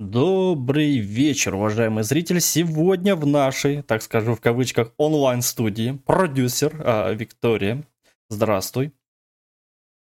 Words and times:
Добрый 0.00 0.96
вечер, 0.96 1.56
уважаемый 1.56 2.04
зритель. 2.04 2.40
Сегодня 2.40 3.14
в 3.14 3.26
нашей, 3.26 3.82
так 3.82 4.00
скажу 4.00 4.34
в 4.34 4.40
кавычках, 4.40 4.94
онлайн-студии 4.96 6.00
продюсер 6.06 6.74
а, 6.82 7.12
Виктория. 7.12 7.84
Здравствуй. 8.30 8.94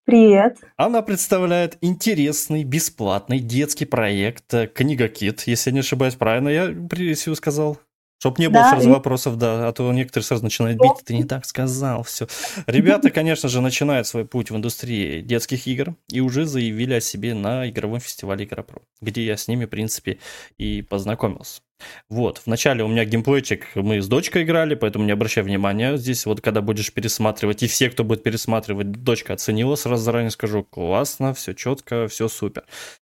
Привет. 0.05 0.59
Она 0.77 1.01
представляет 1.01 1.79
интересный, 1.81 2.63
бесплатный 2.63 3.39
детский 3.39 3.87
проект 3.87 4.53
э, 4.53 4.67
Книга 4.67 5.09
Кит, 5.09 5.45
если 5.47 5.71
я 5.71 5.75
не 5.75 5.81
ошибаюсь, 5.81 6.15
правильно 6.15 6.51
я 6.51 6.67
превью 6.67 7.17
сказал? 7.35 7.79
Чтоб 8.19 8.39
не 8.39 8.49
было 8.49 8.63
да, 8.63 8.71
сразу 8.71 8.89
и... 8.89 8.93
вопросов, 8.93 9.37
да, 9.37 9.69
а 9.69 9.73
то 9.73 9.93
некоторые 9.93 10.25
сразу 10.25 10.43
начинают 10.43 10.81
бить, 10.81 11.05
ты 11.05 11.15
не 11.15 11.25
так 11.25 11.45
сказал, 11.45 12.03
все. 12.03 12.27
Ребята, 12.67 13.11
конечно 13.11 13.49
же, 13.49 13.61
начинают 13.61 14.07
свой 14.07 14.25
путь 14.25 14.51
в 14.51 14.57
индустрии 14.57 15.21
детских 15.21 15.67
игр 15.67 15.97
и 16.09 16.21
уже 16.21 16.47
заявили 16.47 16.95
о 16.95 17.01
себе 17.01 17.35
на 17.35 17.69
игровом 17.69 18.01
фестивале 18.01 18.47
Игропро, 18.47 18.81
где 19.03 19.25
я 19.25 19.37
с 19.37 19.49
ними, 19.49 19.67
в 19.67 19.69
принципе, 19.69 20.19
и 20.57 20.81
познакомился. 20.81 21.61
Вот, 22.09 22.41
вначале 22.47 22.83
у 22.85 22.89
меня 22.89 23.05
геймплейчик, 23.05 23.67
мы 23.75 24.01
с 24.01 24.09
дочкой 24.09 24.45
играли, 24.45 24.75
поэтому 24.75 25.05
не 25.05 25.13
обращай 25.13 25.45
внимания. 25.45 25.99
Здесь 25.99 26.25
вот, 26.25 26.41
когда 26.41 26.63
будешь 26.63 26.93
пересматривать, 26.93 27.63
и 27.63 27.67
все, 27.67 27.91
кто 27.91 28.03
будет 28.03 28.23
пересматривать, 28.23 28.93
дочка 28.93 29.35
оценила, 29.35 29.75
сразу 29.75 30.03
заранее 30.03 30.31
скажу, 30.31 30.65
классно, 30.65 31.35
все 31.35 31.53
четко, 31.53 32.09
все 32.09 32.29
супер. 32.29 32.65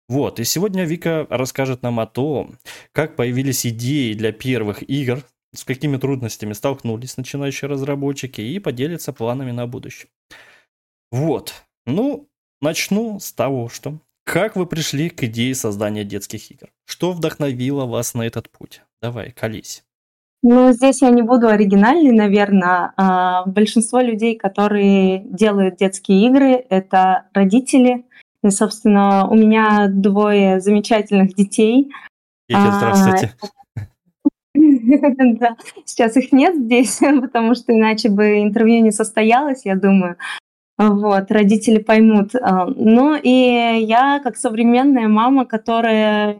Вот, 0.09 0.39
и 0.39 0.45
сегодня 0.45 0.85
Вика 0.85 1.27
расскажет 1.31 1.83
нам 1.83 1.99
о 1.99 2.07
том, 2.07 2.59
как 2.93 3.17
появились 3.17 3.67
идеи 3.67 4.13
для 4.13 4.33
первых 4.33 4.89
игр, 4.89 5.25
с 5.53 5.65
какими 5.65 5.97
трудностями 5.97 6.53
столкнулись 6.53 7.17
начинающие 7.17 7.69
разработчики 7.69 8.41
и 8.41 8.59
поделится 8.59 9.13
планами 9.13 9.51
на 9.51 9.67
будущее. 9.67 10.09
Вот, 11.11 11.55
ну, 11.87 12.29
начну 12.61 13.19
с 13.19 13.33
того, 13.33 13.69
что 13.69 13.99
как 14.25 14.57
вы 14.57 14.67
пришли 14.67 15.09
к 15.09 15.23
идее 15.25 15.55
создания 15.55 16.05
детских 16.05 16.51
игр? 16.51 16.69
Что 16.85 17.13
вдохновило 17.13 17.87
вас 17.87 18.15
на 18.15 18.23
этот 18.23 18.51
путь? 18.51 18.83
Давай, 19.01 19.31
колись. 19.31 19.85
Ну, 20.43 20.73
здесь 20.73 21.03
я 21.03 21.11
не 21.11 21.23
буду 21.23 21.49
оригинальной, 21.49 22.13
наверное. 22.13 22.93
А, 22.97 23.47
большинство 23.47 24.01
людей, 24.01 24.37
которые 24.37 25.21
делают 25.21 25.77
детские 25.77 26.27
игры, 26.27 26.65
это 26.69 27.29
родители, 27.33 28.05
и, 28.43 28.51
собственно, 28.51 29.29
у 29.29 29.35
меня 29.35 29.89
двое 29.89 30.61
замечательных 30.61 31.35
детей. 31.35 31.91
Дети, 32.49 32.61
а, 32.61 32.73
здравствуйте. 32.73 33.35
Да, 34.59 35.55
сейчас 35.85 36.17
их 36.17 36.33
нет 36.33 36.57
здесь, 36.57 36.99
потому 37.21 37.55
что 37.55 37.77
иначе 37.77 38.09
бы 38.09 38.41
интервью 38.41 38.83
не 38.83 38.91
состоялось, 38.91 39.67
я 39.67 39.77
думаю. 39.77 40.17
Вот, 40.79 41.31
родители 41.31 41.79
поймут. 41.79 42.35
А, 42.35 42.67
ну 42.67 43.15
и 43.15 43.85
я, 43.85 44.21
как 44.23 44.37
современная 44.37 45.09
мама, 45.09 45.45
которая 45.45 46.39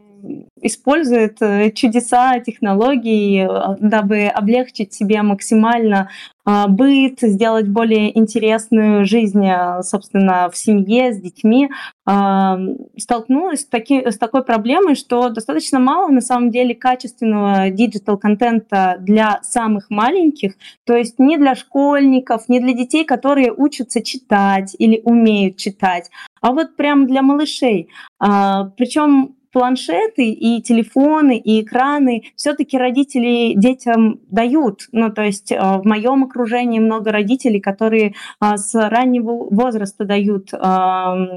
использует 0.61 1.41
э, 1.41 1.71
чудеса 1.71 2.39
технологий, 2.39 3.45
э, 3.45 3.75
дабы 3.79 4.25
облегчить 4.25 4.93
себе 4.93 5.21
максимально 5.21 6.09
а, 6.49 6.69
быт, 6.69 7.19
сделать 7.19 7.67
более 7.67 8.17
интересную 8.17 9.03
жизнь, 9.03 9.45
э, 9.45 9.83
собственно, 9.83 10.49
в 10.49 10.55
семье, 10.55 11.13
с 11.13 11.19
детьми, 11.19 11.69
а, 12.05 12.57
столкнулась 12.97 13.63
с, 13.63 13.65
таки, 13.65 14.09
с 14.09 14.17
такой 14.17 14.45
проблемой, 14.45 14.95
что 14.95 15.27
достаточно 15.27 15.77
мало 15.77 16.07
на 16.07 16.21
самом 16.21 16.49
деле 16.49 16.73
качественного 16.73 17.69
digital-контента 17.69 18.95
для 19.01 19.41
самых 19.43 19.89
маленьких, 19.89 20.53
то 20.85 20.95
есть 20.95 21.19
не 21.19 21.35
для 21.35 21.53
школьников, 21.53 22.47
не 22.47 22.61
для 22.61 22.71
детей, 22.71 23.03
которые 23.03 23.51
учатся 23.51 24.01
читать 24.01 24.73
или 24.79 25.01
умеют 25.03 25.57
читать, 25.57 26.09
а 26.39 26.53
вот 26.53 26.77
прям 26.77 27.07
для 27.07 27.23
малышей. 27.23 27.89
А, 28.19 28.71
Причем 28.77 29.35
планшеты 29.51 30.29
и 30.29 30.61
телефоны 30.61 31.37
и 31.37 31.61
экраны 31.61 32.23
все-таки 32.35 32.77
родители 32.77 33.53
детям 33.55 34.19
дают. 34.29 34.87
Ну, 34.91 35.11
то 35.11 35.23
есть 35.23 35.51
э, 35.51 35.57
в 35.59 35.85
моем 35.85 36.23
окружении 36.23 36.79
много 36.79 37.11
родителей, 37.11 37.59
которые 37.59 38.13
э, 38.41 38.57
с 38.57 38.73
раннего 38.75 39.47
возраста 39.49 40.05
дают 40.05 40.53
э, 40.53 40.57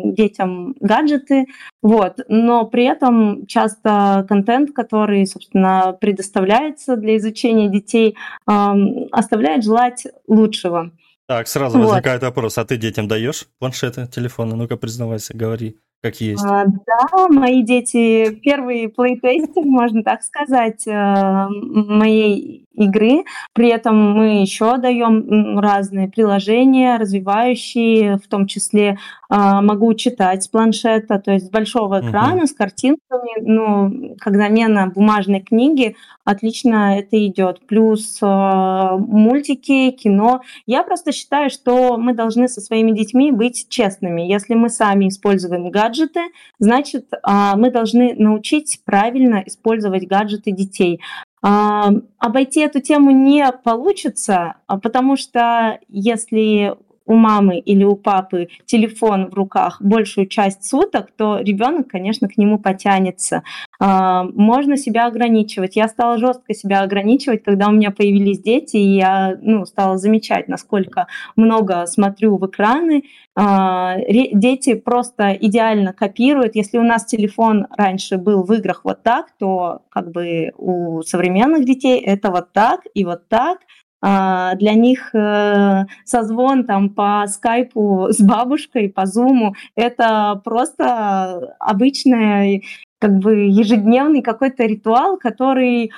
детям 0.04 0.74
гаджеты, 0.80 1.46
вот. 1.82 2.20
Но 2.28 2.66
при 2.66 2.84
этом 2.84 3.46
часто 3.46 4.24
контент, 4.28 4.72
который, 4.72 5.26
собственно, 5.26 5.96
предоставляется 6.00 6.96
для 6.96 7.16
изучения 7.16 7.68
детей, 7.68 8.16
оставляет 8.46 9.64
желать 9.64 10.06
лучшего. 10.26 10.92
Так, 11.26 11.48
сразу 11.48 11.78
вот. 11.78 11.88
возникает 11.88 12.22
вопрос, 12.22 12.58
а 12.58 12.64
ты 12.64 12.76
детям 12.76 13.08
даешь 13.08 13.46
планшеты, 13.58 14.06
телефоны? 14.06 14.56
Ну-ка, 14.56 14.76
признавайся, 14.76 15.36
говори 15.36 15.76
как 16.00 16.20
есть. 16.20 16.44
А, 16.44 16.64
да, 16.66 17.28
мои 17.28 17.62
дети 17.62 18.30
первые 18.42 18.88
плейтестер, 18.88 19.64
можно 19.64 20.02
так 20.02 20.22
сказать, 20.22 20.86
э, 20.86 21.46
моей 21.50 22.66
игры. 22.80 23.24
При 23.52 23.68
этом 23.68 24.12
мы 24.12 24.40
еще 24.40 24.76
даем 24.78 25.58
разные 25.58 26.08
приложения, 26.08 26.96
развивающие, 26.96 28.16
в 28.16 28.26
том 28.28 28.46
числе 28.46 28.98
а, 29.28 29.62
могу 29.62 29.94
читать 29.94 30.42
с 30.42 30.48
планшета, 30.48 31.20
то 31.20 31.30
есть 31.30 31.46
с 31.46 31.50
большого 31.50 32.00
экрана, 32.00 32.42
uh-huh. 32.42 32.46
с 32.46 32.52
картинками. 32.52 33.40
Ну, 33.42 34.16
как 34.18 34.34
замена 34.34 34.88
бумажной 34.88 35.40
книги, 35.40 35.94
отлично 36.24 36.98
это 36.98 37.24
идет. 37.26 37.64
Плюс 37.66 38.18
а, 38.22 38.96
мультики, 38.96 39.92
кино. 39.92 40.40
Я 40.66 40.82
просто 40.82 41.12
считаю, 41.12 41.48
что 41.50 41.96
мы 41.96 42.14
должны 42.14 42.48
со 42.48 42.60
своими 42.60 42.90
детьми 42.90 43.30
быть 43.30 43.66
честными. 43.68 44.22
Если 44.22 44.54
мы 44.54 44.68
сами 44.68 45.08
используем 45.08 45.70
гаджеты, 45.70 46.22
значит, 46.58 47.06
а, 47.22 47.56
мы 47.56 47.70
должны 47.70 48.14
научить 48.14 48.80
правильно 48.84 49.44
использовать 49.46 50.08
гаджеты 50.08 50.50
детей. 50.50 51.00
Обойти 51.42 52.60
эту 52.60 52.80
тему 52.80 53.10
не 53.12 53.50
получится, 53.64 54.56
а 54.66 54.78
потому 54.78 55.16
что 55.16 55.80
если 55.88 56.76
у 57.10 57.16
мамы 57.16 57.58
или 57.58 57.82
у 57.82 57.96
папы 57.96 58.48
телефон 58.66 59.30
в 59.30 59.34
руках 59.34 59.82
большую 59.82 60.28
часть 60.28 60.64
суток, 60.64 61.08
то 61.16 61.40
ребенок, 61.40 61.88
конечно, 61.88 62.28
к 62.28 62.36
нему 62.36 62.60
потянется. 62.60 63.42
А, 63.80 64.22
можно 64.22 64.76
себя 64.76 65.06
ограничивать. 65.06 65.74
Я 65.74 65.88
стала 65.88 66.18
жестко 66.18 66.54
себя 66.54 66.82
ограничивать, 66.82 67.42
когда 67.42 67.68
у 67.68 67.72
меня 67.72 67.90
появились 67.90 68.40
дети, 68.40 68.76
и 68.76 68.96
я 68.96 69.36
ну, 69.42 69.66
стала 69.66 69.98
замечать, 69.98 70.46
насколько 70.46 71.08
много 71.34 71.84
смотрю 71.86 72.36
в 72.36 72.46
экраны. 72.46 73.02
А, 73.34 73.96
дети 74.06 74.74
просто 74.74 75.32
идеально 75.32 75.92
копируют. 75.92 76.54
Если 76.54 76.78
у 76.78 76.84
нас 76.84 77.04
телефон 77.06 77.66
раньше 77.76 78.18
был 78.18 78.44
в 78.44 78.52
играх 78.52 78.82
вот 78.84 79.02
так, 79.02 79.32
то 79.36 79.82
как 79.90 80.12
бы 80.12 80.52
у 80.56 81.02
современных 81.02 81.64
детей 81.64 81.98
это 81.98 82.30
вот 82.30 82.52
так 82.52 82.82
и 82.94 83.04
вот 83.04 83.26
так. 83.28 83.58
А, 84.02 84.54
для 84.54 84.74
них 84.74 85.14
э, 85.14 85.84
созвон 86.04 86.64
там 86.64 86.90
по 86.90 87.26
скайпу 87.28 88.08
с 88.10 88.20
бабушкой, 88.20 88.88
по 88.88 89.04
зуму, 89.04 89.54
это 89.74 90.40
просто 90.42 91.56
обычный 91.58 92.64
как 92.98 93.18
бы 93.18 93.46
ежедневный 93.46 94.22
какой-то 94.22 94.64
ритуал, 94.64 95.16
который 95.16 95.90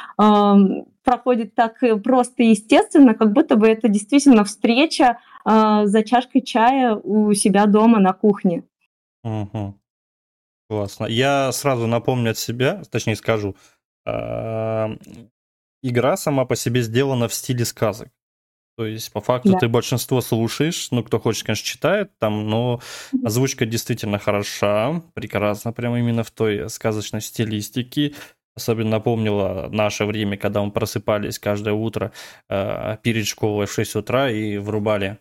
проходит 1.04 1.54
так 1.56 1.82
просто 2.04 2.44
и 2.44 2.50
естественно, 2.50 3.14
как 3.14 3.32
будто 3.32 3.56
бы 3.56 3.68
это 3.68 3.88
действительно 3.88 4.44
встреча 4.44 5.18
э, 5.44 5.82
за 5.84 6.04
чашкой 6.04 6.42
чая 6.42 6.94
у 6.94 7.34
себя 7.34 7.66
дома 7.66 7.98
на 7.98 8.12
кухне. 8.12 8.62
Угу. 9.24 9.74
Классно. 10.70 11.06
Я 11.06 11.50
сразу 11.52 11.86
напомню 11.86 12.30
от 12.30 12.38
себя, 12.38 12.82
точнее 12.91 13.16
скажу, 13.16 13.56
игра 15.82 16.16
сама 16.16 16.44
по 16.44 16.56
себе 16.56 16.82
сделана 16.82 17.28
в 17.28 17.34
стиле 17.34 17.65
сказок. 17.65 18.09
То 18.76 18.87
есть, 18.87 19.12
по 19.12 19.20
факту, 19.20 19.53
да. 19.53 19.59
ты 19.59 19.69
большинство 19.69 20.22
слушаешь, 20.22 20.91
ну, 20.91 21.04
кто 21.04 21.20
хочет, 21.20 21.44
конечно, 21.44 21.66
читает 21.66 22.10
там, 22.19 22.48
но 22.48 22.81
озвучка 23.22 23.66
действительно 23.66 24.19
хороша, 24.19 25.03
прекрасна, 25.12 25.72
прямо 25.72 25.98
именно 25.98 26.25
в 26.25 26.31
той 26.31 26.71
сказочной 26.71 27.21
стилистике. 27.21 28.15
Особенно 28.54 28.91
напомнила 28.91 29.68
наше 29.71 30.04
время, 30.04 30.36
когда 30.36 30.62
мы 30.62 30.71
просыпались 30.71 31.39
каждое 31.39 31.74
утро 31.74 32.12
э, 32.48 32.97
перед 33.03 33.27
школой 33.27 33.66
в 33.66 33.72
6 33.72 33.97
утра 33.97 34.30
и 34.30 34.59
врубали 34.59 35.18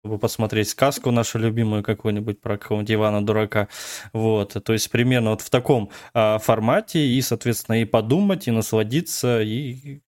чтобы 0.00 0.18
посмотреть 0.18 0.68
сказку 0.68 1.10
нашу 1.10 1.38
любимую 1.38 1.82
какую-нибудь 1.82 2.40
про 2.40 2.56
какого-нибудь 2.56 2.94
Ивана 2.94 3.24
Дурака. 3.24 3.68
Вот, 4.12 4.56
то 4.62 4.72
есть 4.72 4.90
примерно 4.90 5.30
вот 5.30 5.40
в 5.40 5.50
таком 5.50 5.90
а, 6.14 6.38
формате 6.38 7.00
и, 7.00 7.20
соответственно, 7.20 7.82
и 7.82 7.84
подумать, 7.84 8.46
и 8.46 8.52
насладиться, 8.52 9.40
и 9.42 10.00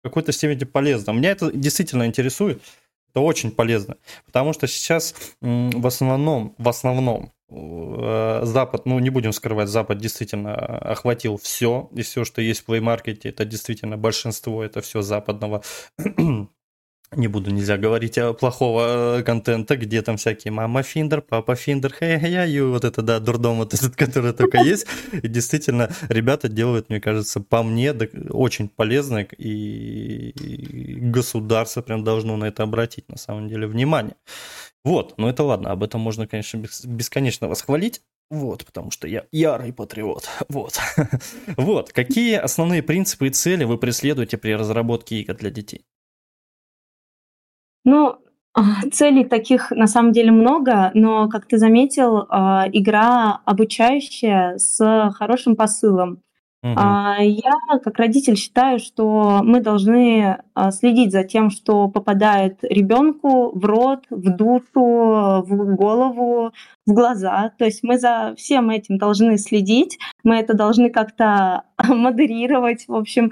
в 0.00 0.08
какой-то 0.08 0.32
степени 0.32 0.64
полезно. 0.64 1.12
Меня 1.12 1.32
это 1.32 1.52
действительно 1.52 2.06
интересует, 2.06 2.62
это 3.10 3.20
очень 3.20 3.50
полезно, 3.50 3.96
потому 4.24 4.52
что 4.52 4.66
сейчас 4.66 5.14
в 5.40 5.86
основном, 5.86 6.54
в 6.58 6.68
основном 6.68 7.32
э, 7.50 8.40
Запад, 8.44 8.86
ну 8.86 8.98
не 8.98 9.10
будем 9.10 9.32
скрывать, 9.32 9.68
Запад 9.68 9.98
действительно 9.98 10.54
охватил 10.54 11.36
все, 11.36 11.90
и 11.94 12.02
все, 12.02 12.24
что 12.24 12.40
есть 12.40 12.60
в 12.60 12.64
плеймаркете, 12.64 13.28
это 13.28 13.44
действительно 13.44 13.98
большинство, 13.98 14.64
это 14.64 14.80
все 14.80 15.02
западного 15.02 15.62
не 17.12 17.28
буду, 17.28 17.50
нельзя 17.50 17.76
говорить 17.76 18.18
о 18.18 18.32
плохого 18.34 19.18
э, 19.18 19.22
контента, 19.22 19.76
где 19.76 20.02
там 20.02 20.16
всякие 20.16 20.52
мама 20.52 20.82
Финдер, 20.82 21.22
папа 21.22 21.54
Финдер, 21.54 21.94
хей 21.94 22.18
я 22.18 22.44
и 22.44 22.60
вот 22.60 22.84
это, 22.84 23.02
да, 23.02 23.20
дурдом 23.20 23.58
вот 23.58 23.74
этот, 23.74 23.94
который 23.96 24.32
только 24.32 24.58
есть. 24.58 24.86
И 25.12 25.28
действительно, 25.28 25.90
ребята 26.08 26.48
делают, 26.48 26.88
мне 26.88 27.00
кажется, 27.00 27.40
по 27.40 27.62
мне, 27.62 27.92
очень 28.30 28.68
полезно, 28.68 29.18
и 29.18 30.32
государство 31.00 31.82
прям 31.82 32.02
должно 32.02 32.36
на 32.36 32.46
это 32.46 32.64
обратить, 32.64 33.08
на 33.08 33.18
самом 33.18 33.48
деле, 33.48 33.66
внимание. 33.66 34.16
Вот, 34.84 35.14
ну 35.16 35.28
это 35.28 35.42
ладно, 35.42 35.70
об 35.70 35.82
этом 35.82 36.00
можно, 36.00 36.26
конечно, 36.26 36.62
бесконечно 36.84 37.48
восхвалить. 37.48 38.02
Вот, 38.28 38.64
потому 38.64 38.90
что 38.90 39.06
я 39.06 39.24
ярый 39.30 39.72
патриот. 39.72 40.28
Вот. 40.48 40.78
вот. 41.56 41.92
Какие 41.92 42.36
основные 42.36 42.82
принципы 42.82 43.28
и 43.28 43.30
цели 43.30 43.64
вы 43.64 43.78
преследуете 43.78 44.36
при 44.36 44.54
разработке 44.54 45.20
игр 45.20 45.34
для 45.34 45.50
детей? 45.50 45.84
Ну, 47.86 48.16
а, 48.52 48.62
целей 48.92 49.24
таких 49.24 49.70
на 49.70 49.86
самом 49.86 50.10
деле 50.12 50.32
много, 50.32 50.90
но, 50.92 51.28
как 51.28 51.46
ты 51.46 51.56
заметил, 51.56 52.26
а, 52.28 52.66
игра 52.72 53.40
обучающая 53.44 54.58
с 54.58 55.12
хорошим 55.14 55.54
посылом. 55.54 56.20
Угу. 56.62 56.72
Я, 56.72 57.52
как 57.84 57.96
родитель, 57.98 58.34
считаю, 58.34 58.80
что 58.80 59.40
мы 59.44 59.60
должны 59.60 60.38
следить 60.72 61.12
за 61.12 61.22
тем, 61.22 61.50
что 61.50 61.86
попадает 61.86 62.58
ребенку 62.62 63.56
в 63.56 63.64
рот, 63.64 64.04
в 64.10 64.30
душу, 64.34 65.44
в 65.46 65.76
голову, 65.76 66.50
в 66.84 66.92
глаза. 66.92 67.52
То 67.58 67.66
есть 67.66 67.84
мы 67.84 67.98
за 67.98 68.34
всем 68.36 68.70
этим 68.70 68.98
должны 68.98 69.38
следить, 69.38 69.98
мы 70.24 70.38
это 70.38 70.54
должны 70.54 70.90
как-то 70.90 71.64
модерировать, 71.86 72.88
в 72.88 72.94
общем, 72.96 73.30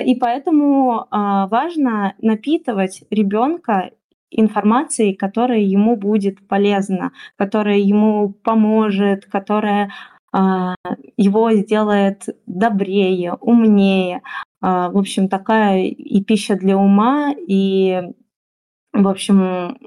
и 0.00 0.14
поэтому 0.14 1.06
а, 1.10 1.46
важно 1.48 2.14
напитывать 2.22 3.02
ребенка 3.10 3.90
информацией, 4.30 5.14
которая 5.14 5.60
ему 5.60 5.96
будет 5.96 6.46
полезна, 6.48 7.12
которая 7.36 7.78
ему 7.78 8.30
поможет, 8.30 9.26
которая 9.26 9.90
а, 10.32 10.74
его 11.16 11.52
сделает 11.52 12.24
добрее, 12.46 13.34
умнее. 13.34 14.22
В 14.62 14.98
общем, 14.98 15.28
такая 15.28 15.84
и 15.84 16.22
пища 16.24 16.56
для 16.56 16.76
ума, 16.76 17.32
и 17.36 18.02
в 19.02 19.08
общем, 19.08 19.78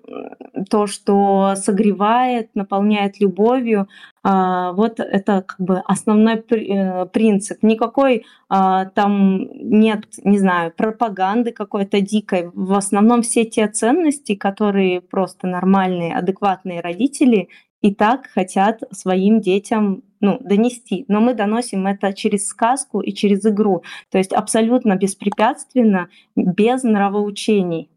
то, 0.70 0.88
что 0.88 1.54
согревает, 1.56 2.50
наполняет 2.56 3.20
любовью, 3.20 3.88
а, 4.24 4.74
вот 4.74 5.00
это 5.00 5.44
как 5.48 5.60
бы 5.60 5.80
основной 5.86 6.36
э, 6.36 7.06
принцип. 7.08 7.64
Никакой 7.64 8.26
а, 8.50 8.86
там 8.86 9.48
нет, 9.54 10.06
не 10.24 10.38
знаю, 10.38 10.74
пропаганды 10.76 11.52
какой-то 11.52 12.02
дикой. 12.02 12.50
В 12.54 12.74
основном 12.74 13.22
все 13.22 13.46
те 13.46 13.68
ценности, 13.68 14.36
которые 14.36 15.02
просто 15.02 15.48
нормальные, 15.48 16.16
адекватные 16.16 16.82
родители 16.82 17.50
и 17.82 17.94
так 17.96 18.28
хотят 18.28 18.84
своим 18.92 19.40
детям 19.40 20.04
ну, 20.20 20.38
донести. 20.42 21.06
Но 21.08 21.22
мы 21.22 21.34
доносим 21.34 21.88
это 21.88 22.14
через 22.14 22.48
сказку 22.48 23.00
и 23.00 23.14
через 23.14 23.46
игру. 23.46 23.84
То 24.12 24.18
есть 24.18 24.34
абсолютно 24.34 24.96
беспрепятственно, 24.96 26.10
без 26.36 26.84
нравоучений. 26.84 27.90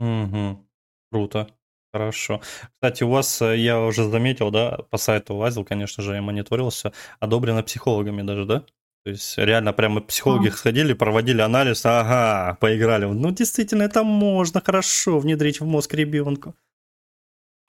Угу. 0.00 0.66
Круто. 1.12 1.46
Хорошо. 1.92 2.40
Кстати, 2.74 3.02
у 3.04 3.10
вас, 3.10 3.42
э, 3.42 3.56
я 3.58 3.80
уже 3.80 4.08
заметил, 4.08 4.50
да, 4.50 4.78
по 4.90 4.96
сайту 4.96 5.34
лазил, 5.34 5.64
конечно 5.64 6.02
же, 6.02 6.14
я 6.14 6.22
мониторился, 6.22 6.92
одобрено 7.18 7.62
психологами 7.62 8.22
даже, 8.22 8.44
да? 8.44 8.64
То 9.04 9.10
есть 9.10 9.38
реально 9.38 9.72
прямо 9.72 10.00
психологи 10.00 10.48
а. 10.48 10.52
сходили, 10.52 10.92
проводили 10.92 11.40
анализ, 11.40 11.84
ага, 11.86 12.56
поиграли. 12.60 13.06
Ну, 13.06 13.30
действительно, 13.32 13.82
это 13.82 14.04
можно 14.04 14.60
хорошо 14.60 15.18
внедрить 15.18 15.60
в 15.60 15.64
мозг 15.64 15.94
ребенку. 15.94 16.54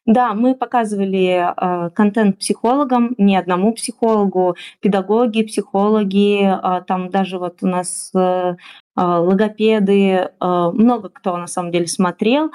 Да, 0.06 0.34
мы 0.34 0.56
показывали 0.56 1.54
э, 1.56 1.90
контент 1.92 2.40
психологам, 2.40 3.14
не 3.20 3.38
одному 3.38 3.72
психологу, 3.74 4.56
педагоги, 4.80 5.44
психологи, 5.44 6.44
э, 6.44 6.84
там 6.88 7.10
даже 7.10 7.38
вот 7.38 7.62
у 7.62 7.68
нас 7.68 8.12
э, 8.16 8.56
логопеды, 8.96 10.12
э, 10.12 10.30
много 10.40 11.10
кто 11.10 11.38
на 11.38 11.48
самом 11.48 11.72
деле 11.72 11.88
смотрел, 11.88 12.52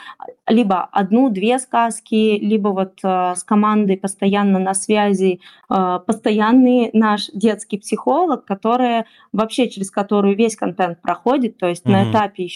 либо 0.46 0.84
одну-две 0.84 1.58
сказки, 1.58 2.38
либо 2.38 2.68
вот 2.68 2.98
э, 3.02 3.34
с 3.34 3.42
командой 3.42 3.96
постоянно 3.96 4.58
на 4.58 4.74
связи, 4.74 5.40
э, 5.70 6.00
постоянный 6.06 6.90
наш 6.92 7.28
детский 7.32 7.78
психолог, 7.78 8.44
которая 8.44 9.06
вообще 9.32 9.70
через 9.70 9.90
которую 9.90 10.36
весь 10.36 10.56
контент 10.56 11.00
проходит, 11.00 11.56
то 11.56 11.68
есть 11.68 11.86
mm-hmm. 11.86 11.90
на 11.92 12.10
этапе 12.10 12.48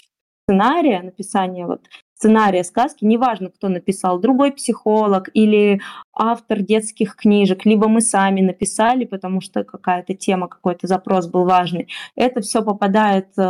сценария, 0.45 1.01
написания 1.01 1.65
вот 1.65 1.81
сценария 2.13 2.63
сказки, 2.63 3.03
неважно, 3.03 3.49
кто 3.49 3.67
написал, 3.67 4.19
другой 4.19 4.51
психолог 4.51 5.29
или 5.33 5.81
автор 6.13 6.61
детских 6.61 7.15
книжек, 7.15 7.65
либо 7.65 7.87
мы 7.87 8.01
сами 8.01 8.41
написали, 8.41 9.05
потому 9.05 9.41
что 9.41 9.63
какая-то 9.63 10.13
тема, 10.13 10.47
какой-то 10.47 10.87
запрос 10.87 11.27
был 11.27 11.45
важный. 11.45 11.87
Это 12.15 12.41
все 12.41 12.63
попадает 12.63 13.27
э, 13.37 13.41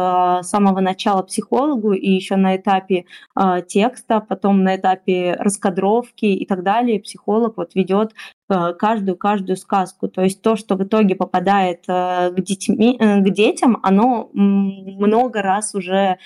с 0.42 0.48
самого 0.50 0.80
начала 0.80 1.24
психологу 1.24 1.94
и 1.94 2.10
еще 2.10 2.36
на 2.36 2.56
этапе 2.56 3.06
э, 3.36 3.62
текста, 3.68 4.20
потом 4.20 4.64
на 4.64 4.76
этапе 4.76 5.36
раскадровки 5.40 6.26
и 6.26 6.46
так 6.46 6.64
далее. 6.64 7.00
Психолог 7.00 7.58
вот 7.58 7.76
ведет 7.76 8.14
Э, 8.52 8.74
каждую 8.74 9.16
каждую 9.16 9.56
сказку. 9.56 10.10
То 10.10 10.22
есть 10.22 10.42
то, 10.42 10.58
что 10.58 10.76
в 10.76 10.84
итоге 10.84 11.16
попадает 11.16 11.86
э, 11.88 12.32
к, 12.32 12.42
детьми, 12.42 12.98
э, 13.00 13.22
к 13.22 13.30
детям, 13.30 13.80
оно 13.82 14.30
много 14.34 15.42
раз 15.42 15.74
уже 15.74 16.18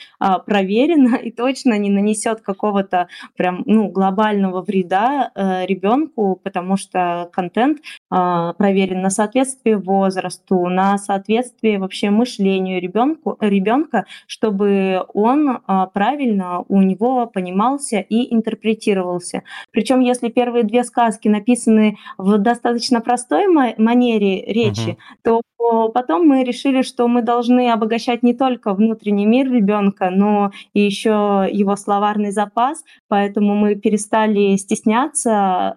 проверено 0.48 1.16
и 1.24 1.32
точно 1.32 1.78
не 1.78 1.92
нанесет 1.92 2.42
какого-то 2.42 3.10
прям 3.38 3.62
ну, 3.66 3.90
глобального 3.90 4.62
вреда 4.62 5.32
ребенку, 5.36 6.25
потому 6.34 6.78
что 6.78 7.30
контент 7.32 7.80
а, 8.10 8.54
проверен 8.54 9.02
на 9.02 9.12
соответствие 9.12 9.78
возрасту, 9.78 10.68
на 10.68 10.98
соответствие 10.98 11.78
вообще 11.78 12.10
мышлению 12.10 12.82
ребенку, 12.82 13.38
ребенка, 13.40 14.06
чтобы 14.26 15.06
он 15.14 15.60
а, 15.68 15.86
правильно 15.88 16.64
у 16.68 16.82
него 16.82 17.28
понимался 17.28 18.00
и 18.00 18.34
интерпретировался. 18.34 19.44
Причем, 19.72 20.00
если 20.00 20.30
первые 20.30 20.64
две 20.64 20.84
сказки 20.84 21.28
написаны 21.28 21.98
в 22.18 22.38
достаточно 22.40 23.02
простой 23.02 23.48
манере 23.48 24.46
речи, 24.46 24.90
угу. 24.90 24.98
то 25.24 25.42
потом 25.94 26.28
мы 26.28 26.44
решили, 26.44 26.82
что 26.82 27.08
мы 27.08 27.22
должны 27.22 27.72
обогащать 27.72 28.24
не 28.24 28.34
только 28.34 28.74
внутренний 28.74 29.26
мир 29.26 29.52
ребенка, 29.52 30.10
но 30.10 30.52
и 30.74 30.82
еще 30.82 31.48
его 31.52 31.76
словарный 31.76 32.32
запас, 32.32 32.84
поэтому 33.08 33.56
мы 33.56 33.76
перестали 33.76 34.56
стесняться 34.58 35.36
Э, 35.56 35.76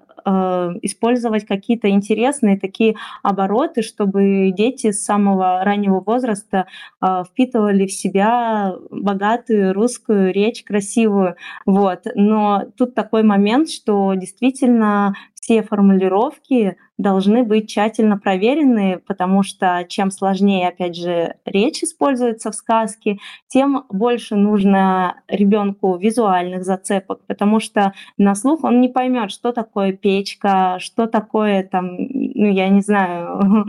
использовать 0.82 1.46
какие-то 1.46 1.88
интересные 1.90 2.58
такие 2.58 2.96
обороты, 3.22 3.82
чтобы 3.82 4.52
дети 4.56 4.92
с 4.92 5.04
самого 5.04 5.64
раннего 5.64 6.00
возраста 6.00 6.66
э, 7.00 7.22
впитывали 7.28 7.86
в 7.86 7.92
себя 7.92 8.74
богатую 8.90 9.72
русскую 9.72 10.32
речь, 10.32 10.64
красивую. 10.64 11.36
Вот. 11.66 12.00
Но 12.14 12.64
тут 12.76 12.94
такой 12.94 13.22
момент, 13.22 13.70
что 13.70 14.14
действительно 14.14 15.14
все 15.48 15.62
формулировки 15.62 16.76
должны 16.98 17.42
быть 17.42 17.70
тщательно 17.70 18.18
проверены, 18.18 18.98
потому 19.06 19.42
что 19.42 19.86
чем 19.88 20.10
сложнее, 20.10 20.68
опять 20.68 20.94
же, 20.94 21.36
речь 21.46 21.82
используется 21.82 22.50
в 22.50 22.54
сказке, 22.54 23.18
тем 23.46 23.86
больше 23.88 24.36
нужно 24.36 25.22
ребенку 25.26 25.96
визуальных 25.96 26.64
зацепок, 26.64 27.24
потому 27.26 27.60
что 27.60 27.94
на 28.18 28.34
слух 28.34 28.62
он 28.62 28.82
не 28.82 28.90
поймет, 28.90 29.30
что 29.30 29.52
такое 29.52 29.94
печка, 29.94 30.76
что 30.80 31.06
такое 31.06 31.62
там, 31.62 31.96
ну 31.96 32.50
я 32.50 32.68
не 32.68 32.82
знаю, 32.82 33.64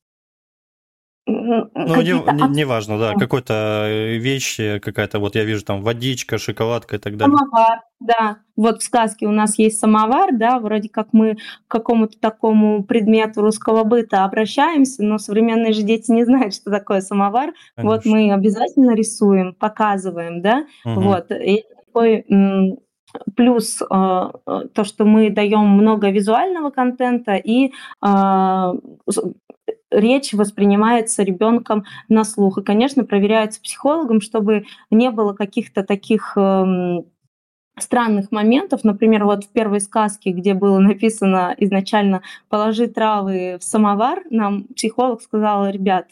Ну, 1.27 1.69
не, 1.73 2.53
не, 2.53 2.65
важно, 2.65 2.99
да, 2.99 3.13
какой-то 3.13 3.85
э, 3.87 4.17
вещь, 4.17 4.57
какая-то, 4.79 5.19
вот 5.19 5.35
я 5.35 5.43
вижу 5.43 5.65
там 5.65 5.81
водичка, 5.81 6.37
шоколадка 6.37 6.97
и 6.97 6.99
так 6.99 7.17
далее. 7.17 7.35
Самовар, 7.35 7.81
да. 7.99 8.37
Вот 8.55 8.81
в 8.81 8.85
сказке 8.85 9.25
у 9.25 9.31
нас 9.31 9.57
есть 9.57 9.79
самовар, 9.79 10.29
да, 10.33 10.59
вроде 10.59 10.87
как 10.87 11.07
мы 11.13 11.35
к 11.35 11.39
какому-то 11.67 12.19
такому 12.19 12.83
предмету 12.83 13.41
русского 13.41 13.83
быта 13.83 14.23
обращаемся, 14.23 15.03
но 15.03 15.17
современные 15.17 15.73
же 15.73 15.81
дети 15.81 16.11
не 16.11 16.25
знают, 16.25 16.53
что 16.53 16.69
такое 16.69 17.01
самовар. 17.01 17.53
Конечно. 17.75 17.91
Вот 17.91 18.05
мы 18.05 18.31
обязательно 18.31 18.91
рисуем, 18.95 19.55
показываем, 19.55 20.43
да, 20.43 20.65
угу. 20.85 21.01
вот. 21.01 21.31
И 21.31 21.65
такой 21.87 22.25
плюс 23.35 23.81
э, 23.81 23.85
то, 23.85 24.83
что 24.83 25.05
мы 25.05 25.29
даем 25.29 25.69
много 25.69 26.09
визуального 26.09 26.69
контента 26.69 27.35
и 27.35 27.71
э, 28.05 28.73
речь 29.99 30.33
воспринимается 30.33 31.23
ребенком 31.23 31.85
на 32.09 32.23
слух. 32.23 32.57
И, 32.57 32.63
конечно, 32.63 33.03
проверяется 33.03 33.61
психологом, 33.61 34.21
чтобы 34.21 34.65
не 34.89 35.09
было 35.11 35.33
каких-то 35.33 35.83
таких 35.83 36.33
эм, 36.37 37.05
странных 37.77 38.31
моментов. 38.31 38.83
Например, 38.83 39.25
вот 39.25 39.45
в 39.45 39.49
первой 39.49 39.81
сказке, 39.81 40.31
где 40.31 40.53
было 40.53 40.79
написано 40.79 41.55
изначально 41.57 42.21
«положи 42.49 42.87
травы 42.87 43.57
в 43.59 43.63
самовар», 43.63 44.23
нам 44.29 44.65
психолог 44.75 45.21
сказал, 45.21 45.69
ребят, 45.69 46.07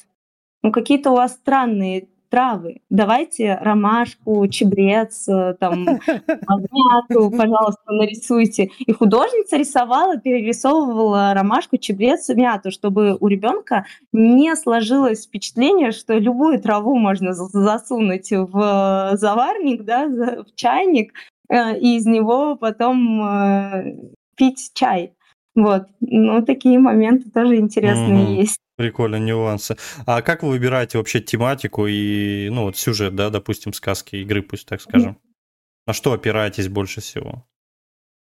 ну 0.61 0.71
какие-то 0.71 1.11
у 1.11 1.15
вас 1.15 1.33
странные 1.33 2.07
травы. 2.33 2.77
Давайте 2.89 3.59
ромашку, 3.61 4.47
чебрец, 4.47 5.29
э, 5.29 5.55
там, 5.59 5.83
мяту, 6.07 7.29
пожалуйста, 7.29 7.91
нарисуйте. 7.91 8.71
И 8.79 8.91
художница 8.91 9.55
рисовала, 9.55 10.17
перерисовывала 10.17 11.35
ромашку, 11.35 11.77
чебрец, 11.77 12.29
мяту, 12.29 12.71
чтобы 12.71 13.17
у 13.19 13.27
ребенка 13.27 13.85
не 14.11 14.55
сложилось 14.55 15.27
впечатление, 15.27 15.91
что 15.91 16.15
любую 16.15 16.59
траву 16.59 16.95
можно 16.97 17.33
засунуть 17.33 18.31
в 18.31 19.11
заварник, 19.13 19.83
да, 19.83 20.07
в 20.07 20.55
чайник, 20.55 21.13
э, 21.49 21.77
и 21.77 21.97
из 21.97 22.07
него 22.07 22.55
потом 22.55 23.23
э, 23.23 23.95
пить 24.35 24.71
чай. 24.73 25.13
Вот. 25.55 25.88
Ну, 26.01 26.43
такие 26.43 26.79
моменты 26.79 27.29
тоже 27.29 27.57
интересные 27.57 28.25
mm-hmm. 28.25 28.41
есть. 28.41 28.60
Прикольно, 28.75 29.17
нюансы. 29.17 29.77
А 30.05 30.22
как 30.22 30.41
вы 30.41 30.50
выбираете 30.50 30.98
вообще 30.98 31.19
тематику 31.19 31.86
и, 31.86 32.50
ну, 32.50 32.63
вот 32.63 32.77
сюжет, 32.77 33.15
да, 33.15 33.29
допустим, 33.29 33.72
сказки, 33.74 34.15
игры, 34.15 34.41
пусть 34.41 34.67
так 34.67 34.81
скажем? 34.81 35.17
На 35.86 35.93
что 35.93 36.13
опираетесь 36.13 36.69
больше 36.69 37.01
всего? 37.01 37.45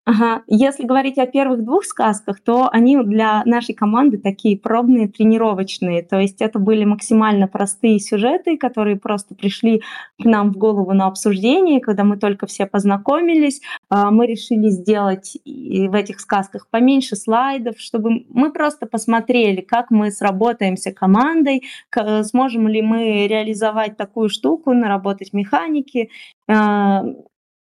Ага. 0.05 0.43
Если 0.49 0.85
говорить 0.85 1.17
о 1.19 1.27
первых 1.27 1.65
двух 1.65 1.85
сказках, 1.85 2.41
то 2.41 2.69
они 2.73 3.01
для 3.05 3.45
нашей 3.45 3.73
команды 3.73 4.19
такие 4.19 4.59
пробные, 4.59 5.07
тренировочные. 5.07 6.03
То 6.03 6.19
есть 6.19 6.43
это 6.43 6.59
были 6.59 6.85
максимально 6.85 7.47
простые 7.47 8.01
сюжеты, 8.01 8.59
которые 8.59 8.97
просто 8.97 9.37
пришли 9.37 9.83
к 10.21 10.25
нам 10.25 10.51
в 10.51 10.57
голову 10.57 10.93
на 10.93 11.07
обсуждение, 11.07 11.81
когда 11.81 12.03
мы 12.03 12.17
только 12.17 12.47
все 12.47 12.67
познакомились. 12.67 13.61
А, 13.91 14.11
мы 14.11 14.27
решили 14.27 14.71
сделать 14.71 15.37
в 15.45 15.95
этих 15.95 16.19
сказках 16.19 16.67
поменьше 16.69 17.15
слайдов, 17.15 17.79
чтобы 17.79 18.25
мы 18.29 18.53
просто 18.53 18.87
посмотрели, 18.87 19.61
как 19.61 19.93
мы 19.93 20.11
сработаемся 20.11 20.93
командой, 20.93 21.63
сможем 22.23 22.67
ли 22.67 22.83
мы 22.83 23.29
реализовать 23.29 23.97
такую 23.97 24.31
штуку, 24.31 24.73
наработать 24.73 25.33
механики. 25.33 26.11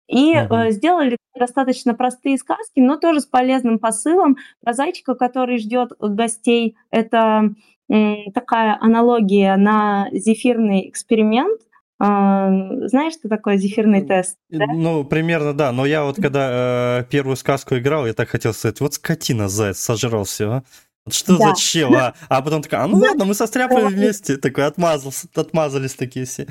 И 0.08 0.34
uh 0.34 0.70
сделали 0.70 1.16
достаточно 1.38 1.94
простые 1.94 2.38
сказки, 2.38 2.80
но 2.80 2.96
тоже 2.96 3.20
с 3.20 3.26
полезным 3.26 3.78
посылом 3.78 4.36
про 4.62 4.72
зайчика, 4.72 5.14
который 5.14 5.58
ждет 5.58 5.92
гостей. 5.98 6.76
Это 6.90 7.54
такая 7.88 8.78
аналогия 8.80 9.56
на 9.56 10.08
зефирный 10.12 10.88
эксперимент. 10.88 11.60
А, 11.98 12.50
знаешь, 12.88 13.14
что 13.14 13.28
такое 13.28 13.56
зефирный 13.56 14.02
тест? 14.02 14.36
Да? 14.50 14.66
Ну, 14.66 15.04
примерно, 15.04 15.54
да. 15.54 15.72
Но 15.72 15.86
я 15.86 16.04
вот 16.04 16.16
когда 16.22 17.00
э, 17.00 17.04
первую 17.10 17.36
сказку 17.36 17.76
играл, 17.76 18.06
я 18.06 18.12
так 18.12 18.28
хотел 18.28 18.52
сказать, 18.52 18.80
вот 18.80 18.94
скотина 18.94 19.48
заяц 19.48 19.78
сожрал 19.78 20.24
все. 20.24 20.50
А? 20.50 20.62
Что 21.08 21.38
да. 21.38 21.50
за 21.50 21.60
чел, 21.60 21.94
а? 21.94 22.14
А 22.28 22.42
потом 22.42 22.62
такая, 22.62 22.82
а 22.82 22.86
ну 22.88 22.98
ладно, 22.98 23.24
мы 23.24 23.34
состряпали 23.34 23.86
вместе. 23.86 24.36
Такой 24.36 24.66
отмазался, 24.66 25.28
отмазались 25.34 25.94
такие 25.94 26.26
все. 26.26 26.46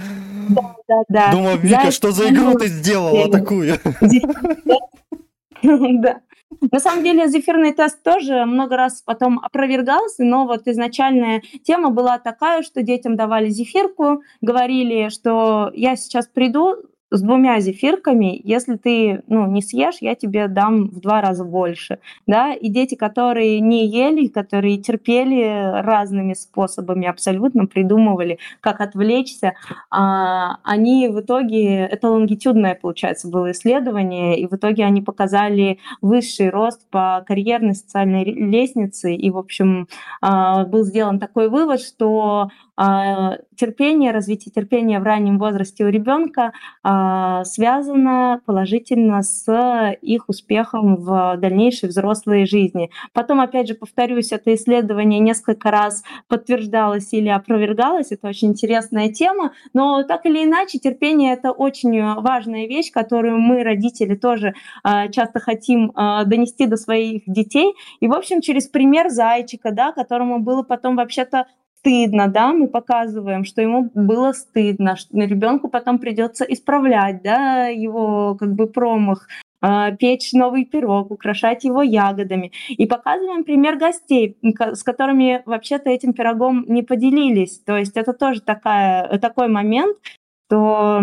Да, 0.50 0.75
да, 0.88 1.03
да. 1.09 1.31
Думаю, 1.31 1.57
Вика, 1.57 1.91
что 1.91 2.12
за 2.12 2.29
игру 2.29 2.53
ты 2.57 2.67
сделала 2.67 3.29
такую? 3.29 3.77
Да. 5.62 6.21
На 6.71 6.79
самом 6.79 7.03
деле 7.03 7.27
зефирный 7.27 7.74
тест 7.74 8.03
тоже 8.03 8.45
много 8.45 8.77
раз 8.77 9.01
потом 9.01 9.39
опровергался, 9.39 10.24
но 10.24 10.45
вот 10.45 10.67
изначальная 10.67 11.41
тема 11.63 11.89
была 11.89 12.19
такая, 12.19 12.62
что 12.62 12.83
детям 12.83 13.15
давали 13.15 13.50
зефирку, 13.50 14.21
говорили, 14.41 15.09
что 15.09 15.71
я 15.74 15.95
сейчас 15.95 16.27
приду, 16.27 16.75
с 17.17 17.22
двумя 17.22 17.60
зефирками, 17.60 18.39
если 18.43 18.75
ты 18.75 19.24
ну, 19.27 19.48
не 19.48 19.62
съешь, 19.62 19.98
я 20.01 20.15
тебе 20.15 20.48
дам 20.48 20.88
в 20.88 21.00
два 21.00 21.22
раза 21.22 21.43
больше. 21.43 22.00
Да? 22.27 22.53
И 22.53 22.69
дети, 22.69 22.95
которые 22.95 23.60
не 23.60 23.88
ели, 23.88 24.27
которые 24.27 24.77
терпели 24.77 25.81
разными 25.81 26.34
способами, 26.34 27.07
абсолютно 27.07 27.65
придумывали, 27.65 28.39
как 28.62 28.81
отвлечься, 28.81 29.53
а, 29.89 30.57
они 30.63 31.07
в 31.07 31.19
итоге, 31.22 31.86
это 31.86 32.10
лонгитюдное, 32.10 32.75
получается, 32.75 33.29
было 33.29 33.51
исследование, 33.51 34.39
и 34.39 34.48
в 34.48 34.53
итоге 34.53 34.84
они 34.86 35.01
показали 35.01 35.79
высший 36.01 36.50
рост 36.50 36.89
по 36.89 37.24
карьерной 37.27 37.75
социальной 37.75 38.24
лестнице, 38.25 39.15
и, 39.15 39.29
в 39.29 39.38
общем, 39.38 39.88
а, 40.22 40.65
был 40.65 40.84
сделан 40.84 41.19
такой 41.19 41.50
вывод, 41.50 41.81
что 41.81 42.50
терпение, 42.77 44.12
развитие 44.12 44.51
терпения 44.51 45.00
в 45.00 45.03
раннем 45.03 45.39
возрасте 45.39 45.86
у 45.86 45.89
ребенка 45.89 46.51
а, 46.84 47.46
связано 47.46 48.41
положительно 48.46 49.22
с 49.22 49.96
их 50.01 50.27
успехом 50.27 50.98
в 50.98 51.38
дальнейшей 51.38 51.89
взрослой 51.89 52.46
жизни. 52.46 52.89
Потом, 53.13 53.39
опять 53.39 53.70
же, 53.70 53.75
повторюсь, 53.75 54.32
это 54.32 54.53
исследование 54.53 55.20
несколько 55.20 55.72
раз 55.72 56.03
подтверждалось 56.27 57.13
или 57.13 57.29
опровергалось. 57.29 58.12
Это 58.12 58.27
очень 58.27 58.50
интересная 58.50 59.10
тема, 59.10 59.53
но 59.74 60.03
так 60.03 60.25
или 60.25 60.44
иначе 60.44 60.77
терпение 60.77 61.34
это 61.34 61.51
очень 61.51 62.15
важная 62.15 62.67
вещь, 62.67 62.91
которую 62.91 63.38
мы, 63.38 63.63
родители, 63.63 64.15
тоже 64.15 64.53
а, 64.84 65.08
часто 65.08 65.39
хотим 65.39 65.94
донести 65.96 66.65
до 66.65 66.77
своих 66.77 67.24
детей. 67.25 67.74
И, 68.00 68.08
в 68.08 68.13
общем, 68.13 68.41
через 68.41 68.67
пример 68.67 69.10
зайчика, 69.10 69.72
да, 69.72 69.91
которому 69.91 70.39
было 70.39 70.63
потом 70.63 70.96
вообще-то 70.96 71.46
стыдно, 71.85 72.27
да, 72.27 72.51
мы 72.51 72.67
показываем, 72.67 73.45
что 73.45 73.61
ему 73.61 73.91
было 73.93 74.33
стыдно, 74.33 74.95
что 74.95 75.17
ребенку 75.19 75.67
потом 75.69 75.99
придется 75.99 76.43
исправлять, 76.43 77.21
да, 77.21 77.67
его 77.67 78.35
как 78.35 78.53
бы 78.55 78.65
промах, 78.65 79.27
а, 79.61 79.91
печь 79.91 80.33
новый 80.33 80.65
пирог, 80.65 81.11
украшать 81.11 81.63
его 81.63 81.83
ягодами. 81.83 82.51
И 82.69 82.87
показываем 82.87 83.43
пример 83.43 83.77
гостей, 83.77 84.35
с 84.41 84.83
которыми 84.83 85.43
вообще-то 85.45 85.91
этим 85.91 86.13
пирогом 86.13 86.65
не 86.67 86.81
поделились. 86.81 87.59
То 87.59 87.77
есть 87.77 87.95
это 87.95 88.13
тоже 88.13 88.41
такая, 88.41 89.19
такой 89.19 89.47
момент, 89.47 89.97
что 90.47 91.01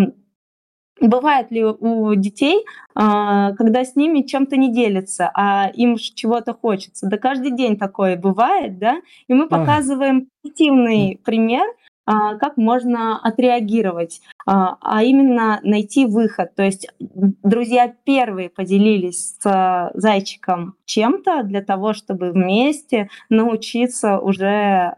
Бывает 1.01 1.51
ли 1.51 1.65
у 1.65 2.15
детей, 2.15 2.65
а, 2.95 3.53
когда 3.55 3.85
с 3.85 3.97
ними 3.97 4.23
чем-то 4.23 4.57
не 4.57 4.73
делятся, 4.73 5.31
а 5.35 5.71
им 5.75 5.97
чего-то 5.97 6.55
хочется? 6.55 7.09
Да 7.09 7.17
каждый 7.17 7.51
день 7.51 7.77
такое 7.77 8.17
бывает, 8.17 8.79
да? 8.79 9.01
И 9.27 9.35
мы 9.35 9.49
показываем 9.49 10.29
позитивный 10.43 11.19
пример, 11.25 11.67
а, 12.05 12.35
как 12.37 12.57
можно 12.57 13.19
отреагировать, 13.19 14.21
а, 14.45 14.77
а 14.81 15.03
именно 15.03 15.61
найти 15.63 16.05
выход. 16.05 16.55
То 16.55 16.63
есть 16.63 16.89
друзья 16.99 17.95
первые 18.05 18.51
поделились 18.51 19.37
с 19.41 19.91
зайчиком 19.95 20.75
чем-то 20.85 21.43
для 21.45 21.63
того, 21.63 21.95
чтобы 21.95 22.33
вместе 22.33 23.09
научиться 23.29 24.19
уже 24.19 24.95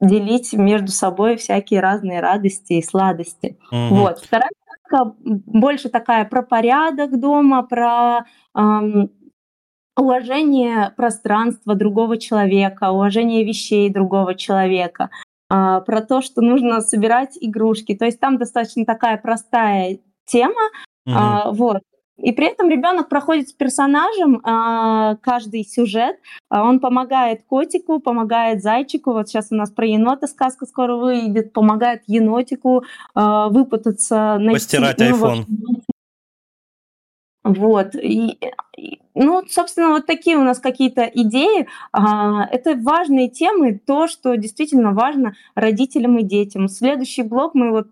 делить 0.00 0.52
между 0.52 0.88
собой 0.88 1.36
всякие 1.36 1.80
разные 1.80 2.20
радости 2.20 2.74
и 2.74 2.82
сладости. 2.82 3.58
Угу. 3.70 3.94
Вот. 3.94 4.18
Вторая 4.18 4.50
сказка 4.88 5.14
больше 5.20 5.88
такая 5.88 6.24
про 6.24 6.42
порядок 6.42 7.18
дома, 7.18 7.62
про 7.62 8.24
эм, 8.54 9.10
уважение 9.96 10.92
пространства 10.96 11.74
другого 11.74 12.16
человека, 12.18 12.90
уважение 12.90 13.44
вещей 13.44 13.90
другого 13.90 14.34
человека, 14.34 15.10
э, 15.50 15.80
про 15.84 16.00
то, 16.00 16.22
что 16.22 16.40
нужно 16.40 16.80
собирать 16.80 17.36
игрушки. 17.40 17.96
То 17.96 18.04
есть 18.04 18.20
там 18.20 18.38
достаточно 18.38 18.84
такая 18.84 19.16
простая 19.18 19.98
тема. 20.24 20.62
Угу. 21.06 21.16
Э, 21.16 21.52
вот. 21.52 21.82
И 22.18 22.32
при 22.32 22.46
этом 22.48 22.68
ребенок 22.68 23.08
проходит 23.08 23.48
с 23.48 23.52
персонажем 23.52 24.38
э, 24.38 25.16
каждый 25.20 25.64
сюжет. 25.64 26.16
Э, 26.50 26.60
он 26.60 26.80
помогает 26.80 27.44
котику, 27.44 28.00
помогает 28.00 28.62
зайчику. 28.62 29.12
Вот 29.12 29.28
сейчас 29.28 29.48
у 29.52 29.54
нас 29.54 29.70
про 29.70 29.86
енота 29.86 30.26
сказка 30.26 30.66
скоро 30.66 30.96
выйдет. 30.96 31.52
Помогает 31.52 32.02
енотику 32.06 32.82
э, 33.14 33.46
выпутаться, 33.50 34.36
найти. 34.38 34.54
Постирать 34.54 34.98
ну, 34.98 35.06
iPhone. 35.06 35.44
Вот. 37.44 37.94
И, 37.94 38.38
и, 38.76 39.00
ну, 39.18 39.42
собственно, 39.48 39.88
вот 39.88 40.06
такие 40.06 40.36
у 40.36 40.42
нас 40.42 40.60
какие-то 40.60 41.02
идеи. 41.02 41.66
А, 41.92 42.46
это 42.46 42.76
важные 42.76 43.28
темы, 43.28 43.80
то, 43.84 44.06
что 44.06 44.36
действительно 44.36 44.92
важно 44.92 45.34
родителям 45.54 46.18
и 46.18 46.22
детям. 46.22 46.68
Следующий 46.68 47.22
блок 47.22 47.54
мы 47.54 47.70
вот 47.70 47.88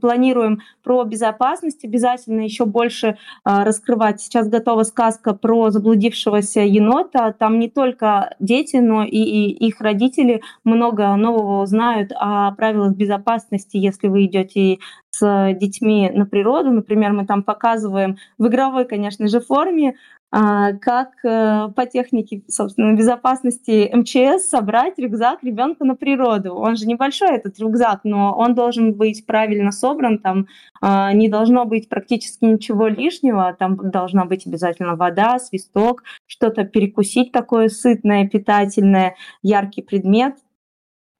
планируем 0.00 0.60
про 0.82 1.04
безопасность, 1.04 1.84
обязательно 1.84 2.40
еще 2.40 2.64
больше 2.64 3.18
а, 3.44 3.64
раскрывать. 3.64 4.22
Сейчас 4.22 4.48
готова 4.48 4.84
сказка 4.84 5.34
про 5.34 5.70
заблудившегося 5.70 6.60
енота. 6.60 7.34
Там 7.38 7.58
не 7.58 7.68
только 7.68 8.34
дети, 8.40 8.76
но 8.76 9.04
и, 9.04 9.18
их 9.18 9.80
родители 9.80 10.40
много 10.64 11.14
нового 11.16 11.62
узнают 11.62 12.12
о 12.14 12.52
правилах 12.52 12.94
безопасности, 12.94 13.76
если 13.76 14.08
вы 14.08 14.24
идете 14.24 14.78
с 15.10 15.52
детьми 15.54 16.10
на 16.14 16.26
природу. 16.26 16.70
Например, 16.70 17.12
мы 17.12 17.26
там 17.26 17.42
показываем 17.42 18.16
в 18.38 18.46
игровой, 18.46 18.84
конечно 18.84 19.26
же, 19.28 19.40
форме, 19.40 19.94
как 20.30 21.24
э, 21.24 21.68
по 21.74 21.86
технике, 21.86 22.42
собственно, 22.48 22.94
безопасности 22.94 23.90
МЧС 23.94 24.48
собрать 24.48 24.98
рюкзак 24.98 25.42
ребенка 25.42 25.84
на 25.84 25.96
природу. 25.96 26.54
Он 26.54 26.76
же 26.76 26.86
небольшой, 26.86 27.36
этот 27.36 27.58
рюкзак, 27.58 28.00
но 28.04 28.34
он 28.36 28.54
должен 28.54 28.92
быть 28.92 29.24
правильно 29.24 29.72
собран, 29.72 30.18
там 30.18 30.46
а, 30.82 31.12
не 31.14 31.28
должно 31.28 31.64
быть 31.64 31.88
практически 31.88 32.44
ничего 32.44 32.88
лишнего, 32.88 33.56
там 33.58 33.76
должна 33.90 34.26
быть 34.26 34.46
обязательно 34.46 34.96
вода, 34.96 35.38
свисток, 35.38 36.04
что-то 36.26 36.64
перекусить 36.64 37.32
такое 37.32 37.68
сытное, 37.68 38.28
питательное, 38.28 39.16
яркий 39.42 39.82
предмет– 39.82 40.36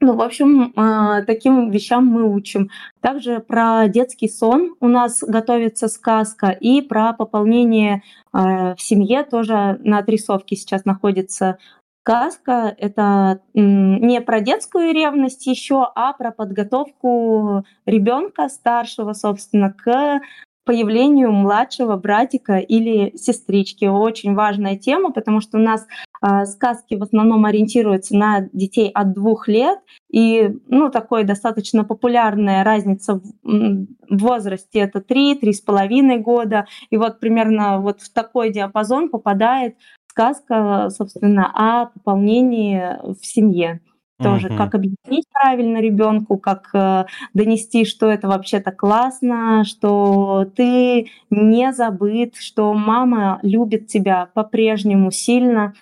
Ну, 0.00 0.14
в 0.14 0.22
общем, 0.22 0.72
а, 0.76 1.22
таким 1.22 1.72
вещам 1.72 2.06
мы 2.06 2.32
учим. 2.32 2.70
Также 3.00 3.40
про 3.40 3.88
детский 3.88 4.28
сон 4.28 4.76
у 4.78 4.86
нас 4.86 5.24
готовится 5.26 5.88
сказка, 5.88 6.50
и 6.50 6.82
про 6.82 7.12
пополнение 7.12 8.02
а, 8.32 8.76
в 8.76 8.80
семье 8.80 9.24
тоже 9.24 9.78
на 9.82 9.98
отрисовке 9.98 10.54
сейчас 10.54 10.84
находится 10.84 11.58
сказка. 12.04 12.74
Это 12.78 13.40
не 13.54 14.20
про 14.20 14.40
детскую 14.40 14.94
ревность 14.94 15.46
еще, 15.48 15.88
а 15.96 16.12
про 16.12 16.30
подготовку 16.30 17.64
ребенка 17.84 18.48
старшего, 18.48 19.14
собственно, 19.14 19.72
к 19.72 20.20
появлению 20.68 21.32
младшего 21.32 21.96
братика 21.96 22.58
или 22.58 23.16
сестрички. 23.16 23.86
Очень 23.86 24.34
важная 24.34 24.76
тема, 24.76 25.12
потому 25.12 25.40
что 25.40 25.56
у 25.56 25.62
нас 25.62 25.86
э, 26.20 26.44
сказки 26.44 26.94
в 26.94 27.02
основном 27.02 27.46
ориентируются 27.46 28.14
на 28.14 28.50
детей 28.52 28.90
от 28.90 29.14
двух 29.14 29.48
лет, 29.48 29.78
и 30.12 30.54
ну, 30.66 30.90
такой 30.90 31.24
достаточно 31.24 31.84
популярная 31.84 32.64
разница 32.64 33.14
в, 33.14 33.22
в 33.42 33.86
возрасте 34.10 34.80
это 34.80 34.98
3-3,5 34.98 36.18
года. 36.18 36.66
И 36.90 36.98
вот 36.98 37.18
примерно 37.18 37.80
вот 37.80 38.02
в 38.02 38.12
такой 38.12 38.52
диапазон 38.52 39.08
попадает 39.08 39.76
сказка, 40.06 40.90
собственно, 40.90 41.50
о 41.54 41.86
пополнении 41.86 43.14
в 43.18 43.24
семье 43.24 43.80
тоже, 44.18 44.48
как 44.48 44.74
объяснить 44.74 45.26
правильно 45.32 45.78
ребенку, 45.78 46.38
как 46.38 46.70
э, 46.74 47.06
донести, 47.34 47.84
что 47.84 48.06
это 48.06 48.28
вообще-то 48.28 48.72
классно, 48.72 49.64
что 49.64 50.46
ты 50.56 51.10
не 51.30 51.72
забыт, 51.72 52.36
что 52.36 52.74
мама 52.74 53.38
любит 53.42 53.86
тебя 53.86 54.30
по-прежнему 54.34 55.10
сильно, 55.10 55.74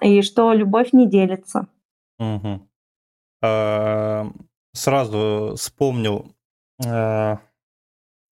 и 0.00 0.22
что 0.22 0.52
любовь 0.52 0.92
не 0.92 1.08
делится. 1.08 1.66
А, 3.42 4.26
Сразу 4.72 5.54
вспомнил, 5.56 6.32
а, 6.86 7.40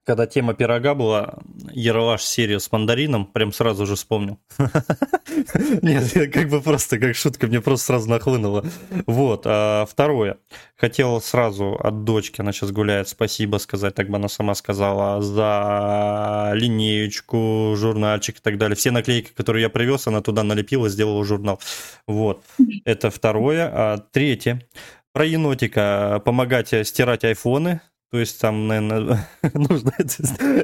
когда 0.08 0.26
тема 0.26 0.54
пирога 0.54 0.94
была, 0.94 1.34
Ералаш 1.70 2.22
серию 2.22 2.60
с 2.60 2.72
мандарином, 2.72 3.26
прям 3.26 3.52
сразу 3.52 3.84
же 3.84 3.94
вспомнил. 3.94 4.38
Нет, 5.82 6.32
как 6.32 6.48
бы 6.48 6.62
просто 6.62 6.98
как 6.98 7.14
шутка, 7.14 7.46
мне 7.46 7.60
просто 7.60 7.88
сразу 7.88 8.08
нахлынуло. 8.08 8.64
Вот, 9.04 9.42
а 9.44 9.84
второе. 9.84 10.38
Хотел 10.76 11.20
сразу 11.20 11.74
от 11.74 12.04
дочки, 12.04 12.40
она 12.40 12.52
сейчас 12.52 12.72
гуляет, 12.72 13.10
спасибо 13.10 13.58
сказать, 13.58 13.94
так 13.94 14.08
бы 14.08 14.16
она 14.16 14.28
сама 14.28 14.54
сказала, 14.54 15.20
за 15.20 16.52
линеечку, 16.54 17.74
журнальчик 17.76 18.38
и 18.38 18.40
так 18.40 18.56
далее. 18.56 18.76
Все 18.76 18.90
наклейки, 18.90 19.32
которые 19.34 19.64
я 19.64 19.68
привез, 19.68 20.06
она 20.06 20.22
туда 20.22 20.42
налепила, 20.42 20.88
сделала 20.88 21.22
журнал. 21.22 21.60
Вот, 22.06 22.42
это 22.86 23.10
второе. 23.10 23.70
А 23.70 23.98
третье. 23.98 24.66
Про 25.12 25.26
енотика 25.26 26.22
помогать 26.24 26.72
стирать 26.86 27.24
айфоны, 27.24 27.82
то 28.10 28.18
есть 28.18 28.40
там, 28.40 28.66
наверное, 28.66 29.28
нужно... 29.54 29.92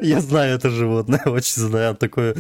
Я 0.02 0.20
знаю 0.20 0.56
это 0.56 0.70
животное, 0.70 1.22
очень 1.26 1.62
знаю, 1.62 1.94
такое 1.94 2.34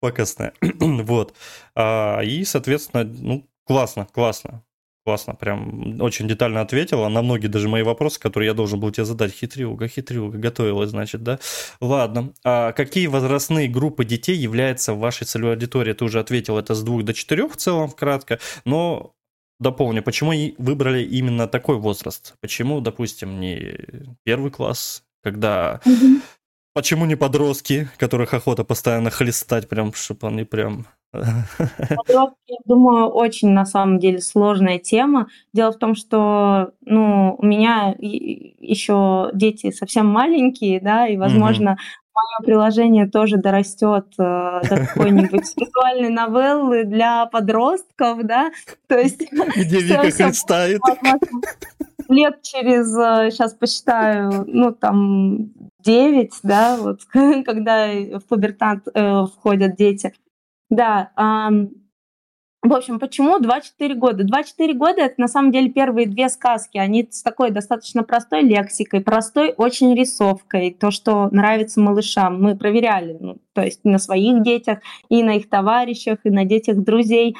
пакостное. 0.00 0.52
вот. 0.80 1.34
А, 1.74 2.20
и, 2.20 2.44
соответственно, 2.44 3.04
ну, 3.04 3.48
классно, 3.64 4.06
классно. 4.06 4.64
Классно, 5.04 5.34
прям 5.34 6.00
очень 6.00 6.28
детально 6.28 6.60
ответила 6.60 7.08
на 7.08 7.22
многие 7.22 7.48
даже 7.48 7.68
мои 7.68 7.82
вопросы, 7.82 8.20
которые 8.20 8.46
я 8.50 8.54
должен 8.54 8.78
был 8.78 8.92
тебе 8.92 9.04
задать. 9.04 9.32
Хитрюга, 9.32 9.88
хитрюга, 9.88 10.38
готовилась, 10.38 10.90
значит, 10.90 11.24
да? 11.24 11.40
Ладно. 11.80 12.32
А 12.44 12.70
какие 12.70 13.08
возрастные 13.08 13.68
группы 13.68 14.04
детей 14.04 14.36
являются 14.36 14.94
вашей 14.94 15.24
целевой 15.24 15.54
аудитории? 15.54 15.92
Ты 15.92 16.04
уже 16.04 16.20
ответил, 16.20 16.56
это 16.56 16.76
с 16.76 16.84
двух 16.84 17.02
до 17.02 17.14
четырех 17.14 17.52
в 17.52 17.56
целом, 17.56 17.90
кратко, 17.90 18.38
но 18.64 19.16
дополню, 19.62 20.02
почему 20.02 20.32
выбрали 20.58 21.02
именно 21.02 21.48
такой 21.48 21.76
возраст? 21.76 22.34
Почему, 22.40 22.80
допустим, 22.80 23.40
не 23.40 23.78
первый 24.24 24.50
класс, 24.50 25.04
когда... 25.22 25.80
Угу. 25.86 26.20
Почему 26.74 27.04
не 27.04 27.16
подростки, 27.16 27.88
которых 27.98 28.32
охота 28.32 28.64
постоянно 28.64 29.10
хлестать, 29.10 29.68
прям, 29.68 29.92
чтобы 29.92 30.28
они 30.28 30.44
прям... 30.44 30.86
Подростки, 31.12 32.54
думаю, 32.64 33.08
очень 33.08 33.50
на 33.50 33.66
самом 33.66 33.98
деле 33.98 34.20
сложная 34.20 34.78
тема. 34.78 35.26
Дело 35.52 35.72
в 35.72 35.78
том, 35.78 35.94
что 35.94 36.72
ну, 36.80 37.36
у 37.38 37.44
меня 37.44 37.94
еще 37.98 39.30
дети 39.34 39.70
совсем 39.70 40.06
маленькие, 40.06 40.80
да, 40.80 41.06
и, 41.06 41.18
возможно, 41.18 41.76
мое 42.14 42.46
приложение 42.46 43.08
тоже 43.08 43.36
дорастет 43.36 44.06
э, 44.18 44.60
до 44.68 44.86
какой-нибудь 44.86 45.44
виртуальной 45.56 46.10
новеллы 46.10 46.84
для 46.84 47.26
подростков, 47.26 48.24
да, 48.24 48.52
то 48.86 48.98
есть... 48.98 49.22
Где 49.56 49.80
Вика 49.80 50.10
хлестает. 50.10 50.80
Лет 52.08 52.42
через, 52.42 52.88
сейчас 53.32 53.54
э, 53.54 53.56
посчитаю, 53.56 54.44
ну, 54.46 54.72
там, 54.72 55.50
9, 55.80 56.32
да, 56.42 56.76
вот, 56.76 57.00
когда 57.44 57.88
в 57.88 58.20
пубертат 58.28 58.80
э, 58.92 59.24
входят 59.26 59.76
дети. 59.76 60.12
Да, 60.70 61.10
в 62.62 62.72
общем, 62.72 63.00
почему 63.00 63.40
2-4 63.40 63.94
года? 63.94 64.24
2-4 64.24 64.74
года— 64.74 65.00
это 65.02 65.20
на 65.20 65.26
самом 65.26 65.50
деле 65.50 65.68
первые 65.68 66.06
две 66.06 66.28
сказки. 66.28 66.78
Они 66.78 67.08
с 67.10 67.22
такой 67.22 67.50
достаточно 67.50 68.04
простой 68.04 68.42
лексикой, 68.42 69.00
простой 69.00 69.52
очень 69.56 69.94
рисовкой. 69.96 70.76
То, 70.78 70.92
что 70.92 71.28
нравится 71.32 71.80
малышам. 71.80 72.40
Мы 72.40 72.56
проверяли, 72.56 73.16
ну, 73.18 73.38
то 73.52 73.62
есть 73.62 73.80
на 73.82 73.98
своих 73.98 74.42
детях, 74.44 74.78
и 75.08 75.24
на 75.24 75.36
их 75.36 75.48
товарищах, 75.48 76.18
и 76.22 76.30
на 76.30 76.44
детях 76.44 76.76
друзей. 76.76 77.36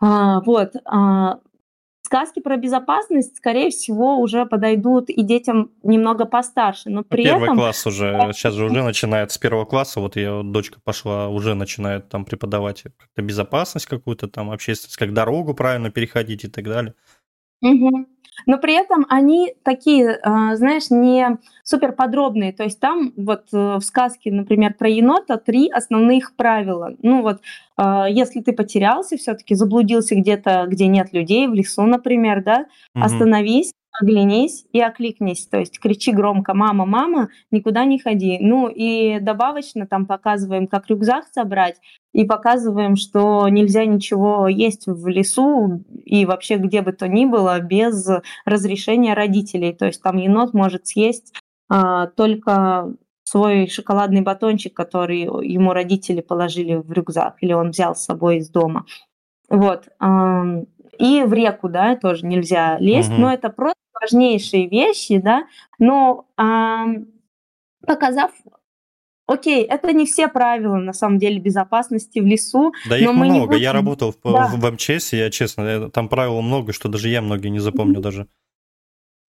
А, 0.00 0.40
вот. 0.40 0.72
А, 0.86 1.40
Сказки 2.12 2.40
про 2.40 2.58
безопасность, 2.58 3.38
скорее 3.38 3.70
всего, 3.70 4.18
уже 4.18 4.44
подойдут 4.44 5.08
и 5.08 5.22
детям 5.22 5.70
немного 5.82 6.26
постарше, 6.26 6.90
но 6.90 7.02
при 7.02 7.24
Первый 7.24 7.44
этом... 7.44 7.56
класс 7.56 7.86
уже, 7.86 8.32
сейчас 8.34 8.52
же 8.52 8.66
уже 8.66 8.82
начинает 8.82 9.32
с 9.32 9.38
первого 9.38 9.64
класса, 9.64 9.98
вот 9.98 10.16
ее 10.16 10.42
дочка 10.44 10.78
пошла, 10.84 11.28
уже 11.28 11.54
начинает 11.54 12.10
там 12.10 12.26
преподавать 12.26 12.82
как-то 12.82 13.22
безопасность 13.22 13.86
какую-то, 13.86 14.28
там 14.28 14.50
общественность, 14.50 14.98
как 14.98 15.14
дорогу 15.14 15.54
правильно 15.54 15.90
переходить 15.90 16.44
и 16.44 16.48
так 16.48 16.64
далее. 16.64 16.94
Угу. 17.62 18.06
Но 18.46 18.58
при 18.58 18.74
этом 18.74 19.06
они 19.08 19.54
такие, 19.62 20.18
а, 20.22 20.56
знаешь, 20.56 20.90
не 20.90 21.38
супер 21.62 21.92
подробные. 21.92 22.52
То 22.52 22.64
есть 22.64 22.80
там 22.80 23.12
вот 23.16 23.44
э, 23.52 23.76
в 23.76 23.82
сказке, 23.82 24.32
например, 24.32 24.74
про 24.74 24.88
енота 24.88 25.36
три 25.36 25.70
основных 25.70 26.34
правила. 26.34 26.94
Ну 27.02 27.22
вот, 27.22 27.40
а, 27.76 28.08
если 28.08 28.40
ты 28.40 28.52
потерялся, 28.52 29.16
все-таки 29.16 29.54
заблудился 29.54 30.14
где-то, 30.14 30.66
где 30.68 30.86
нет 30.86 31.12
людей, 31.12 31.46
в 31.46 31.54
лесу, 31.54 31.82
например, 31.82 32.42
да, 32.42 32.66
угу. 32.94 33.04
остановись, 33.04 33.72
оглянись 34.00 34.64
и 34.72 34.80
окликнись, 34.80 35.46
то 35.46 35.58
есть 35.58 35.78
кричи 35.78 36.12
громко 36.12 36.54
«мама, 36.54 36.86
мама», 36.86 37.28
никуда 37.50 37.84
не 37.84 37.98
ходи. 37.98 38.38
Ну 38.40 38.68
и 38.68 39.20
добавочно 39.20 39.86
там 39.86 40.06
показываем, 40.06 40.66
как 40.66 40.88
рюкзак 40.88 41.26
собрать, 41.32 41.76
и 42.12 42.24
показываем, 42.24 42.96
что 42.96 43.48
нельзя 43.48 43.84
ничего 43.84 44.48
есть 44.48 44.86
в 44.86 45.08
лесу 45.08 45.84
и 46.04 46.26
вообще 46.26 46.56
где 46.56 46.82
бы 46.82 46.92
то 46.92 47.08
ни 47.08 47.24
было 47.24 47.58
без 47.60 48.08
разрешения 48.44 49.14
родителей. 49.14 49.72
То 49.72 49.86
есть 49.86 50.02
там 50.02 50.16
енот 50.16 50.54
может 50.54 50.86
съесть 50.86 51.34
а, 51.68 52.06
только 52.06 52.94
свой 53.24 53.66
шоколадный 53.68 54.20
батончик, 54.20 54.74
который 54.74 55.20
ему 55.20 55.72
родители 55.72 56.20
положили 56.20 56.74
в 56.74 56.92
рюкзак, 56.92 57.36
или 57.40 57.52
он 57.52 57.70
взял 57.70 57.94
с 57.96 58.04
собой 58.04 58.38
из 58.38 58.50
дома. 58.50 58.84
Вот. 59.48 59.88
И 60.98 61.22
в 61.22 61.32
реку, 61.32 61.68
да, 61.68 61.96
тоже 61.96 62.26
нельзя 62.26 62.78
лезть, 62.78 63.10
угу. 63.10 63.20
но 63.22 63.32
это 63.32 63.48
просто 63.48 63.78
важнейшие 64.00 64.68
вещи, 64.68 65.18
да, 65.18 65.44
но 65.78 66.26
показав 67.86 68.30
Окей, 69.28 69.62
это 69.62 69.92
не 69.92 70.04
все 70.04 70.26
правила, 70.28 70.76
на 70.76 70.92
самом 70.92 71.18
деле, 71.18 71.38
безопасности 71.38 72.18
в 72.18 72.26
лесу. 72.26 72.72
Да 72.88 72.98
их 72.98 73.10
много. 73.12 73.46
Будем... 73.46 73.62
Я 73.62 73.72
работал 73.72 74.12
в, 74.12 74.16
да. 74.24 74.48
в 74.48 74.72
МЧС, 74.72 75.12
я 75.12 75.30
честно, 75.30 75.88
там 75.90 76.08
правил 76.08 76.42
много, 76.42 76.72
что 76.72 76.88
даже 76.88 77.08
я 77.08 77.22
многие 77.22 77.48
не 77.48 77.60
запомню 77.60 78.00
даже. 78.00 78.26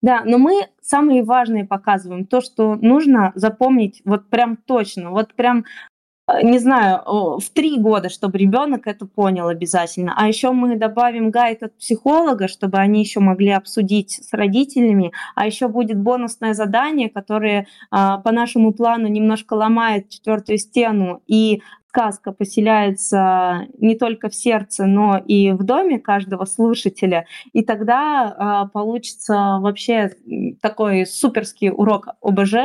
Да, 0.02 0.24
но 0.26 0.40
мы 0.40 0.68
самые 0.82 1.24
важные 1.24 1.64
показываем. 1.64 2.26
То, 2.26 2.42
что 2.42 2.76
нужно 2.76 3.32
запомнить 3.36 4.02
вот 4.04 4.30
прям 4.30 4.58
точно. 4.58 5.12
Вот 5.12 5.36
прям 5.36 5.64
Э, 5.64 5.93
не 6.42 6.58
знаю, 6.58 7.02
в 7.40 7.50
три 7.54 7.78
года, 7.78 8.10
чтобы 8.10 8.38
ребенок 8.38 8.88
это 8.88 9.06
понял 9.06 9.48
обязательно. 9.48 10.14
А 10.16 10.28
еще 10.28 10.52
мы 10.52 10.78
добавим 10.78 11.32
гайд 11.32 11.64
от 11.64 11.78
психолога, 11.78 12.48
чтобы 12.48 12.78
они 12.78 13.02
еще 13.02 13.20
могли 13.20 13.50
обсудить 13.50 14.12
с 14.24 14.32
родителями. 14.34 15.12
А 15.36 15.46
еще 15.46 15.68
будет 15.68 16.00
бонусное 16.00 16.54
задание, 16.54 17.10
которое 17.10 17.68
а, 17.92 18.20
по 18.20 18.32
нашему 18.32 18.74
плану 18.74 19.08
немножко 19.08 19.54
ломает 19.56 20.10
четвертую 20.10 20.58
стену 20.60 21.22
и 21.28 21.62
сказка 21.94 22.32
поселяется 22.32 23.68
не 23.78 23.96
только 23.96 24.30
в 24.30 24.34
сердце, 24.34 24.88
но 24.88 25.18
и 25.18 25.52
в 25.52 25.64
доме 25.64 26.00
каждого 26.00 26.46
слушателя, 26.46 27.28
и 27.52 27.64
тогда 27.64 28.66
э, 28.66 28.70
получится 28.74 29.60
вообще 29.62 30.12
такой 30.60 31.06
суперский 31.06 31.70
урок 31.70 32.08
ОБЖ, 32.20 32.56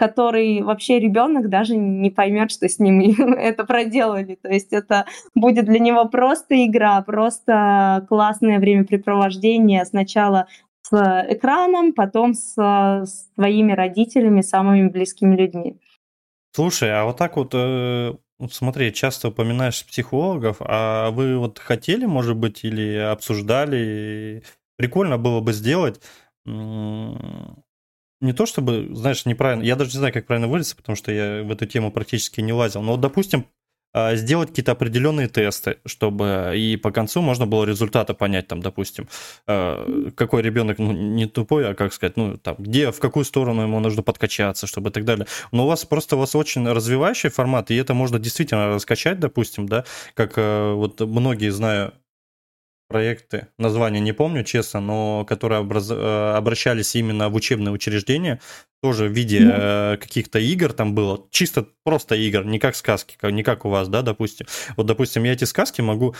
который 0.00 0.62
вообще 0.62 0.98
ребенок 0.98 1.50
даже 1.50 1.76
не 1.76 2.08
поймет, 2.08 2.50
что 2.50 2.66
с 2.66 2.78
ним 2.78 3.00
это 3.34 3.64
проделали. 3.64 4.34
То 4.36 4.48
есть 4.48 4.72
это 4.72 5.04
будет 5.34 5.66
для 5.66 5.78
него 5.78 6.06
просто 6.06 6.64
игра, 6.64 7.02
просто 7.02 8.06
классное 8.08 8.58
времяпрепровождение. 8.58 9.84
Сначала 9.84 10.46
с 10.88 11.26
экраном, 11.28 11.92
потом 11.92 12.32
с, 12.32 13.04
своими 13.34 13.72
родителями, 13.72 14.40
самыми 14.40 14.88
близкими 14.88 15.36
людьми. 15.36 15.78
Слушай, 16.52 16.98
а 16.98 17.04
вот 17.04 17.18
так 17.18 17.36
вот, 17.36 17.50
э, 17.52 18.14
смотри, 18.50 18.94
часто 18.94 19.28
упоминаешь 19.28 19.86
психологов, 19.86 20.56
а 20.60 21.10
вы 21.10 21.36
вот 21.36 21.58
хотели, 21.58 22.06
может 22.06 22.36
быть, 22.38 22.64
или 22.64 22.96
обсуждали, 22.96 24.42
прикольно 24.76 25.18
было 25.18 25.40
бы 25.42 25.52
сделать, 25.52 26.00
не 28.20 28.32
то 28.32 28.46
чтобы, 28.46 28.88
знаешь, 28.92 29.24
неправильно, 29.26 29.62
я 29.62 29.76
даже 29.76 29.90
не 29.92 29.98
знаю, 29.98 30.12
как 30.12 30.26
правильно 30.26 30.48
выразиться, 30.48 30.76
потому 30.76 30.96
что 30.96 31.12
я 31.12 31.42
в 31.42 31.50
эту 31.50 31.66
тему 31.66 31.90
практически 31.90 32.40
не 32.40 32.52
лазил, 32.52 32.82
но 32.82 32.92
вот, 32.92 33.00
допустим, 33.00 33.46
а, 33.92 34.14
сделать 34.14 34.50
какие-то 34.50 34.72
определенные 34.72 35.26
тесты, 35.26 35.78
чтобы 35.84 36.52
и 36.54 36.76
по 36.76 36.92
концу 36.92 37.22
можно 37.22 37.46
было 37.46 37.64
результаты 37.64 38.14
понять, 38.14 38.46
там, 38.46 38.60
допустим, 38.60 39.08
а, 39.48 40.10
какой 40.14 40.42
ребенок 40.42 40.78
ну, 40.78 40.92
не 40.92 41.26
тупой, 41.26 41.68
а 41.68 41.74
как 41.74 41.92
сказать, 41.92 42.16
ну, 42.16 42.36
там, 42.36 42.54
где, 42.58 42.92
в 42.92 43.00
какую 43.00 43.24
сторону 43.24 43.62
ему 43.62 43.80
нужно 43.80 44.02
подкачаться, 44.02 44.68
чтобы 44.68 44.90
и 44.90 44.92
так 44.92 45.04
далее. 45.04 45.26
Но 45.50 45.64
у 45.64 45.66
вас 45.66 45.84
просто 45.84 46.14
у 46.14 46.20
вас 46.20 46.36
очень 46.36 46.68
развивающий 46.68 47.30
формат, 47.30 47.72
и 47.72 47.76
это 47.76 47.92
можно 47.92 48.20
действительно 48.20 48.68
раскачать, 48.68 49.18
допустим, 49.18 49.66
да, 49.66 49.84
как 50.14 50.36
вот 50.36 51.00
многие, 51.00 51.50
знаю, 51.50 51.92
проекты, 52.90 53.46
название 53.56 54.00
не 54.00 54.12
помню, 54.12 54.42
честно, 54.42 54.80
но 54.80 55.24
которые 55.24 55.60
образ... 55.60 55.90
Э, 55.90 56.34
обращались 56.36 56.96
именно 56.96 57.28
в 57.28 57.36
учебные 57.36 57.72
учреждения, 57.72 58.40
тоже 58.82 59.06
в 59.06 59.12
виде 59.12 59.40
mm 59.40 59.96
каких-то 59.98 60.40
игр 60.40 60.72
там 60.72 60.94
было, 60.94 61.24
чисто 61.30 61.66
просто 61.84 62.16
игр, 62.16 62.44
не 62.44 62.58
как 62.58 62.74
сказки, 62.74 63.16
не 63.30 63.44
как 63.44 63.64
у 63.64 63.68
вас, 63.68 63.88
да, 63.88 64.02
допустим. 64.02 64.46
Вот, 64.76 64.86
допустим, 64.86 65.22
я 65.24 65.32
эти 65.32 65.44
сказки 65.44 65.80
могу, 65.80 66.16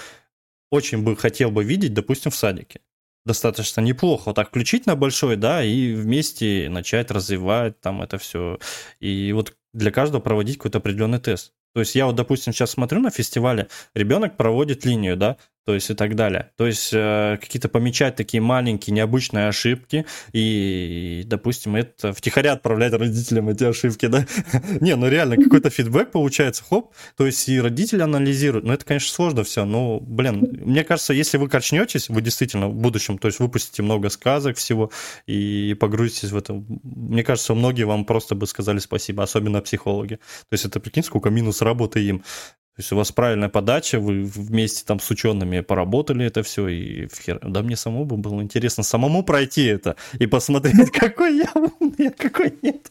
очень 0.71 1.03
бы 1.03 1.17
хотел 1.17 1.51
бы 1.51 1.65
видеть, 1.65 1.93
допустим, 1.93 2.31
в 2.31 2.37
садике. 2.37 2.81
Достаточно 3.27 3.81
неплохо 3.81 4.23
вот 4.27 4.37
так 4.37 4.49
включить 4.49 4.87
на 4.87 4.95
большой, 4.95 5.37
да, 5.37 5.65
и 5.65 5.93
вместе 5.93 6.69
начать 6.71 7.11
развивать 7.11 7.81
там 7.81 8.01
это 8.01 8.17
все. 8.19 8.59
И 9.01 9.33
вот 9.33 9.57
для 9.75 9.91
каждого 9.91 10.21
проводить 10.21 10.57
какой-то 10.57 10.79
определенный 10.79 11.19
тест. 11.19 11.53
То 11.75 11.81
есть 11.81 11.95
я 11.95 12.07
вот, 12.07 12.17
допустим, 12.17 12.53
сейчас 12.53 12.71
смотрю 12.71 13.01
на 13.01 13.11
фестивале, 13.11 13.69
ребенок 13.95 14.37
проводит 14.37 14.85
линию, 14.85 15.17
да, 15.17 15.37
то 15.71 15.75
есть 15.75 15.89
и 15.89 15.95
так 15.95 16.17
далее. 16.17 16.51
То 16.57 16.67
есть 16.67 16.91
э, 16.93 17.39
какие-то 17.41 17.69
помечать 17.69 18.17
такие 18.17 18.41
маленькие 18.41 18.93
необычные 18.93 19.47
ошибки 19.47 20.05
и, 20.33 21.23
допустим, 21.27 21.77
это 21.77 22.13
втихаря 22.13 22.55
отправлять 22.55 22.93
родителям 22.93 23.51
эти 23.51 23.63
ошибки, 23.63 24.07
да? 24.07 24.27
Не, 24.81 24.97
ну 24.97 25.09
реально 25.09 25.37
какой-то 25.37 25.71
фидбэк 25.71 26.11
получается, 26.11 26.65
хоп, 26.69 26.93
то 27.17 27.25
есть 27.25 27.49
и 27.49 27.61
родители 27.61 28.03
анализируют. 28.03 28.65
Ну 28.65 28.73
это, 28.73 28.85
конечно, 28.85 29.15
сложно 29.15 29.45
все, 29.45 29.65
но, 29.65 30.01
блин, 30.01 30.59
мне 30.61 30.83
кажется, 30.83 31.13
если 31.13 31.37
вы 31.39 31.49
качнетесь, 31.49 32.09
вы 32.09 32.21
действительно 32.21 32.67
в 32.67 32.75
будущем, 32.75 33.17
то 33.17 33.29
есть 33.29 33.39
выпустите 33.39 33.85
много 33.85 34.11
сказок 34.11 34.57
всего 34.57 34.91
и 35.29 35.77
погрузитесь 35.79 36.33
в 36.33 36.37
это, 36.37 36.65
мне 36.83 37.23
кажется, 37.23 37.55
многие 37.55 37.85
вам 37.85 38.05
просто 38.05 38.35
бы 38.35 38.49
сказали 38.49 38.81
спасибо, 38.81 39.23
особенно 39.23 39.61
психологи. 39.61 40.17
То 40.17 40.55
есть 40.55 40.65
это, 40.65 40.81
прикинь, 40.81 41.05
сколько 41.05 41.31
минус 41.31 41.63
работы 41.63 42.01
им. 42.05 42.25
Есть 42.81 42.93
у 42.93 42.97
вас 42.97 43.13
правильная 43.13 43.51
подача, 43.51 44.01
вы 44.01 44.25
вместе 44.25 44.85
там 44.87 45.01
с 45.01 45.11
учеными 45.11 45.61
поработали 45.61 46.25
это 46.25 46.43
все, 46.43 46.67
и 46.69 47.09
хер... 47.09 47.39
да 47.43 47.61
мне 47.61 47.77
самому 47.77 48.07
бы 48.07 48.17
было 48.17 48.41
интересно 48.41 48.83
самому 48.83 49.23
пройти 49.23 49.67
это 49.67 49.97
и 50.19 50.27
посмотреть, 50.27 50.91
какой 50.99 51.37
я 51.37 51.51
умный, 51.55 52.09
а 52.09 52.11
какой 52.11 52.55
нет. 52.63 52.91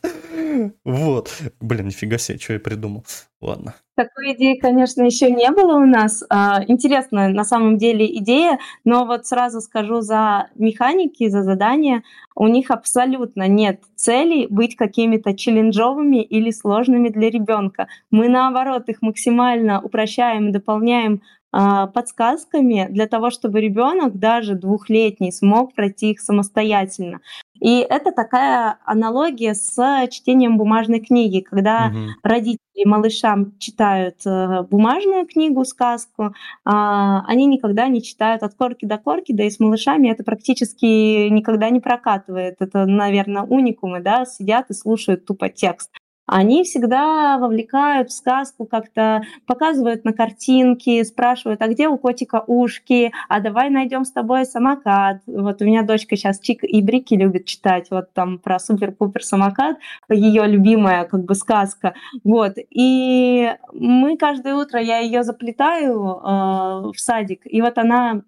Вот. 0.83 1.41
Блин, 1.59 1.87
нифига 1.87 2.17
себе, 2.17 2.39
что 2.39 2.53
я 2.53 2.59
придумал. 2.59 3.05
Ладно. 3.41 3.73
Такой 3.95 4.33
идеи, 4.33 4.55
конечно, 4.55 5.01
еще 5.03 5.31
не 5.31 5.49
было 5.51 5.75
у 5.75 5.85
нас. 5.85 6.23
А, 6.29 6.63
интересная 6.67 7.29
на 7.29 7.43
самом 7.43 7.77
деле 7.77 8.05
идея, 8.17 8.59
но 8.85 9.05
вот 9.05 9.27
сразу 9.27 9.61
скажу 9.61 10.01
за 10.01 10.49
механики, 10.55 11.27
за 11.27 11.43
задания, 11.43 12.03
у 12.35 12.47
них 12.47 12.71
абсолютно 12.71 13.47
нет 13.47 13.81
цели 13.95 14.47
быть 14.49 14.75
какими-то 14.75 15.35
челленджовыми 15.35 16.21
или 16.21 16.51
сложными 16.51 17.09
для 17.09 17.29
ребенка. 17.29 17.87
Мы 18.11 18.29
наоборот 18.29 18.87
их 18.87 19.01
максимально 19.01 19.81
упрощаем, 19.81 20.51
дополняем 20.51 21.21
подсказками 21.51 22.87
для 22.89 23.07
того, 23.07 23.31
чтобы 23.31 23.59
ребенок, 23.59 24.17
даже 24.17 24.55
двухлетний, 24.55 25.31
смог 25.31 25.73
пройти 25.73 26.11
их 26.11 26.19
самостоятельно. 26.19 27.21
И 27.59 27.79
это 27.79 28.11
такая 28.11 28.77
аналогия 28.85 29.53
с 29.53 30.07
чтением 30.09 30.57
бумажной 30.57 30.99
книги, 30.99 31.41
когда 31.41 31.87
угу. 31.87 32.11
родители 32.23 32.59
малышам 32.85 33.57
читают 33.59 34.25
э, 34.25 34.63
бумажную 34.63 35.27
книгу, 35.27 35.65
сказку, 35.65 36.33
а, 36.63 37.25
они 37.27 37.45
никогда 37.45 37.89
не 37.89 38.01
читают 38.01 38.43
от 38.43 38.55
корки 38.55 38.85
до 38.85 38.97
корки, 38.97 39.33
да 39.33 39.43
и 39.43 39.49
с 39.49 39.59
малышами 39.59 40.07
это 40.07 40.23
практически 40.23 41.27
никогда 41.27 41.69
не 41.69 41.81
прокатывает. 41.81 42.55
Это, 42.59 42.85
наверное, 42.85 43.43
уникумы, 43.43 43.99
да, 43.99 44.25
сидят 44.25 44.69
и 44.69 44.73
слушают 44.73 45.25
тупо 45.25 45.49
текст 45.49 45.91
они 46.31 46.63
всегда 46.63 47.37
вовлекают 47.37 48.09
в 48.09 48.13
сказку, 48.13 48.65
как-то 48.65 49.23
показывают 49.45 50.05
на 50.05 50.13
картинке, 50.13 51.03
спрашивают, 51.03 51.61
а 51.61 51.67
где 51.67 51.87
у 51.87 51.97
котика 51.97 52.43
ушки, 52.45 53.11
а 53.27 53.39
давай 53.39 53.69
найдем 53.69 54.05
с 54.05 54.11
тобой 54.11 54.45
самокат. 54.45 55.21
Вот 55.25 55.61
у 55.61 55.65
меня 55.65 55.83
дочка 55.83 56.15
сейчас 56.15 56.39
Чик 56.39 56.63
и 56.63 56.81
Брики 56.81 57.15
любит 57.15 57.45
читать, 57.45 57.87
вот 57.89 58.13
там 58.13 58.37
про 58.39 58.59
супер-пупер 58.59 59.23
самокат, 59.23 59.77
ее 60.09 60.45
любимая 60.45 61.05
как 61.05 61.25
бы 61.25 61.35
сказка. 61.35 61.93
Вот, 62.23 62.53
и 62.69 63.51
мы 63.73 64.17
каждое 64.17 64.55
утро, 64.55 64.79
я 64.79 64.99
ее 64.99 65.23
заплетаю 65.23 65.95
э, 65.95 66.91
в 66.93 66.95
садик, 66.97 67.41
и 67.45 67.61
вот 67.61 67.77
она 67.77 68.21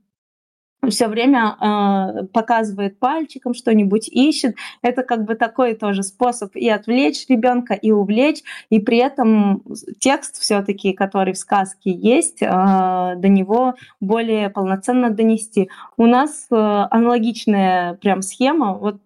все 0.90 1.08
время 1.08 1.56
э, 1.60 2.26
показывает 2.34 2.98
пальчиком 3.00 3.54
что-нибудь, 3.54 4.08
ищет. 4.10 4.56
Это 4.82 5.04
как 5.04 5.26
бы 5.26 5.36
такой 5.36 5.76
тоже 5.76 6.02
способ 6.02 6.56
и 6.56 6.68
отвлечь 6.70 7.28
ребенка, 7.30 7.76
и 7.76 7.92
увлечь, 7.92 8.42
и 8.70 8.80
при 8.80 8.98
этом 8.98 9.64
текст 10.00 10.38
все-таки, 10.38 10.94
который 10.94 11.34
в 11.34 11.38
сказке 11.38 11.92
есть, 11.92 12.42
э, 12.42 12.48
до 12.48 13.28
него 13.28 13.76
более 14.00 14.50
полноценно 14.50 15.12
донести. 15.12 15.70
У 15.98 16.08
нас 16.08 16.48
э, 16.50 16.56
аналогичная 16.56 17.94
прям 17.96 18.22
схема, 18.22 18.74
вот 18.74 19.02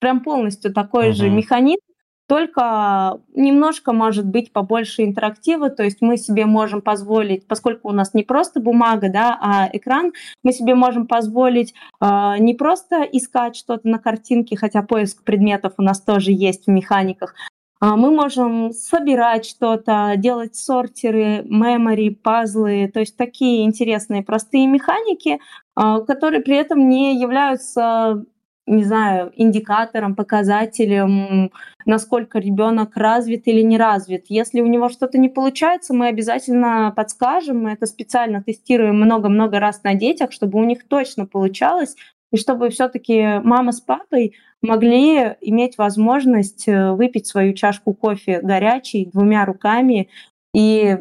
прям 0.00 0.20
полностью 0.20 0.72
такой 0.72 1.10
uh-huh. 1.10 1.14
же 1.14 1.30
механизм, 1.30 1.80
только 2.26 3.20
немножко 3.34 3.92
может 3.92 4.26
быть 4.26 4.52
побольше 4.52 5.04
интерактива, 5.04 5.70
то 5.70 5.82
есть 5.82 5.98
мы 6.00 6.16
себе 6.16 6.46
можем 6.46 6.80
позволить, 6.80 7.46
поскольку 7.46 7.88
у 7.88 7.92
нас 7.92 8.14
не 8.14 8.22
просто 8.22 8.60
бумага, 8.60 9.10
да, 9.10 9.38
а 9.40 9.68
экран, 9.72 10.12
мы 10.42 10.52
себе 10.52 10.74
можем 10.74 11.06
позволить 11.06 11.74
э, 12.00 12.34
не 12.38 12.54
просто 12.54 13.02
искать 13.02 13.56
что-то 13.56 13.86
на 13.88 13.98
картинке, 13.98 14.56
хотя 14.56 14.82
поиск 14.82 15.22
предметов 15.22 15.74
у 15.76 15.82
нас 15.82 16.00
тоже 16.00 16.32
есть 16.32 16.66
в 16.66 16.70
механиках, 16.70 17.34
а 17.80 17.96
мы 17.96 18.10
можем 18.10 18.72
собирать 18.72 19.44
что-то, 19.44 20.14
делать 20.16 20.56
сортеры, 20.56 21.42
мемори, 21.44 22.08
пазлы, 22.10 22.90
то 22.92 23.00
есть 23.00 23.16
такие 23.16 23.64
интересные 23.64 24.22
простые 24.22 24.66
механики, 24.66 25.38
которые 25.74 26.40
при 26.40 26.56
этом 26.56 26.88
не 26.88 27.20
являются 27.20 28.24
не 28.66 28.84
знаю, 28.84 29.32
индикатором, 29.36 30.14
показателем, 30.14 31.50
насколько 31.84 32.38
ребенок 32.38 32.96
развит 32.96 33.46
или 33.46 33.60
не 33.60 33.76
развит. 33.76 34.26
Если 34.28 34.60
у 34.60 34.66
него 34.66 34.88
что-то 34.88 35.18
не 35.18 35.28
получается, 35.28 35.92
мы 35.92 36.08
обязательно 36.08 36.92
подскажем, 36.96 37.64
мы 37.64 37.72
это 37.72 37.86
специально 37.86 38.42
тестируем 38.42 38.96
много-много 38.96 39.60
раз 39.60 39.82
на 39.82 39.94
детях, 39.94 40.32
чтобы 40.32 40.58
у 40.58 40.64
них 40.64 40.88
точно 40.88 41.26
получалось, 41.26 41.94
и 42.32 42.36
чтобы 42.36 42.70
все-таки 42.70 43.40
мама 43.44 43.72
с 43.72 43.80
папой 43.80 44.34
могли 44.60 45.36
иметь 45.40 45.78
возможность 45.78 46.66
э, 46.66 46.92
выпить 46.92 47.26
свою 47.26 47.52
чашку 47.52 47.94
кофе 47.94 48.40
горячей 48.40 49.06
двумя 49.06 49.44
руками 49.44 50.08
и 50.54 50.98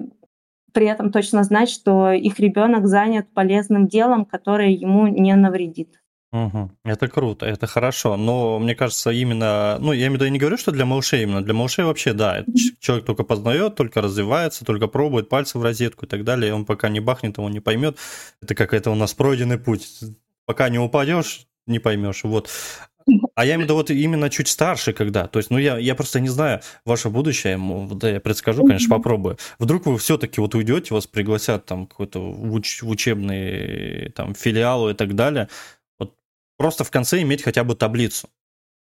при 0.74 0.88
этом 0.88 1.12
точно 1.12 1.44
знать, 1.44 1.70
что 1.70 2.12
их 2.12 2.40
ребенок 2.40 2.88
занят 2.88 3.28
полезным 3.34 3.88
делом, 3.88 4.26
которое 4.26 4.72
ему 4.72 5.08
не 5.08 5.34
навредит. 5.36 6.03
Угу. 6.34 6.72
Это 6.84 7.08
круто, 7.08 7.46
это 7.46 7.68
хорошо. 7.68 8.18
Но 8.18 8.58
мне 8.58 8.74
кажется, 8.74 9.12
именно, 9.12 9.78
ну, 9.80 9.94
я 9.94 10.08
имею 10.08 10.14
в 10.14 10.16
виду, 10.16 10.26
я 10.26 10.32
не 10.32 10.40
говорю, 10.40 10.58
что 10.58 10.72
для 10.72 10.84
малышей 10.84 11.22
именно, 11.22 11.44
для 11.44 11.54
малышей 11.54 11.86
вообще, 11.86 12.14
да, 12.14 12.44
человек 12.80 13.06
только 13.06 13.24
познает, 13.24 13.76
только 13.76 14.02
развивается, 14.02 14.66
только 14.66 14.88
пробует 14.88 15.30
пальцы 15.30 15.60
в 15.60 15.64
розетку 15.64 16.08
и 16.08 16.10
так 16.10 16.24
далее, 16.24 16.50
и 16.50 16.52
он 16.52 16.66
пока 16.66 16.90
не 16.90 17.00
бахнет, 17.00 17.38
он 17.38 17.52
не 17.52 17.60
поймет. 17.60 17.98
Это 18.42 18.56
какой-то 18.56 18.90
у 18.90 18.96
нас 18.96 19.14
пройденный 19.14 19.60
путь. 19.60 19.88
Пока 20.46 20.70
не 20.70 20.80
упадешь, 20.80 21.46
не 21.68 21.78
поймешь. 21.78 22.24
Вот. 22.24 22.50
А 23.36 23.46
я 23.46 23.56
имею 23.56 23.62
в 23.62 23.64
виду 23.66 23.76
вот 23.76 23.92
именно 23.92 24.30
чуть 24.32 24.48
старше, 24.48 24.92
когда. 24.94 25.28
То 25.28 25.38
есть, 25.38 25.52
ну, 25.52 25.60
я, 25.60 25.78
я 25.78 25.94
просто 25.94 26.20
не 26.20 26.30
знаю 26.30 26.62
ваше 26.84 27.10
будущее, 27.10 27.60
да, 27.92 28.10
я 28.10 28.20
предскажу, 28.20 28.66
конечно, 28.66 28.90
попробую. 28.96 29.38
Вдруг 29.60 29.86
вы 29.86 30.00
все-таки 30.00 30.42
вот 30.42 30.56
уйдете, 30.56 30.96
вас 30.96 31.06
пригласят 31.06 31.66
там 31.66 31.86
какой-то 31.86 32.20
в, 32.20 32.56
уч- 32.56 32.84
в 32.84 32.90
учебный 32.90 34.10
там 34.16 34.34
филиал 34.34 34.90
и 34.90 34.94
так 34.96 35.14
далее 35.14 35.48
просто 36.58 36.84
в 36.84 36.92
конце 36.92 37.22
иметь 37.22 37.42
хотя 37.42 37.64
бы 37.64 37.76
таблицу. 37.76 38.30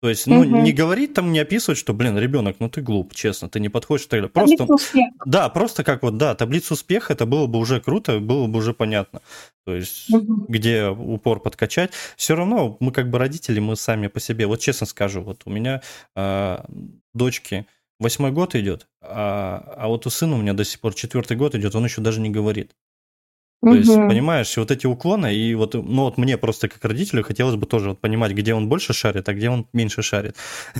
То 0.03 0.09
есть, 0.09 0.27
ну, 0.27 0.41
угу. 0.41 0.57
не 0.57 0.73
говорить 0.73 1.13
там, 1.13 1.31
не 1.31 1.39
описывать, 1.39 1.77
что, 1.77 1.93
блин, 1.93 2.17
ребенок, 2.17 2.57
ну 2.59 2.67
ты 2.67 2.81
глуп, 2.81 3.15
честно, 3.15 3.47
ты 3.47 3.61
не 3.61 3.69
подходишь. 3.69 4.05
Так 4.07 4.33
просто, 4.33 4.67
да, 5.25 5.47
просто 5.47 5.85
как 5.85 6.03
вот, 6.03 6.17
да, 6.17 6.35
таблицу 6.35 6.73
успеха, 6.73 7.13
это 7.13 7.25
было 7.25 7.47
бы 7.47 7.57
уже 7.57 7.79
круто, 7.79 8.19
было 8.19 8.47
бы 8.47 8.59
уже 8.59 8.73
понятно. 8.73 9.21
То 9.65 9.73
есть, 9.73 10.13
угу. 10.13 10.45
где 10.49 10.87
упор 10.87 11.39
подкачать. 11.39 11.93
Все 12.17 12.35
равно 12.35 12.75
мы 12.81 12.91
как 12.91 13.09
бы 13.09 13.17
родители, 13.17 13.61
мы 13.61 13.77
сами 13.77 14.07
по 14.07 14.19
себе. 14.19 14.45
Вот 14.45 14.59
честно 14.59 14.85
скажу, 14.85 15.21
вот 15.21 15.43
у 15.45 15.49
меня 15.49 15.81
э, 16.17 16.57
дочки 17.13 17.65
восьмой 17.97 18.31
год 18.31 18.55
идет, 18.55 18.87
а, 19.01 19.73
а 19.77 19.87
вот 19.87 20.05
у 20.05 20.09
сына 20.09 20.35
у 20.35 20.41
меня 20.41 20.53
до 20.53 20.65
сих 20.65 20.81
пор 20.81 20.93
четвертый 20.95 21.37
год 21.37 21.55
идет, 21.55 21.75
он 21.75 21.85
еще 21.85 22.01
даже 22.01 22.19
не 22.19 22.29
говорит. 22.29 22.75
То 23.63 23.69
угу. 23.69 23.75
есть, 23.75 23.95
понимаешь, 23.95 24.57
вот 24.57 24.71
эти 24.71 24.85
уклоны, 24.87 25.33
и 25.33 25.55
вот, 25.55 25.73
ну 25.73 26.03
вот 26.03 26.17
мне 26.17 26.37
просто 26.37 26.67
как 26.67 26.83
родителю 26.83 27.23
хотелось 27.23 27.55
бы 27.55 27.65
тоже 27.65 27.91
вот 27.91 27.99
понимать, 27.99 28.33
где 28.33 28.53
он 28.53 28.67
больше 28.67 28.91
шарит, 28.91 29.29
а 29.29 29.33
где 29.33 29.49
он 29.49 29.67
меньше 29.71 30.01
шарит. 30.01 30.35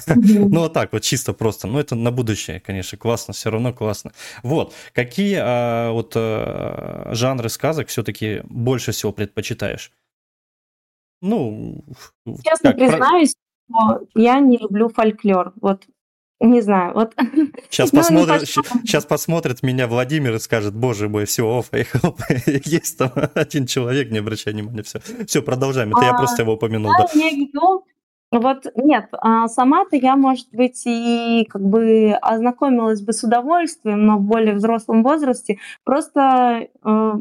Угу. 0.06 0.50
ну 0.50 0.60
вот 0.60 0.74
так 0.74 0.92
вот, 0.92 1.02
чисто 1.02 1.32
просто. 1.32 1.68
Ну 1.68 1.80
это 1.80 1.96
на 1.96 2.12
будущее, 2.12 2.60
конечно, 2.60 2.98
классно, 2.98 3.34
все 3.34 3.52
равно 3.52 3.72
классно. 3.72 4.12
Вот, 4.44 4.74
какие 4.92 5.38
а, 5.40 5.92
вот 5.92 6.12
а, 6.18 7.12
жанры 7.14 7.48
сказок 7.48 7.88
все-таки 7.88 8.42
больше 8.44 8.92
всего 8.92 9.14
предпочитаешь? 9.14 9.94
Ну, 11.22 11.86
Честно 12.44 12.74
признаюсь, 12.74 13.36
про... 13.70 14.02
я 14.14 14.42
не 14.42 14.58
люблю 14.58 14.90
фольклор. 14.90 15.54
Вот 15.62 15.86
не 16.48 16.62
знаю, 16.62 16.94
вот. 16.94 17.16
Сейчас, 17.70 17.92
посмотрит, 17.92 18.48
сейчас 18.48 19.06
посмотрит 19.06 19.64
меня 19.64 19.88
Владимир 19.88 20.36
и 20.36 20.40
скажет, 20.40 20.76
боже 20.76 21.10
мой, 21.10 21.26
все, 21.26 21.48
оф, 21.48 21.70
есть 22.66 22.98
там 22.98 23.12
один 23.36 23.66
человек, 23.66 24.12
не 24.12 24.20
обращай 24.20 24.54
внимания, 24.54 24.84
все. 24.84 25.00
Все, 25.26 25.42
продолжаем, 25.42 25.90
это 25.92 26.02
а, 26.02 26.06
я 26.06 26.14
просто 26.14 26.42
его 26.42 26.54
упомянул. 26.54 26.92
Да, 26.98 27.06
да. 27.06 27.20
Я 27.20 27.30
веду, 27.32 27.86
вот 28.32 28.66
нет, 28.76 29.10
а 29.14 29.48
сама-то 29.48 29.96
я, 29.96 30.16
может 30.16 30.48
быть, 30.52 30.82
и 30.86 31.46
как 31.50 31.62
бы 31.62 32.14
ознакомилась 32.22 33.02
бы 33.02 33.14
с 33.14 33.24
удовольствием, 33.24 34.06
но 34.06 34.18
в 34.18 34.22
более 34.22 34.56
взрослом 34.56 35.04
возрасте. 35.04 35.60
Просто 35.84 36.68
э, 36.84 37.14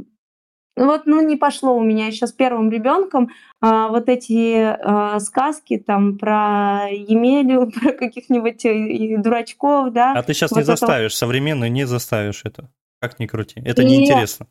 ну 0.76 0.86
вот, 0.86 1.02
ну 1.06 1.20
не 1.20 1.36
пошло 1.36 1.76
у 1.76 1.82
меня 1.82 2.06
еще 2.06 2.26
с 2.26 2.32
первым 2.32 2.70
ребенком 2.70 3.30
а, 3.60 3.88
вот 3.88 4.08
эти 4.08 4.56
а, 4.56 5.20
сказки 5.20 5.78
там 5.78 6.18
про 6.18 6.88
Емелю, 6.90 7.70
про 7.80 7.92
каких-нибудь 7.92 8.64
э, 8.64 9.18
дурачков, 9.18 9.92
да. 9.92 10.14
А 10.16 10.22
ты 10.22 10.32
сейчас 10.32 10.50
вот 10.50 10.58
не 10.58 10.62
это... 10.62 10.72
заставишь, 10.72 11.16
современную 11.16 11.70
не 11.70 11.86
заставишь 11.86 12.42
это. 12.44 12.70
Как 13.00 13.18
ни 13.18 13.26
крути, 13.26 13.60
это 13.64 13.84
неинтересно. 13.84 14.46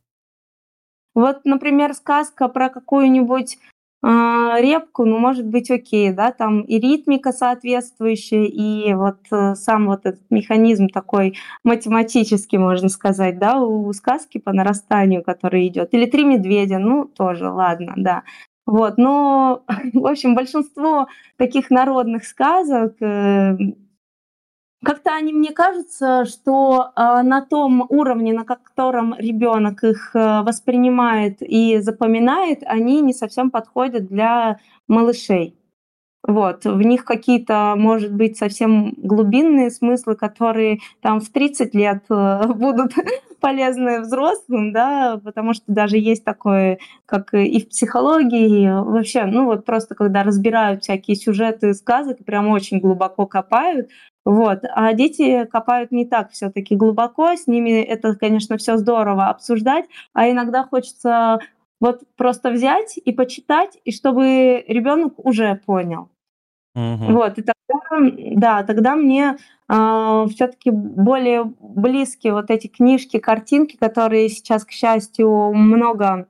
Вот, 1.13 1.43
например, 1.43 1.93
сказка 1.93 2.47
про 2.47 2.69
какую-нибудь 2.69 3.57
репку, 4.03 5.05
ну, 5.05 5.17
может 5.19 5.45
быть, 5.45 5.69
окей, 5.69 6.11
да, 6.11 6.31
там 6.31 6.61
и 6.61 6.79
ритмика 6.79 7.31
соответствующая, 7.31 8.45
и 8.45 8.93
вот 8.93 9.19
э, 9.31 9.55
сам 9.55 9.87
вот 9.87 10.05
этот 10.05 10.23
механизм 10.31 10.87
такой 10.87 11.37
математический, 11.63 12.57
можно 12.57 12.89
сказать, 12.89 13.37
да, 13.37 13.61
у 13.61 13.91
сказки 13.93 14.39
по 14.39 14.53
нарастанию, 14.53 15.23
который 15.23 15.67
идет. 15.67 15.93
Или 15.93 16.05
«Три 16.05 16.25
медведя», 16.25 16.79
ну, 16.79 17.05
тоже, 17.05 17.49
ладно, 17.49 17.93
да. 17.95 18.23
Вот, 18.65 18.97
но, 18.97 19.63
в 19.93 20.07
общем, 20.07 20.35
большинство 20.35 21.07
таких 21.37 21.69
народных 21.69 22.23
сказок 22.25 22.95
э, 23.01 23.57
как-то 24.83 25.13
они, 25.13 25.31
мне 25.33 25.51
кажется, 25.51 26.25
что 26.25 26.91
э, 26.95 27.21
на 27.21 27.41
том 27.41 27.85
уровне, 27.89 28.33
на 28.33 28.45
котором 28.45 29.15
ребенок 29.15 29.83
их 29.83 30.15
э, 30.15 30.41
воспринимает 30.41 31.37
и 31.41 31.79
запоминает, 31.79 32.63
они 32.65 33.01
не 33.01 33.13
совсем 33.13 33.51
подходят 33.51 34.07
для 34.07 34.59
малышей. 34.87 35.55
Вот, 36.27 36.65
в 36.65 36.81
них 36.81 37.03
какие-то, 37.03 37.73
может 37.75 38.13
быть, 38.13 38.37
совсем 38.37 38.93
глубинные 38.97 39.71
смыслы, 39.71 40.15
которые 40.15 40.79
там 41.01 41.19
в 41.19 41.29
30 41.29 41.73
лет 41.73 42.03
э, 42.09 42.47
будут 42.55 42.93
полезны 43.39 44.01
взрослым, 44.01 44.71
да, 44.71 45.19
потому 45.23 45.53
что 45.53 45.65
даже 45.67 45.97
есть 45.97 46.23
такое, 46.23 46.77
как 47.07 47.33
и 47.33 47.59
в 47.59 47.69
психологии, 47.69 48.69
вообще, 48.69 49.25
ну 49.25 49.45
вот 49.45 49.65
просто 49.65 49.95
когда 49.95 50.23
разбирают 50.23 50.83
всякие 50.83 51.15
сюжеты 51.15 51.73
сказок, 51.73 52.23
прям 52.23 52.49
очень 52.49 52.79
глубоко 52.79 53.25
копают, 53.25 53.89
вот. 54.25 54.59
А 54.73 54.93
дети 54.93 55.45
копают 55.45 55.91
не 55.91 56.05
так 56.05 56.31
все-таки 56.31 56.75
глубоко, 56.75 57.35
с 57.35 57.47
ними 57.47 57.81
это, 57.81 58.15
конечно, 58.15 58.57
все 58.57 58.77
здорово 58.77 59.29
обсуждать, 59.29 59.85
а 60.13 60.29
иногда 60.29 60.63
хочется 60.63 61.39
вот 61.79 62.03
просто 62.15 62.51
взять 62.51 62.99
и 63.03 63.11
почитать, 63.11 63.79
и 63.83 63.91
чтобы 63.91 64.63
ребенок 64.67 65.13
уже 65.17 65.59
понял. 65.65 66.09
Угу. 66.75 67.11
Вот, 67.13 67.37
и 67.37 67.41
тогда, 67.41 68.13
да, 68.35 68.63
тогда 68.63 68.95
мне 68.95 69.31
э, 69.31 69.35
а, 69.67 70.25
все-таки 70.27 70.69
более 70.71 71.51
близкие 71.59 72.33
вот 72.33 72.49
эти 72.49 72.67
книжки, 72.67 73.17
картинки, 73.19 73.75
которые 73.75 74.29
сейчас, 74.29 74.63
к 74.63 74.71
счастью, 74.71 75.51
много 75.53 76.27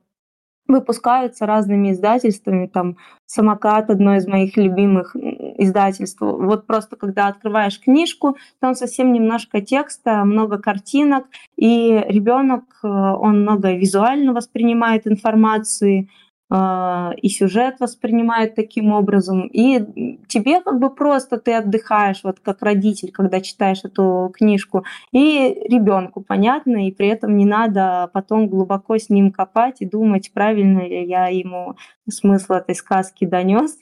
выпускаются 0.68 1.46
разными 1.46 1.92
издательствами, 1.92 2.68
там 2.68 2.98
«Самокат»— 3.26 3.90
одно 3.90 4.16
из 4.16 4.28
моих 4.28 4.58
любимых 4.58 5.16
издательств. 5.16 6.22
Вот 6.22 6.68
просто 6.68 6.96
когда 6.96 7.28
открываешь 7.28 7.80
книжку, 7.80 8.38
там 8.60 8.76
совсем 8.76 9.14
немножко 9.14 9.62
текста, 9.62 10.24
много 10.24 10.58
картинок, 10.58 11.26
и 11.58 12.04
ребенок, 12.08 12.64
э, 12.84 12.88
он 12.88 13.42
много 13.42 13.74
визуально 13.74 14.34
воспринимает 14.34 15.08
информации, 15.08 16.10
а, 16.10 16.31
и 16.52 17.30
сюжет 17.30 17.80
воспринимает 17.80 18.56
таким 18.56 18.92
образом, 18.92 19.48
и 19.48 20.18
тебе 20.28 20.60
как 20.60 20.80
бы 20.80 20.94
просто 20.94 21.38
ты 21.38 21.54
отдыхаешь, 21.54 22.24
вот 22.24 22.42
как 22.42 22.62
родитель, 22.62 23.14
когда 23.14 23.40
читаешь 23.40 23.86
эту 23.86 24.34
книжку, 24.36 24.84
и 25.14 25.56
ребенку 25.70 26.20
понятно, 26.20 26.88
и 26.88 26.92
при 26.92 27.08
этом 27.08 27.38
не 27.38 27.46
надо 27.46 28.10
потом 28.12 28.50
глубоко 28.50 28.98
с 28.98 29.10
ним 29.10 29.32
копать 29.32 29.78
и 29.80 29.86
думать, 29.86 30.34
правильно 30.34 30.82
ли 30.82 31.08
я 31.08 31.28
ему 31.28 31.78
смысл 32.10 32.54
этой 32.54 32.76
сказки 32.76 33.24
донес. 33.24 33.78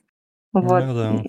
Вот. 0.54 0.84
Ну, 0.86 0.94
да. 0.94 1.24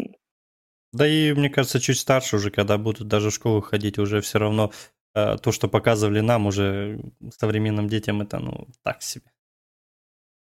да 0.93 1.07
и 1.07 1.33
мне 1.33 1.49
кажется, 1.49 1.81
чуть 1.81 1.99
старше 1.99 2.37
уже, 2.37 2.51
когда 2.51 2.77
будут 2.77 3.09
даже 3.09 3.31
в 3.31 3.35
школу 3.35 3.63
ходить, 3.63 3.99
уже 3.99 4.21
все 4.21 4.39
равно 4.39 4.73
э, 5.15 5.39
то, 5.39 5.53
что 5.53 5.69
показывали 5.69 6.21
нам 6.21 6.47
уже 6.47 7.01
современным 7.31 7.89
детям, 7.89 8.21
это 8.21 8.39
ну 8.41 8.69
так 8.83 9.01
себе. 9.01 9.25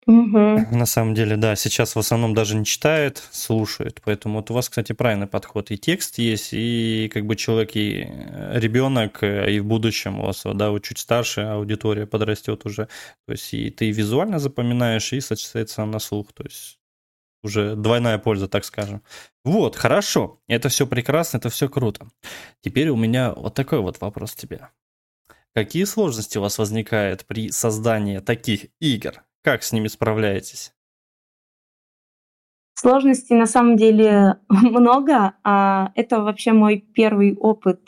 Угу. 0.08 0.68
На 0.72 0.86
самом 0.86 1.14
деле, 1.16 1.36
да, 1.36 1.58
сейчас 1.58 1.94
в 1.96 2.00
основном 2.00 2.34
даже 2.34 2.56
не 2.56 2.64
читают, 2.64 3.22
слушают. 3.32 4.00
Поэтому 4.06 4.38
вот 4.38 4.50
у 4.50 4.54
вас, 4.54 4.70
кстати, 4.70 4.94
правильный 4.94 5.28
подход. 5.28 5.70
И 5.70 5.78
текст 5.78 6.18
есть, 6.18 6.54
и 6.54 7.10
как 7.14 7.26
бы 7.26 7.36
человек, 7.36 7.76
и 7.76 8.08
э, 8.08 8.58
ребенок, 8.58 9.22
э, 9.22 9.52
и 9.52 9.60
в 9.60 9.66
будущем 9.66 10.22
у 10.22 10.28
вас, 10.28 10.44
да, 10.46 10.72
вот 10.72 10.86
чуть 10.86 11.00
старше 11.00 11.42
аудитория 11.42 12.08
подрастет 12.08 12.66
уже. 12.66 12.88
То 13.26 13.34
есть 13.34 13.54
и 13.54 13.70
ты 13.70 13.92
визуально 13.92 14.40
запоминаешь, 14.40 15.12
и, 15.12 15.20
соответственно, 15.20 15.88
на 15.88 16.00
слух. 16.00 16.32
То 16.32 16.44
есть 16.44 16.80
уже 17.44 17.76
двойная 17.76 18.18
польза, 18.18 18.48
так 18.48 18.64
скажем. 18.64 19.04
Вот, 19.44 19.76
хорошо. 19.76 20.40
Это 20.48 20.70
все 20.70 20.88
прекрасно, 20.88 21.38
это 21.38 21.50
все 21.50 21.68
круто. 21.68 22.08
Теперь 22.62 22.88
у 22.90 22.96
меня 22.96 23.34
вот 23.34 23.56
такой 23.56 23.82
вот 23.82 24.00
вопрос 24.00 24.36
тебе. 24.36 24.70
Какие 25.54 25.84
сложности 25.84 26.38
у 26.38 26.42
вас 26.42 26.58
возникают 26.60 27.26
при 27.26 27.52
создании 27.52 28.20
таких 28.20 28.68
игр? 28.80 29.27
Как 29.44 29.64
с 29.64 29.72
ними 29.72 29.88
справляетесь? 29.88 30.74
Сложностей 32.80 33.36
на 33.36 33.48
самом 33.48 33.76
деле 33.76 34.38
много. 34.50 35.34
А 35.44 35.92
это 35.96 36.22
вообще 36.22 36.54
мой 36.54 36.78
первый 36.94 37.36
опыт, 37.36 37.82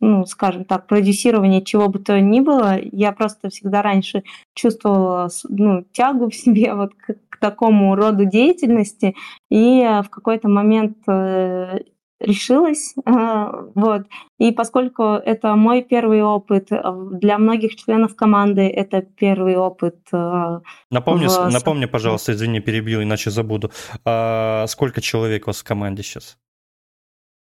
ну, 0.00 0.26
скажем 0.26 0.64
так, 0.64 0.86
продюсирования 0.86 1.62
чего 1.62 1.88
бы 1.88 1.98
то 1.98 2.20
ни 2.20 2.40
было. 2.40 2.78
Я 2.80 3.12
просто 3.12 3.48
всегда 3.48 3.80
раньше 3.80 4.24
чувствовала 4.54 5.30
ну, 5.48 5.84
тягу 5.92 6.28
в 6.28 6.34
себе 6.34 6.74
вот 6.76 6.94
к, 6.94 7.14
к 7.30 7.38
такому 7.38 7.94
роду 7.94 8.26
деятельности. 8.26 9.14
И 9.50 9.80
в 10.04 10.10
какой-то 10.10 10.48
момент 10.48 10.98
э, 11.08 11.80
решилась. 12.20 12.94
Вот. 13.04 14.06
И 14.38 14.52
поскольку 14.52 15.02
это 15.02 15.54
мой 15.54 15.82
первый 15.82 16.22
опыт, 16.22 16.70
э, 16.70 16.82
для 17.12 17.38
многих 17.38 17.76
членов 17.76 18.16
команды 18.16 18.68
это 18.68 19.02
первый 19.02 19.56
опыт. 19.56 19.96
Э, 20.12 20.60
напомни, 20.90 21.26
в... 21.26 21.50
напомни 21.50 21.86
пожалуйста, 21.86 22.32
извини, 22.32 22.60
перебью, 22.60 23.02
иначе 23.02 23.30
забуду. 23.30 23.70
А 24.04 24.66
сколько 24.68 25.00
человек 25.00 25.46
у 25.46 25.50
вас 25.50 25.60
в 25.60 25.64
команде 25.64 26.02
сейчас? 26.02 26.38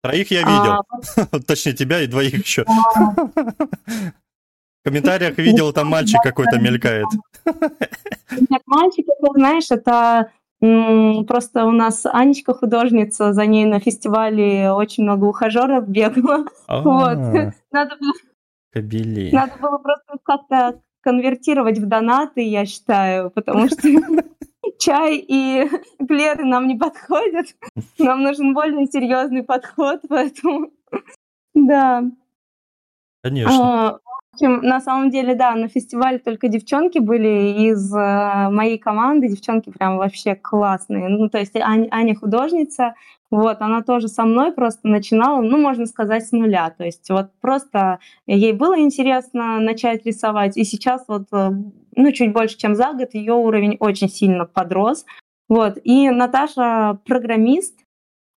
Троих 0.02 0.30
я 0.30 0.40
видел. 0.40 0.84
А... 1.16 1.40
Точнее, 1.46 1.72
тебя 1.74 2.00
и 2.00 2.06
двоих 2.06 2.34
еще. 2.34 2.64
А... 2.66 3.14
В 4.80 4.84
комментариях 4.84 5.36
видел, 5.36 5.74
там 5.74 5.88
мальчик 5.88 6.22
какой-то 6.22 6.58
мелькает. 6.58 7.04
Нет, 7.44 8.62
мальчик, 8.64 9.04
это, 9.08 9.32
знаешь, 9.34 9.70
это 9.70 10.30
Просто 10.60 11.64
у 11.64 11.70
нас 11.70 12.04
Анечка 12.04 12.52
художница, 12.52 13.32
за 13.32 13.46
ней 13.46 13.64
на 13.64 13.80
фестивале 13.80 14.70
очень 14.72 15.04
много 15.04 15.24
ухажеров 15.24 15.88
бегало. 15.88 16.44
Вот. 16.68 17.16
Надо 17.72 17.96
было... 17.98 18.12
Кобели. 18.72 19.32
Надо 19.32 19.52
было 19.60 19.78
просто 19.78 20.18
как-то 20.22 20.80
конвертировать 21.00 21.78
в 21.78 21.86
донаты, 21.86 22.42
я 22.42 22.66
считаю, 22.66 23.30
потому 23.30 23.68
что 23.68 23.88
чай 24.78 25.16
и 25.16 25.68
пледы 26.06 26.44
нам 26.44 26.66
не 26.68 26.76
подходят. 26.76 27.46
Нам 27.98 28.22
нужен 28.22 28.54
более 28.54 28.86
серьезный 28.86 29.42
подход, 29.42 30.00
поэтому 30.08 30.70
да. 31.54 32.04
Конечно. 33.22 34.00
Общем, 34.32 34.62
на 34.62 34.80
самом 34.80 35.10
деле, 35.10 35.34
да, 35.34 35.54
на 35.54 35.68
фестивале 35.68 36.18
только 36.18 36.48
девчонки 36.48 36.98
были 36.98 37.68
из 37.68 37.92
э, 37.92 38.48
моей 38.50 38.78
команды. 38.78 39.28
Девчонки 39.28 39.70
прям 39.70 39.96
вообще 39.96 40.34
классные. 40.34 41.08
Ну, 41.08 41.28
то 41.28 41.38
есть 41.38 41.56
Аня, 41.56 41.88
Аня 41.90 42.14
художница, 42.14 42.94
вот, 43.30 43.60
она 43.60 43.82
тоже 43.82 44.08
со 44.08 44.24
мной 44.24 44.52
просто 44.52 44.88
начинала, 44.88 45.40
ну, 45.40 45.58
можно 45.58 45.86
сказать, 45.86 46.26
с 46.26 46.32
нуля. 46.32 46.70
То 46.70 46.84
есть 46.84 47.10
вот 47.10 47.30
просто 47.40 47.98
ей 48.26 48.52
было 48.52 48.78
интересно 48.80 49.60
начать 49.60 50.06
рисовать, 50.06 50.56
и 50.56 50.64
сейчас 50.64 51.04
вот, 51.08 51.24
э, 51.32 51.50
ну, 51.96 52.12
чуть 52.12 52.32
больше, 52.32 52.56
чем 52.56 52.74
за 52.74 52.92
год, 52.92 53.14
ее 53.14 53.34
уровень 53.34 53.76
очень 53.80 54.08
сильно 54.08 54.46
подрос. 54.46 55.04
Вот, 55.48 55.78
и 55.82 56.08
Наташа 56.08 57.00
программист, 57.04 57.80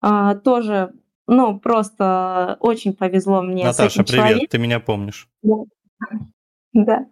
а, 0.01 0.35
тоже 0.35 0.95
ну, 1.29 1.61
просто 1.61 2.57
очень 2.61 2.95
повезло 2.95 3.43
мне 3.43 3.65
Наташа, 3.65 3.91
с 3.91 3.95
этим 3.95 4.05
привет, 4.05 4.25
человеком. 4.25 4.49
ты 4.51 4.59
меня 4.59 4.81
помнишь. 4.81 5.29
Да. 5.43 5.55
Да. 6.73 7.07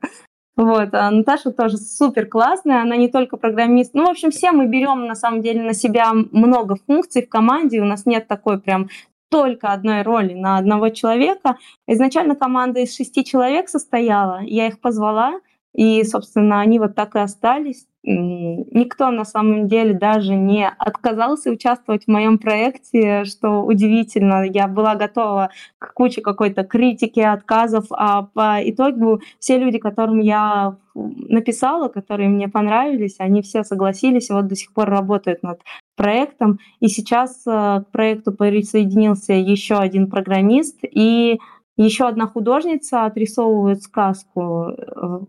Вот, 0.56 0.92
а 0.92 1.10
Наташа 1.10 1.52
тоже 1.52 1.78
супер 1.78 2.26
классная, 2.26 2.82
она 2.82 2.96
не 2.96 3.08
только 3.08 3.36
программист. 3.36 3.94
Ну, 3.94 4.06
в 4.06 4.10
общем, 4.10 4.30
все 4.30 4.52
мы 4.52 4.66
берем 4.66 5.06
на 5.06 5.14
самом 5.14 5.40
деле 5.40 5.62
на 5.62 5.72
себя 5.72 6.12
много 6.12 6.76
функций 6.76 7.24
в 7.24 7.28
команде, 7.28 7.80
у 7.80 7.86
нас 7.86 8.04
нет 8.04 8.28
такой 8.28 8.60
прям 8.60 8.88
только 9.30 9.72
одной 9.72 10.02
роли 10.02 10.34
на 10.34 10.58
одного 10.58 10.90
человека. 10.90 11.56
Изначально 11.86 12.34
команда 12.34 12.80
из 12.80 12.94
шести 12.94 13.24
человек 13.24 13.68
состояла, 13.68 14.40
я 14.42 14.66
их 14.66 14.80
позвала, 14.80 15.40
и, 15.72 16.02
собственно, 16.04 16.60
они 16.60 16.78
вот 16.78 16.94
так 16.94 17.14
и 17.14 17.20
остались. 17.20 17.86
Никто 18.02 19.10
на 19.10 19.24
самом 19.24 19.68
деле 19.68 19.92
даже 19.92 20.34
не 20.34 20.66
отказался 20.66 21.50
участвовать 21.50 22.04
в 22.04 22.08
моем 22.08 22.38
проекте, 22.38 23.24
что 23.24 23.62
удивительно. 23.62 24.42
Я 24.44 24.68
была 24.68 24.94
готова 24.94 25.50
к 25.78 25.92
куче 25.92 26.22
какой-то 26.22 26.64
критики, 26.64 27.20
отказов, 27.20 27.86
а 27.90 28.22
по 28.22 28.58
итогу 28.62 29.20
все 29.38 29.58
люди, 29.58 29.78
которым 29.78 30.20
я 30.20 30.76
написала, 30.94 31.88
которые 31.88 32.30
мне 32.30 32.48
понравились, 32.48 33.16
они 33.18 33.42
все 33.42 33.64
согласились 33.64 34.30
и 34.30 34.32
вот 34.32 34.46
до 34.46 34.56
сих 34.56 34.72
пор 34.72 34.88
работают 34.88 35.42
над 35.42 35.60
проектом. 35.94 36.58
И 36.80 36.88
сейчас 36.88 37.42
э, 37.46 37.50
к 37.50 37.86
проекту 37.92 38.32
присоединился 38.32 39.34
еще 39.34 39.76
один 39.76 40.10
программист 40.10 40.78
и 40.82 41.38
еще 41.76 42.06
одна 42.06 42.26
художница 42.26 43.04
отрисовывает 43.06 43.82
сказку, 43.82 44.68
э, 44.76 45.20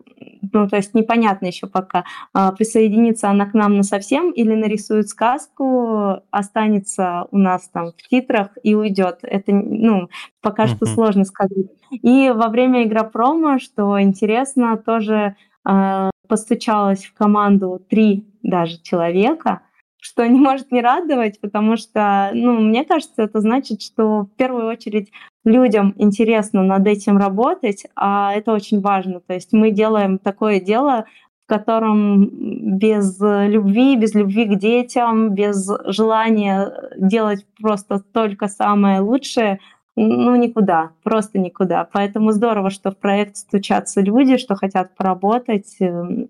ну, 0.53 0.67
то 0.67 0.75
есть 0.75 0.93
непонятно 0.93 1.47
еще 1.47 1.67
пока, 1.67 2.03
а, 2.33 2.51
присоединится 2.51 3.29
она 3.29 3.45
к 3.45 3.53
нам 3.53 3.77
на 3.77 3.83
совсем 3.83 4.31
или 4.31 4.53
нарисует 4.53 5.07
сказку, 5.07 6.21
останется 6.29 7.27
у 7.31 7.37
нас 7.37 7.69
там 7.69 7.91
в 7.91 8.07
титрах 8.07 8.49
и 8.63 8.75
уйдет. 8.75 9.19
Это, 9.23 9.51
ну, 9.53 10.09
пока 10.41 10.67
что 10.67 10.85
сложно 10.85 11.25
сказать. 11.25 11.67
И 11.91 12.31
во 12.35 12.49
время 12.49 12.83
игропрома, 12.83 13.59
что 13.59 14.01
интересно, 14.01 14.77
тоже 14.77 15.35
э, 15.67 16.09
постучалась 16.27 17.05
в 17.05 17.13
команду 17.13 17.81
три 17.89 18.25
даже 18.43 18.81
человека, 18.81 19.61
что 20.01 20.25
не 20.27 20.39
может 20.39 20.71
не 20.71 20.81
радовать, 20.81 21.39
потому 21.39 21.77
что, 21.77 22.31
ну, 22.33 22.59
мне 22.59 22.83
кажется, 22.83 23.21
это 23.21 23.39
значит, 23.39 23.81
что 23.81 24.23
в 24.23 24.35
первую 24.35 24.67
очередь 24.67 25.11
людям 25.43 25.93
интересно 25.97 26.63
над 26.63 26.87
этим 26.87 27.17
работать, 27.17 27.85
а 27.95 28.33
это 28.33 28.51
очень 28.51 28.81
важно. 28.81 29.19
То 29.21 29.33
есть 29.33 29.53
мы 29.53 29.71
делаем 29.71 30.17
такое 30.17 30.59
дело, 30.59 31.05
в 31.43 31.49
котором 31.49 32.29
без 32.77 33.19
любви, 33.19 33.95
без 33.95 34.13
любви 34.13 34.45
к 34.45 34.57
детям, 34.57 35.33
без 35.33 35.69
желания 35.85 36.71
делать 36.97 37.45
просто 37.59 37.99
только 37.99 38.47
самое 38.47 39.01
лучшее, 39.01 39.59
ну, 39.95 40.35
никуда, 40.35 40.91
просто 41.03 41.37
никуда. 41.37 41.87
Поэтому 41.91 42.31
здорово, 42.31 42.69
что 42.69 42.91
в 42.91 42.97
проект 42.97 43.37
стучатся 43.37 44.01
люди, 44.01 44.37
что 44.37 44.55
хотят 44.55 44.95
поработать. 44.95 45.75
Эм, 45.79 46.29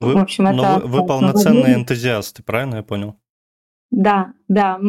вы, 0.00 0.14
в 0.14 0.18
общем, 0.18 0.46
это... 0.46 0.80
Вы, 0.80 1.00
вы 1.00 1.06
полноценные 1.06 1.76
энтузиасты, 1.76 2.42
правильно 2.42 2.76
я 2.76 2.82
понял? 2.82 3.16
Да, 3.90 4.32
да, 4.48 4.80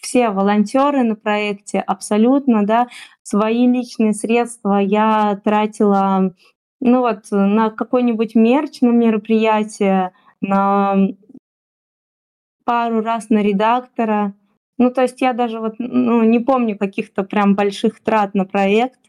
все 0.00 0.30
волонтеры 0.30 1.02
на 1.02 1.16
проекте 1.16 1.80
абсолютно, 1.80 2.64
да, 2.64 2.88
свои 3.22 3.66
личные 3.66 4.12
средства 4.12 4.78
я 4.78 5.40
тратила, 5.44 6.34
ну 6.80 7.00
вот, 7.00 7.24
на 7.30 7.70
какой-нибудь 7.70 8.34
мерч 8.36 8.80
на 8.80 8.90
мероприятие, 8.90 10.12
на 10.40 11.08
пару 12.64 13.00
раз 13.00 13.30
на 13.30 13.42
редактора. 13.42 14.34
Ну, 14.76 14.90
то 14.92 15.02
есть 15.02 15.20
я 15.20 15.32
даже 15.32 15.58
вот 15.58 15.74
ну, 15.78 16.22
не 16.22 16.38
помню 16.38 16.78
каких-то 16.78 17.24
прям 17.24 17.56
больших 17.56 18.00
трат 18.00 18.34
на 18.34 18.44
проект. 18.44 19.00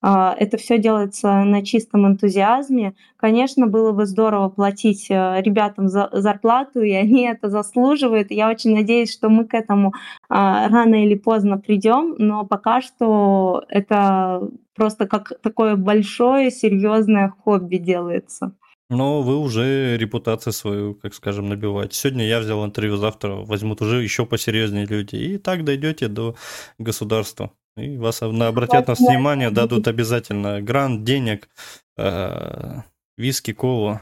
А, 0.00 0.34
это 0.38 0.56
все 0.56 0.78
делается 0.78 1.42
на 1.44 1.64
чистом 1.64 2.06
энтузиазме. 2.06 2.94
Конечно, 3.16 3.66
было 3.66 3.92
бы 3.92 4.06
здорово 4.06 4.48
платить 4.48 5.10
э, 5.10 5.42
ребятам 5.42 5.88
за 5.88 6.08
зарплату, 6.12 6.82
и 6.82 6.92
они 6.92 7.22
это 7.22 7.50
заслуживают. 7.50 8.30
Я 8.30 8.48
очень 8.48 8.74
надеюсь, 8.74 9.12
что 9.12 9.28
мы 9.28 9.44
к 9.44 9.54
этому 9.54 9.92
а, 10.28 10.68
рано 10.68 11.04
или 11.04 11.14
поздно 11.14 11.58
придем, 11.58 12.14
но 12.18 12.44
пока 12.46 12.80
что 12.80 13.64
это 13.68 14.48
просто 14.76 15.06
как 15.06 15.32
такое 15.42 15.74
большое, 15.76 16.50
серьезное 16.50 17.34
хобби 17.44 17.76
делается. 17.76 18.52
Но 18.90 19.20
вы 19.20 19.36
уже 19.36 19.98
репутацию 19.98 20.52
свою, 20.52 20.94
как 20.94 21.12
скажем, 21.12 21.48
набиваете. 21.48 21.94
Сегодня 21.94 22.26
я 22.26 22.40
взял 22.40 22.64
интервью, 22.64 22.96
завтра 22.96 23.34
возьмут 23.34 23.82
уже 23.82 24.02
еще 24.02 24.24
посерьезнее 24.24 24.86
люди. 24.86 25.16
И 25.16 25.38
так 25.38 25.64
дойдете 25.64 26.08
до 26.08 26.36
государства. 26.78 27.52
И 27.78 27.96
вас 27.96 28.22
обратят 28.22 28.88
на 28.88 28.94
внимание, 28.94 29.50
дадут 29.50 29.88
обязательно 29.88 30.60
грант, 30.60 31.04
денег, 31.04 31.48
э, 31.96 32.82
виски, 33.16 33.52
колу, 33.52 34.00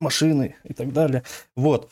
машины 0.00 0.56
и 0.64 0.72
так 0.72 0.92
далее. 0.92 1.22
Вот. 1.54 1.90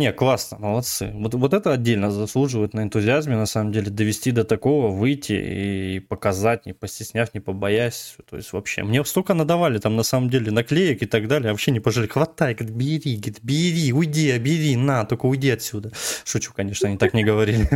Не, 0.00 0.14
классно, 0.14 0.56
молодцы. 0.58 1.10
Вот, 1.12 1.34
вот 1.34 1.52
это 1.52 1.74
отдельно 1.74 2.10
заслуживает 2.10 2.72
на 2.72 2.84
энтузиазме, 2.84 3.36
на 3.36 3.44
самом 3.44 3.70
деле, 3.70 3.90
довести 3.90 4.30
до 4.30 4.44
такого, 4.44 4.88
выйти 4.88 5.32
и 5.34 6.00
показать, 6.00 6.64
не 6.64 6.72
постесняв, 6.72 7.34
не 7.34 7.40
побоясь. 7.40 8.16
То 8.30 8.38
есть 8.38 8.54
вообще, 8.54 8.82
мне 8.82 9.04
столько 9.04 9.34
надавали 9.34 9.76
там 9.76 9.96
на 9.96 10.02
самом 10.02 10.30
деле 10.30 10.50
наклеек 10.52 11.02
и 11.02 11.06
так 11.06 11.28
далее, 11.28 11.48
я 11.48 11.52
вообще 11.52 11.70
не 11.70 11.80
пожалели. 11.80 12.10
Хватай, 12.10 12.54
говорит, 12.54 12.74
бери, 12.74 13.16
говорит, 13.16 13.40
бери, 13.42 13.92
уйди, 13.92 14.38
бери, 14.38 14.74
на, 14.74 15.04
только 15.04 15.26
уйди 15.26 15.50
отсюда. 15.50 15.92
Шучу, 16.24 16.54
конечно, 16.56 16.88
они 16.88 16.96
так 16.96 17.12
не 17.12 17.22
говорили. 17.22 17.68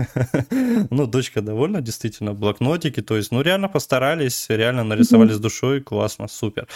Ну, 0.90 1.06
дочка 1.06 1.42
довольна, 1.42 1.82
действительно, 1.82 2.32
блокнотики, 2.32 3.02
то 3.02 3.16
есть, 3.16 3.32
ну, 3.32 3.42
реально 3.42 3.68
постарались, 3.68 4.46
реально 4.48 4.84
нарисовали 4.84 5.32
с 5.32 5.38
душой, 5.38 5.82
классно, 5.82 6.26
супер. 6.28 6.68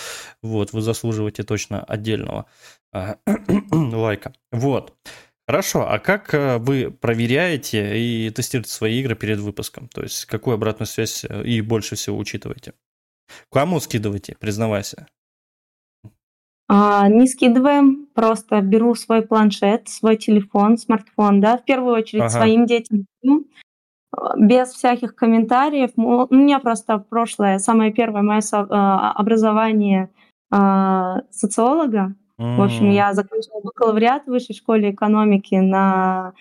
Вот, 0.43 0.75
вы 0.75 0.83
заслуживаете 0.83 1.43
точно 1.43 1.83
отдельного 1.85 2.45
а, 2.93 3.17
лайка. 3.73 4.33
Вот. 4.53 4.95
Хорошо, 5.49 5.91
а 5.91 5.99
как 5.99 6.35
э, 6.35 6.59
вы 6.59 6.91
проверяете 6.91 7.99
и 7.99 8.29
тестируете 8.29 8.71
свои 8.71 9.01
игры 9.01 9.17
перед 9.17 9.39
выпуском? 9.39 9.89
То 9.89 10.03
есть 10.03 10.27
какую 10.27 10.53
обратную 10.53 10.87
связь 10.87 11.25
э, 11.25 11.43
и 11.43 11.63
больше 11.63 11.97
всего 11.97 12.19
учитываете? 12.19 12.75
Кому 13.51 13.81
скидываете, 13.81 14.37
признавайся? 14.39 15.07
А, 16.69 17.09
не 17.09 17.27
скидываем, 17.27 18.09
просто 18.15 18.61
беру 18.61 18.95
свой 18.95 19.23
планшет, 19.23 19.89
свой 19.89 20.19
телефон, 20.19 20.77
смартфон, 20.77 21.41
да, 21.41 21.57
в 21.57 21.65
первую 21.65 21.95
очередь 21.95 22.25
ага. 22.25 22.31
своим 22.31 22.67
детям, 22.67 23.07
без 24.37 24.69
всяких 24.69 25.15
комментариев. 25.15 25.93
У 25.97 26.35
меня 26.35 26.59
просто 26.59 26.99
прошлое, 26.99 27.59
самое 27.59 27.91
первое 27.91 28.21
мое 28.21 28.43
а, 28.53 29.13
образование 29.13 30.11
а, 30.51 31.23
социолога, 31.31 32.15
в 32.39 32.63
общем, 32.63 32.91
я 32.91 33.15
закончила 33.15 33.61
бакалавриат 33.63 34.25
в 34.25 34.29
высшей 34.29 34.55
школе 34.55 34.93
экономики 34.93 35.57
на 35.57 36.33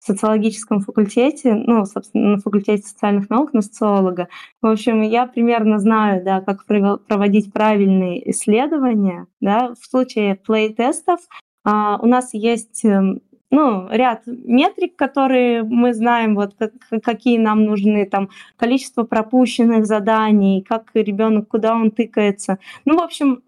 социологическом 0.00 0.80
факультете, 0.80 1.54
ну, 1.54 1.84
собственно, 1.84 2.30
на 2.30 2.38
факультете 2.38 2.86
социальных 2.86 3.30
наук 3.30 3.52
на 3.52 3.62
социолога. 3.62 4.28
В 4.62 4.66
общем, 4.66 5.02
я 5.02 5.26
примерно 5.26 5.78
знаю, 5.78 6.22
да, 6.24 6.40
как 6.40 6.64
проводить 6.66 7.52
правильные 7.52 8.30
исследования, 8.30 9.26
да, 9.40 9.74
в 9.74 9.84
случае 9.84 10.36
плей-тестов 10.36 11.20
а, 11.64 11.98
у 12.00 12.06
нас 12.06 12.32
есть 12.32 12.84
эм, 12.84 13.20
ну, 13.50 13.88
ряд 13.90 14.22
метрик, 14.26 14.96
которые 14.96 15.62
мы 15.62 15.94
знаем, 15.94 16.34
вот 16.34 16.54
как, 16.58 16.72
какие 17.02 17.38
нам 17.38 17.64
нужны, 17.64 18.06
там, 18.06 18.30
количество 18.56 19.04
пропущенных 19.04 19.86
заданий, 19.86 20.62
как 20.62 20.90
ребенок, 20.94 21.48
куда 21.48 21.74
он 21.74 21.90
тыкается. 21.90 22.58
Ну, 22.84 22.98
в 22.98 23.02
общем, 23.02 23.42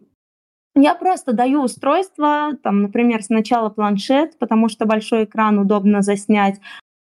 я 0.81 0.95
просто 0.95 1.33
даю 1.33 1.63
устройство, 1.63 2.51
там, 2.63 2.83
например, 2.83 3.23
сначала 3.23 3.69
планшет, 3.69 4.39
потому 4.39 4.69
что 4.69 4.87
большой 4.87 5.25
экран 5.25 5.59
удобно 5.59 6.03
заснять, 6.03 6.61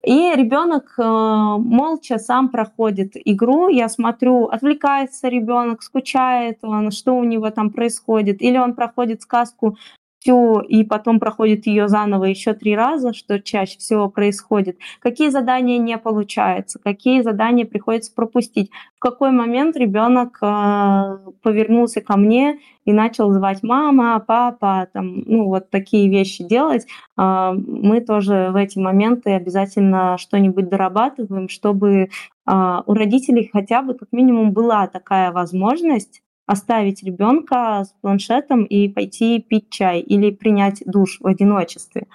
и 0.04 0.34
ребенок 0.36 0.96
э, 0.98 1.04
молча 1.04 2.18
сам 2.18 2.50
проходит 2.50 3.12
игру. 3.14 3.70
Я 3.70 3.88
смотрю, 3.88 4.46
отвлекается 4.46 5.28
ребенок, 5.28 5.84
скучает 5.84 6.58
он, 6.64 6.90
что 6.90 7.16
у 7.16 7.24
него 7.24 7.52
там 7.52 7.70
происходит, 7.70 8.42
или 8.42 8.58
он 8.58 8.74
проходит 8.74 9.22
сказку 9.22 9.78
всю 10.22 10.60
и 10.60 10.84
потом 10.84 11.20
проходит 11.20 11.66
ее 11.66 11.88
заново 11.88 12.26
еще 12.26 12.54
три 12.54 12.76
раза, 12.76 13.14
что 13.14 13.40
чаще 13.40 13.78
всего 13.80 14.10
происходит. 14.10 14.78
Какие 15.00 15.30
задания 15.30 15.78
не 15.80 15.98
получаются, 15.98 16.80
какие 16.80 17.22
задания 17.22 17.66
приходится 17.66 18.14
пропустить. 18.14 18.70
В 18.96 19.00
какой 19.00 19.32
момент 19.32 19.76
ребенок 19.76 20.38
э, 20.42 21.18
повернулся 21.42 22.02
ко 22.02 22.18
мне 22.18 22.60
и 22.86 22.94
начал 22.94 23.32
звать 23.32 23.64
мама, 23.64 24.24
папа, 24.26 24.88
там, 24.94 25.22
ну 25.26 25.46
вот 25.46 25.70
такие 25.70 26.10
вещи 26.10 26.44
делать. 26.44 26.86
Э, 27.18 27.52
мы 27.54 28.02
тоже 28.02 28.50
в 28.52 28.56
эти 28.56 28.78
моменты 28.78 29.32
обязательно 29.32 30.18
что-нибудь 30.20 30.70
дорабатываем, 30.70 31.50
чтобы 31.50 31.92
э, 31.92 32.08
у 32.46 32.94
родителей 32.94 33.50
хотя 33.52 33.82
бы 33.82 33.96
как 33.96 34.10
минимум 34.12 34.52
была 34.52 34.86
такая 34.88 35.32
возможность 35.32 36.22
оставить 36.52 37.02
ребенка 37.02 37.84
с 37.86 37.94
планшетом 38.02 38.66
и 38.66 38.90
пойти 38.90 39.40
пить 39.40 39.70
чай 39.70 40.02
или 40.02 40.32
принять 40.32 40.84
душ 40.86 41.20
в 41.22 41.28
одиночестве. 41.28 42.08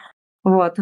Вот. 0.44 0.76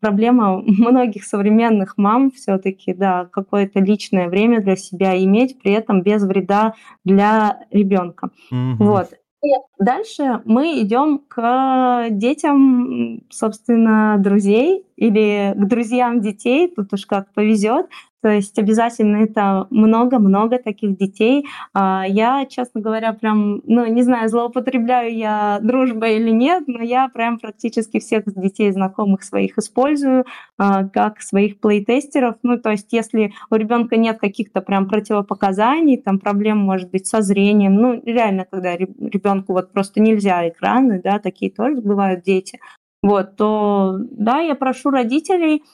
Проблема 0.00 0.60
многих 0.66 1.24
современных 1.24 1.94
мам 1.96 2.32
все-таки, 2.32 2.92
да, 2.92 3.28
какое-то 3.32 3.78
личное 3.80 4.28
время 4.28 4.60
для 4.60 4.76
себя 4.76 5.16
иметь, 5.22 5.60
при 5.62 5.72
этом 5.72 6.02
без 6.02 6.24
вреда 6.24 6.74
для 7.04 7.60
ребенка. 7.70 8.30
Mm-hmm. 8.52 8.76
Вот. 8.78 9.12
И 9.42 9.48
дальше 9.78 10.42
мы 10.44 10.82
идем 10.82 11.20
к 11.26 12.08
детям, 12.10 13.22
собственно, 13.30 14.16
друзей 14.18 14.84
или 14.96 15.54
к 15.56 15.64
друзьям 15.66 16.20
детей, 16.20 16.68
тут 16.68 16.92
уж 16.92 17.06
как 17.06 17.32
повезет. 17.32 17.86
То 18.22 18.28
есть 18.28 18.58
обязательно 18.58 19.18
это 19.18 19.66
много-много 19.70 20.58
таких 20.58 20.96
детей. 20.96 21.46
А, 21.72 22.04
я, 22.06 22.44
честно 22.46 22.80
говоря, 22.80 23.12
прям, 23.12 23.62
ну, 23.64 23.86
не 23.86 24.02
знаю, 24.02 24.28
злоупотребляю 24.28 25.16
я 25.16 25.58
дружбой 25.62 26.16
или 26.16 26.30
нет, 26.30 26.64
но 26.66 26.82
я 26.82 27.08
прям 27.08 27.38
практически 27.38 27.98
всех 27.98 28.24
детей 28.26 28.70
знакомых 28.72 29.22
своих 29.22 29.56
использую 29.58 30.26
а, 30.58 30.84
как 30.84 31.22
своих 31.22 31.60
плейтестеров. 31.60 32.36
Ну, 32.42 32.58
то 32.58 32.70
есть 32.70 32.92
если 32.92 33.32
у 33.50 33.54
ребенка 33.54 33.96
нет 33.96 34.18
каких-то 34.18 34.60
прям 34.60 34.88
противопоказаний, 34.88 35.96
там 35.96 36.18
проблем 36.18 36.58
может 36.58 36.90
быть 36.90 37.06
со 37.06 37.22
зрением, 37.22 37.74
ну, 37.74 38.02
реально, 38.04 38.44
когда 38.50 38.76
ребенку 38.76 39.54
вот 39.54 39.72
просто 39.72 40.00
нельзя 40.00 40.48
экраны, 40.48 41.00
да, 41.02 41.18
такие 41.18 41.50
тоже 41.50 41.80
бывают 41.80 42.22
дети, 42.22 42.60
вот, 43.02 43.36
то 43.36 43.96
да, 44.10 44.40
я 44.40 44.54
прошу 44.54 44.90
родителей 44.90 45.64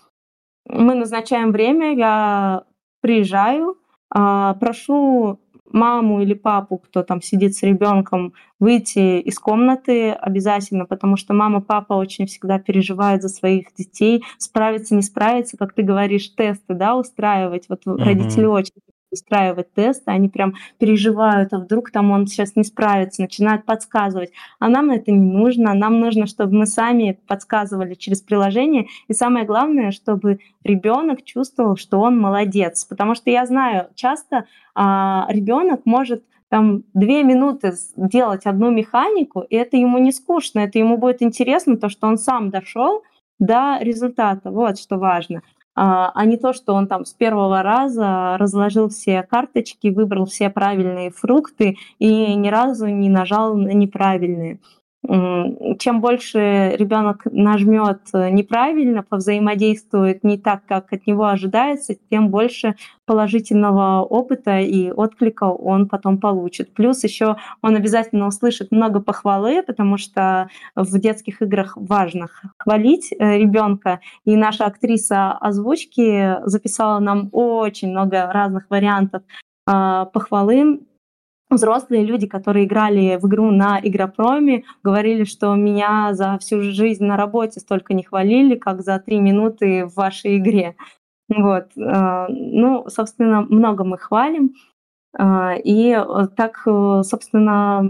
мы 0.68 0.94
назначаем 0.94 1.52
время, 1.52 1.94
я 1.94 2.64
приезжаю, 3.00 3.76
а, 4.10 4.54
прошу 4.54 5.40
маму 5.72 6.22
или 6.22 6.34
папу, 6.34 6.78
кто 6.78 7.02
там 7.02 7.20
сидит 7.20 7.54
с 7.54 7.62
ребенком, 7.62 8.32
выйти 8.58 9.20
из 9.20 9.38
комнаты 9.38 10.12
обязательно, 10.12 10.86
потому 10.86 11.16
что 11.16 11.34
мама, 11.34 11.60
папа 11.60 11.94
очень 11.94 12.26
всегда 12.26 12.58
переживают 12.58 13.22
за 13.22 13.28
своих 13.28 13.74
детей, 13.74 14.24
справиться, 14.38 14.94
не 14.94 15.02
справиться, 15.02 15.56
как 15.56 15.74
ты 15.74 15.82
говоришь, 15.82 16.34
тесты, 16.34 16.74
да, 16.74 16.96
устраивать. 16.96 17.68
Вот 17.68 17.86
mm-hmm. 17.86 18.02
родители 18.02 18.44
очень 18.44 18.72
устраивать 19.16 19.72
тесты, 19.74 20.10
они 20.10 20.28
прям 20.28 20.54
переживают, 20.78 21.52
а 21.52 21.58
вдруг 21.58 21.90
там 21.90 22.10
он 22.10 22.26
сейчас 22.26 22.54
не 22.54 22.64
справится, 22.64 23.22
начинают 23.22 23.64
подсказывать. 23.64 24.30
А 24.58 24.68
нам 24.68 24.90
это 24.90 25.10
не 25.10 25.18
нужно, 25.18 25.74
нам 25.74 25.98
нужно, 25.98 26.26
чтобы 26.26 26.54
мы 26.54 26.66
сами 26.66 27.18
подсказывали 27.26 27.94
через 27.94 28.20
приложение, 28.20 28.86
и 29.08 29.12
самое 29.12 29.44
главное, 29.44 29.90
чтобы 29.90 30.38
ребенок 30.62 31.24
чувствовал, 31.24 31.76
что 31.76 32.00
он 32.00 32.18
молодец, 32.18 32.84
потому 32.84 33.14
что 33.14 33.30
я 33.30 33.46
знаю, 33.46 33.88
часто 33.94 34.46
а, 34.74 35.26
ребенок 35.28 35.80
может 35.84 36.22
там 36.48 36.84
две 36.94 37.24
минуты 37.24 37.74
делать 37.96 38.46
одну 38.46 38.70
механику, 38.70 39.40
и 39.40 39.56
это 39.56 39.76
ему 39.76 39.98
не 39.98 40.12
скучно, 40.12 40.60
это 40.60 40.78
ему 40.78 40.96
будет 40.96 41.22
интересно, 41.22 41.76
то, 41.76 41.88
что 41.88 42.06
он 42.06 42.18
сам 42.18 42.50
дошел 42.50 43.02
до 43.38 43.78
результата. 43.80 44.50
Вот 44.50 44.78
что 44.78 44.96
важно. 44.96 45.42
А, 45.76 46.10
а 46.14 46.24
не 46.24 46.38
то, 46.38 46.54
что 46.54 46.72
он 46.72 46.88
там 46.88 47.04
с 47.04 47.12
первого 47.12 47.62
раза 47.62 48.36
разложил 48.38 48.88
все 48.88 49.22
карточки, 49.22 49.88
выбрал 49.88 50.24
все 50.24 50.48
правильные 50.48 51.10
фрукты 51.10 51.76
и 51.98 52.34
ни 52.34 52.48
разу 52.48 52.86
не 52.86 53.10
нажал 53.10 53.54
на 53.54 53.72
неправильные 53.74 54.58
чем 55.78 56.00
больше 56.00 56.74
ребенок 56.76 57.22
нажмет 57.26 58.00
э, 58.12 58.30
неправильно, 58.30 59.02
повзаимодействует 59.02 60.24
не 60.24 60.38
так, 60.38 60.64
как 60.66 60.92
от 60.92 61.06
него 61.06 61.26
ожидается, 61.26 61.94
тем 62.10 62.30
больше 62.30 62.74
положительного 63.04 64.02
опыта 64.02 64.58
и 64.58 64.90
отклика 64.90 65.44
он 65.44 65.88
потом 65.88 66.18
получит. 66.18 66.74
Плюс 66.74 67.04
еще 67.04 67.36
он 67.62 67.76
обязательно 67.76 68.26
услышит 68.26 68.72
много 68.72 69.00
похвалы, 69.00 69.62
потому 69.62 69.96
что 69.96 70.48
в 70.74 70.98
детских 70.98 71.40
играх 71.42 71.74
важно 71.76 72.28
хвалить 72.58 73.12
э, 73.12 73.38
ребенка. 73.38 74.00
И 74.24 74.34
наша 74.36 74.66
актриса 74.66 75.32
озвучки 75.32 76.36
записала 76.44 76.98
нам 76.98 77.28
очень 77.32 77.90
много 77.90 78.30
разных 78.32 78.66
вариантов 78.70 79.22
а, 79.66 80.06
похвалы 80.06 80.80
взрослые 81.50 82.04
люди, 82.04 82.26
которые 82.26 82.64
играли 82.66 83.18
в 83.20 83.26
игру 83.26 83.50
на 83.50 83.80
Игропроме, 83.82 84.64
говорили, 84.82 85.24
что 85.24 85.54
меня 85.54 86.12
за 86.12 86.38
всю 86.38 86.62
жизнь 86.62 87.04
на 87.04 87.16
работе 87.16 87.60
столько 87.60 87.94
не 87.94 88.02
хвалили, 88.02 88.56
как 88.56 88.82
за 88.82 88.98
три 88.98 89.20
минуты 89.20 89.86
в 89.86 89.94
вашей 89.94 90.38
игре. 90.38 90.76
Вот. 91.28 91.68
Э, 91.76 92.26
ну, 92.28 92.88
собственно, 92.88 93.42
много 93.42 93.84
мы 93.84 93.98
хвалим. 93.98 94.54
Э, 95.18 95.58
и 95.62 95.96
так, 96.36 96.62
э, 96.66 97.02
собственно, 97.04 97.88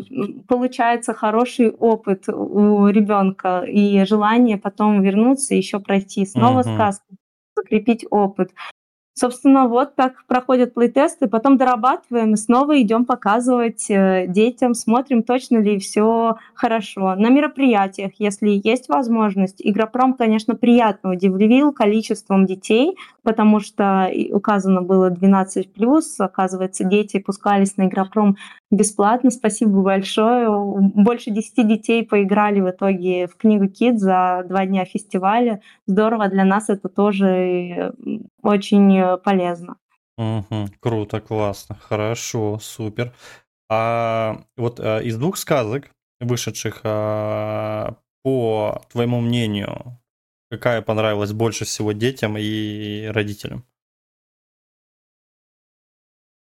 получается 0.48 1.12
хороший 1.14 1.70
опыт 1.70 2.28
у 2.28 2.88
ребенка 2.88 3.64
и 3.66 4.04
желание 4.04 4.58
потом 4.58 5.02
вернуться, 5.02 5.54
еще 5.54 5.80
пройти 5.80 6.24
снова 6.24 6.60
uh-huh. 6.60 6.74
сказку, 6.74 7.16
закрепить 7.56 8.06
опыт. 8.10 8.52
Собственно, 9.18 9.66
вот 9.66 9.94
так 9.94 10.26
проходят 10.26 10.74
плейтесты, 10.74 11.26
потом 11.26 11.56
дорабатываем 11.56 12.34
и 12.34 12.36
снова 12.36 12.78
идем 12.82 13.06
показывать 13.06 13.86
э, 13.88 14.26
детям, 14.28 14.74
смотрим, 14.74 15.22
точно 15.22 15.56
ли 15.56 15.78
все 15.78 16.36
хорошо. 16.52 17.14
На 17.14 17.30
мероприятиях, 17.30 18.12
если 18.18 18.60
есть 18.62 18.90
возможность, 18.90 19.56
Игропром, 19.58 20.12
конечно, 20.12 20.54
приятно 20.54 21.12
удивил 21.12 21.72
количеством 21.72 22.44
детей, 22.44 22.94
потому 23.22 23.60
что 23.60 24.10
указано 24.32 24.82
было 24.82 25.10
12+, 25.10 25.64
оказывается, 26.18 26.84
дети 26.84 27.18
пускались 27.18 27.78
на 27.78 27.86
Игропром 27.86 28.36
бесплатно. 28.70 29.30
Спасибо 29.30 29.80
большое. 29.80 30.48
Больше 30.50 31.30
10 31.30 31.66
детей 31.66 32.04
поиграли 32.04 32.60
в 32.60 32.68
итоге 32.70 33.28
в 33.28 33.36
книгу 33.36 33.68
Кит 33.68 33.98
за 33.98 34.44
два 34.46 34.66
дня 34.66 34.84
фестиваля. 34.84 35.60
Здорово, 35.86 36.28
для 36.28 36.44
нас 36.44 36.68
это 36.68 36.88
тоже 36.88 37.94
очень 38.42 39.05
полезно. 39.16 39.78
Угу, 40.18 40.68
круто, 40.80 41.20
классно, 41.20 41.76
хорошо, 41.76 42.58
супер. 42.58 43.14
А 43.68 44.44
вот 44.56 44.80
а, 44.80 45.00
из 45.00 45.18
двух 45.18 45.36
сказок, 45.36 45.90
вышедших, 46.20 46.80
а, 46.84 47.96
по 48.22 48.82
твоему 48.90 49.20
мнению, 49.20 50.00
какая 50.50 50.82
понравилась 50.82 51.32
больше 51.32 51.64
всего 51.64 51.92
детям 51.92 52.36
и 52.38 53.06
родителям? 53.06 53.64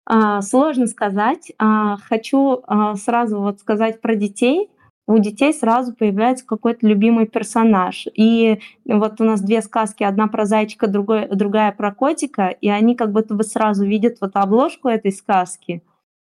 А, 0.05 0.41
сложно 0.41 0.87
сказать. 0.87 1.51
А, 1.59 1.97
хочу 1.97 2.63
а, 2.65 2.95
сразу 2.95 3.39
вот 3.39 3.59
сказать 3.59 4.01
про 4.01 4.15
детей. 4.15 4.69
У 5.09 5.17
детей 5.17 5.51
сразу 5.55 5.95
появляется 5.95 6.45
какой-то 6.45 6.85
любимый 6.85 7.25
персонаж. 7.25 8.05
И 8.13 8.59
вот 8.85 9.19
у 9.19 9.23
нас 9.23 9.41
две 9.41 9.63
сказки, 9.63 10.03
одна 10.03 10.27
про 10.27 10.45
зайчика, 10.45 10.85
другой, 10.85 11.27
другая 11.29 11.71
про 11.71 11.91
котика, 11.91 12.49
и 12.49 12.69
они 12.69 12.93
как 12.93 13.11
будто 13.11 13.33
бы 13.33 13.43
сразу 13.43 13.87
видят 13.87 14.17
вот 14.21 14.35
обложку 14.35 14.87
этой 14.87 15.11
сказки 15.11 15.81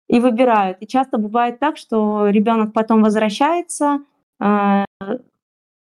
и 0.08 0.20
выбирают. 0.20 0.78
И 0.78 0.86
часто 0.86 1.18
бывает 1.18 1.58
так, 1.58 1.76
что 1.76 2.28
ребенок 2.28 2.72
потом 2.72 3.02
возвращается 3.02 3.98
э, 4.40 4.84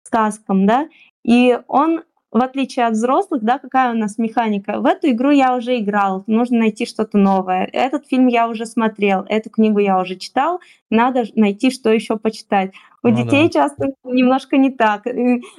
сказкам, 0.03 0.65
да, 0.65 0.87
и 1.25 1.59
он 1.67 2.01
в 2.35 2.43
отличие 2.43 2.85
от 2.85 2.95
взрослых, 2.95 3.43
да, 3.43 3.59
какая 3.59 3.93
у 3.93 3.97
нас 3.97 4.17
механика. 4.17 4.81
В 4.81 4.85
эту 4.85 5.09
игру 5.11 5.31
я 5.31 5.55
уже 5.55 5.79
играл, 5.79 6.25
нужно 6.27 6.59
найти 6.59 6.85
что-то 6.85 7.17
новое. 7.17 7.69
Этот 7.71 8.07
фильм 8.07 8.27
я 8.27 8.49
уже 8.49 8.65
смотрел, 8.65 9.25
эту 9.29 9.49
книгу 9.49 9.79
я 9.79 9.97
уже 10.01 10.17
читал, 10.17 10.59
надо 10.89 11.23
найти, 11.35 11.71
что 11.71 11.89
еще 11.89 12.17
почитать. 12.17 12.73
У 13.03 13.07
ну, 13.07 13.15
детей 13.15 13.45
да. 13.45 13.61
часто 13.61 13.93
немножко 14.03 14.57
не 14.57 14.69
так. 14.69 15.05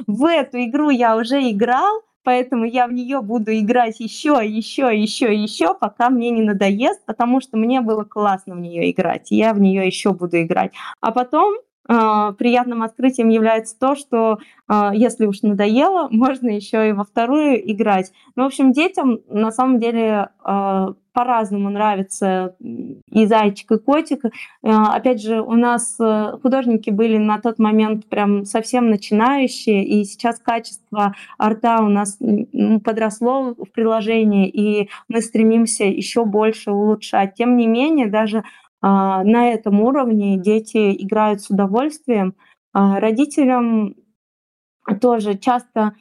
В 0.07 0.25
эту 0.27 0.59
игру 0.65 0.91
я 0.91 1.17
уже 1.17 1.51
играл, 1.51 2.03
поэтому 2.25 2.67
я 2.67 2.87
в 2.87 2.93
нее 2.93 3.23
буду 3.23 3.57
играть 3.57 3.99
еще, 4.01 4.39
еще, 4.45 4.91
еще, 4.95 5.35
еще, 5.35 5.73
пока 5.73 6.11
мне 6.11 6.29
не 6.29 6.43
надоест, 6.43 7.07
потому 7.07 7.41
что 7.41 7.57
мне 7.57 7.81
было 7.81 8.05
классно 8.05 8.55
в 8.55 8.61
нее 8.61 8.91
играть, 8.91 9.33
и 9.33 9.37
я 9.37 9.55
в 9.55 9.61
нее 9.61 9.87
еще 9.87 10.13
буду 10.13 10.43
играть. 10.43 10.73
А 11.01 11.11
потом 11.11 11.55
э, 11.55 11.59
приятным 11.87 12.83
открытием 12.83 13.29
является 13.29 13.79
то, 13.79 13.95
что 13.95 14.39
э, 14.69 14.91
если 14.95 15.27
уж 15.27 15.43
надоело, 15.43 16.09
можно 16.11 16.49
еще 16.49 16.89
и 16.89 16.93
во 16.93 17.05
вторую 17.05 17.71
играть. 17.71 18.13
Ну, 18.35 18.45
в 18.45 18.47
общем, 18.47 18.73
детям 18.73 19.21
на 19.29 19.53
самом 19.53 19.79
деле 19.79 20.31
э, 20.45 20.87
по-разному 21.13 21.71
нравится 21.71 22.57
и 22.61 23.25
зайчик, 23.25 23.73
и 23.73 23.79
котик. 23.79 24.25
Опять 24.63 25.23
же, 25.23 25.41
у 25.41 25.55
нас 25.55 25.97
э, 25.99 26.33
художники 26.43 26.91
были 26.91 27.17
на 27.17 27.41
тот 27.41 27.59
момент 27.59 28.07
прям 28.07 28.45
совсем 28.45 28.91
начинающие, 28.91 29.83
и 29.83 30.05
сейчас 30.05 30.39
качество 30.39 31.15
арта 31.39 31.79
у 31.81 31.89
нас 31.89 32.19
подросло 32.85 33.55
в 33.55 33.71
приложении, 33.73 34.47
и 34.47 34.91
мы 35.09 35.23
стремимся 35.23 35.85
еще 35.85 36.27
больше 36.27 36.71
улучшать. 36.71 37.35
Тем 37.35 37.57
не 37.57 37.67
менее, 37.67 38.09
даже 38.09 38.45
а, 38.83 39.25
на 39.25 39.49
этом 39.49 39.81
уровне 39.81 40.39
дети 40.39 40.95
играют 41.03 41.43
с 41.43 41.51
удовольствием. 41.51 42.35
А, 42.73 43.01
родителям 43.01 43.95
тоже 45.01 45.37
часто 45.39 45.95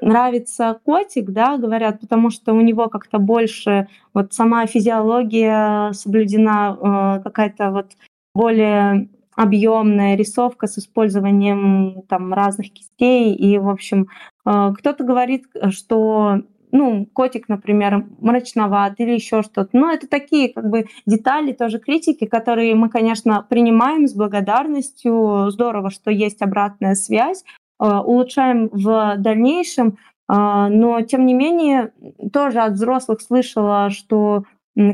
нравится 0.00 0.80
котик, 0.84 1.30
да, 1.30 1.56
говорят, 1.56 2.00
потому 2.00 2.30
что 2.30 2.52
у 2.54 2.60
него 2.60 2.88
как-то 2.88 3.18
больше 3.18 3.88
вот 4.14 4.32
сама 4.32 4.66
физиология 4.66 5.92
соблюдена, 5.92 7.18
э, 7.18 7.22
какая-то 7.24 7.72
вот 7.72 7.92
более 8.32 9.08
объемная 9.34 10.14
рисовка 10.14 10.68
с 10.68 10.78
использованием 10.78 12.02
там 12.08 12.32
разных 12.32 12.72
кистей 12.72 13.34
и 13.34 13.58
в 13.58 13.68
общем 13.68 14.08
кто-то 14.44 15.02
говорит, 15.02 15.46
что 15.70 16.42
ну, 16.72 17.06
котик, 17.12 17.48
например, 17.48 18.06
мрачноват 18.20 18.94
или 18.98 19.12
еще 19.12 19.42
что-то. 19.42 19.70
Но 19.72 19.90
это 19.90 20.08
такие 20.08 20.52
как 20.52 20.68
бы 20.68 20.86
детали, 21.06 21.52
тоже 21.52 21.78
критики, 21.78 22.26
которые 22.26 22.74
мы, 22.74 22.88
конечно, 22.88 23.46
принимаем 23.48 24.06
с 24.06 24.14
благодарностью. 24.14 25.50
Здорово, 25.50 25.90
что 25.90 26.10
есть 26.10 26.42
обратная 26.42 26.94
связь. 26.94 27.44
А, 27.78 28.02
улучшаем 28.02 28.68
в 28.72 29.16
дальнейшем. 29.18 29.98
А, 30.28 30.68
но, 30.68 31.00
тем 31.02 31.26
не 31.26 31.34
менее, 31.34 31.92
тоже 32.32 32.60
от 32.60 32.74
взрослых 32.74 33.20
слышала, 33.20 33.90
что 33.90 34.44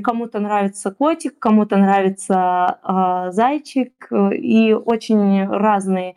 кому-то 0.03 0.41
нравится 0.41 0.91
котик, 0.91 1.39
кому-то 1.39 1.77
нравится 1.77 2.79
а, 2.83 3.31
зайчик, 3.31 4.09
и 4.33 4.73
очень 4.73 5.47
разные 5.47 6.15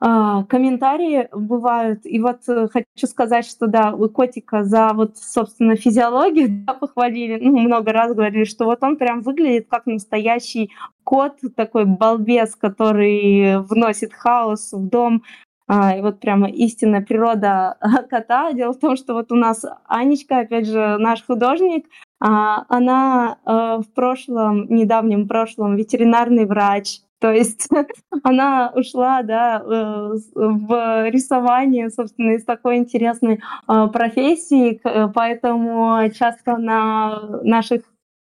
комментарии 0.00 1.28
бывают. 1.32 2.06
И 2.06 2.20
вот 2.20 2.48
э, 2.48 2.68
хочу 2.68 3.06
сказать, 3.06 3.44
что 3.46 3.66
да, 3.66 3.92
у 3.92 4.08
котика 4.08 4.62
за 4.62 4.92
вот, 4.94 5.18
собственно, 5.18 5.74
физиологию 5.74 6.64
да, 6.64 6.74
похвалили, 6.74 7.38
ну, 7.42 7.58
много 7.58 7.92
раз 7.92 8.14
говорили, 8.14 8.44
что 8.44 8.66
вот 8.66 8.82
он 8.82 8.96
прям 8.96 9.22
выглядит 9.22 9.66
как 9.68 9.86
настоящий 9.86 10.70
кот, 11.02 11.38
такой 11.56 11.84
балбес, 11.84 12.54
который 12.54 13.60
вносит 13.62 14.12
хаос 14.12 14.72
в 14.72 14.88
дом. 14.88 15.24
А, 15.70 15.96
и 15.96 16.00
вот 16.00 16.20
прямо 16.20 16.48
истинная 16.48 17.02
природа 17.02 17.76
кота. 18.10 18.52
Дело 18.52 18.72
в 18.72 18.78
том, 18.78 18.96
что 18.96 19.14
вот 19.14 19.32
у 19.32 19.34
нас 19.34 19.64
Анечка, 19.86 20.40
опять 20.40 20.66
же, 20.66 20.96
наш 20.98 21.24
художник, 21.24 21.86
а, 22.20 22.64
она 22.68 23.38
э, 23.44 23.82
в 23.82 23.92
прошлом, 23.94 24.66
недавнем 24.74 25.28
прошлом 25.28 25.76
ветеринарный 25.76 26.46
врач, 26.46 27.00
то 27.20 27.32
есть 27.32 27.68
она 28.22 28.72
ушла 28.74 29.22
да, 29.22 29.62
э, 29.64 30.18
в 30.34 31.10
рисование, 31.10 31.90
собственно, 31.90 32.32
из 32.32 32.44
такой 32.44 32.76
интересной 32.76 33.40
а, 33.66 33.88
профессии, 33.88 34.80
поэтому 35.14 36.10
часто 36.12 36.56
на 36.56 37.40
наших 37.42 37.82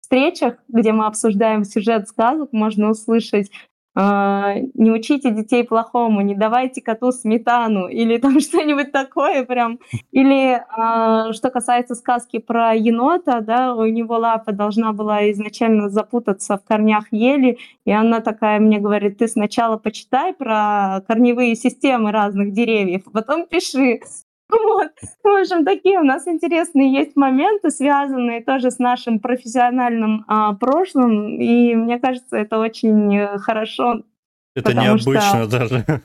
встречах, 0.01 0.59
где 0.69 0.93
мы 0.93 1.07
обсуждаем 1.07 1.65
сюжет 1.65 2.09
сказок, 2.09 2.53
можно 2.53 2.91
услышать 2.91 3.51
не 3.97 4.91
учите 4.91 5.31
детей 5.31 5.65
плохому, 5.65 6.21
не 6.21 6.35
давайте 6.35 6.83
коту 6.83 7.13
сметану 7.13 7.89
или 7.89 8.19
там 8.19 8.41
что-нибудь 8.41 8.93
такое 8.93 9.45
прям. 9.45 9.79
Или 10.13 10.63
а, 10.69 11.33
что 11.33 11.51
касается 11.51 11.95
сказки 11.95 12.39
про 12.39 12.75
енота, 12.75 13.41
да, 13.41 13.75
у 13.75 13.87
него 13.87 14.17
лапа 14.17 14.53
должна 14.53 14.93
была 14.93 15.31
изначально 15.33 15.89
запутаться 15.89 16.59
в 16.59 16.65
корнях 16.65 17.07
ели, 17.11 17.59
и 17.87 17.91
она 17.91 18.21
такая 18.21 18.61
мне 18.61 18.79
говорит, 18.81 19.19
ты 19.19 19.29
сначала 19.29 19.79
почитай 19.79 20.35
про 20.35 21.03
корневые 21.07 21.57
системы 21.57 22.13
разных 22.13 22.53
деревьев, 22.53 23.03
а 23.07 23.11
потом 23.11 23.47
пиши. 23.47 24.01
Вот. 24.67 24.91
В 25.23 25.41
общем, 25.41 25.65
такие 25.65 25.99
у 25.99 26.05
нас 26.05 26.27
интересные 26.27 26.93
есть 26.93 27.17
моменты, 27.17 27.71
связанные 27.71 28.43
тоже 28.43 28.71
с 28.71 28.79
нашим 28.79 29.19
профессиональным 29.19 30.25
а, 30.29 30.55
прошлым, 30.55 31.41
и 31.41 31.75
мне 31.75 31.99
кажется, 31.99 32.37
это 32.37 32.59
очень 32.59 33.17
э, 33.17 33.39
хорошо. 33.39 34.03
Это 34.55 34.73
необычно 34.73 35.21
что... 35.21 35.47
даже. 35.47 35.85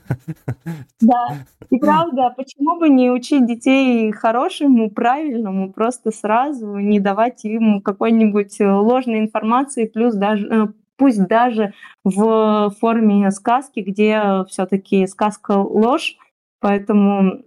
Да, 1.00 1.36
и 1.70 1.78
правда, 1.78 2.32
почему 2.36 2.78
бы 2.78 2.88
не 2.88 3.10
учить 3.10 3.46
детей 3.46 4.12
хорошему, 4.12 4.90
правильному, 4.90 5.72
просто 5.72 6.12
сразу, 6.12 6.76
не 6.76 7.00
давать 7.00 7.44
им 7.44 7.80
какой-нибудь 7.80 8.60
э, 8.60 8.70
ложной 8.70 9.20
информации, 9.20 9.86
плюс 9.86 10.14
даже 10.14 10.46
э, 10.46 10.66
пусть 10.96 11.26
даже 11.26 11.72
в 12.04 12.72
форме 12.80 13.30
сказки, 13.30 13.80
где 13.80 14.44
все-таки 14.48 15.06
сказка 15.06 15.52
ложь, 15.52 16.16
поэтому 16.60 17.42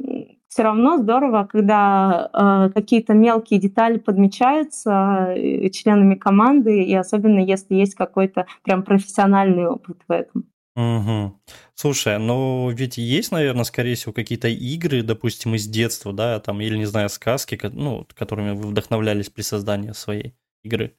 все 0.55 0.63
равно 0.63 0.97
здорово, 0.97 1.49
когда 1.51 2.29
э, 2.31 2.69
какие-то 2.73 3.13
мелкие 3.13 3.59
детали 3.59 3.97
подмечаются 3.97 5.33
э, 5.35 5.69
членами 5.69 6.15
команды, 6.15 6.81
и 6.81 6.93
особенно 6.95 7.39
если 7.39 7.75
есть 7.75 7.93
какой-то 7.93 8.45
прям 8.63 8.83
профессиональный 8.83 9.67
опыт 9.67 9.97
в 10.07 10.11
этом. 10.13 10.45
Угу. 10.77 11.41
Слушай, 11.73 12.19
ну 12.19 12.69
ведь 12.69 12.97
есть, 12.97 13.33
наверное, 13.33 13.65
скорее 13.65 13.95
всего, 13.95 14.13
какие-то 14.13 14.47
игры, 14.47 15.03
допустим, 15.03 15.55
из 15.55 15.67
детства, 15.67 16.13
да, 16.13 16.39
там, 16.39 16.61
или, 16.61 16.77
не 16.77 16.85
знаю, 16.85 17.09
сказки, 17.09 17.59
ну, 17.73 18.07
которыми 18.13 18.51
вы 18.51 18.69
вдохновлялись 18.69 19.29
при 19.29 19.41
создании 19.41 19.91
своей 19.91 20.35
игры. 20.63 20.95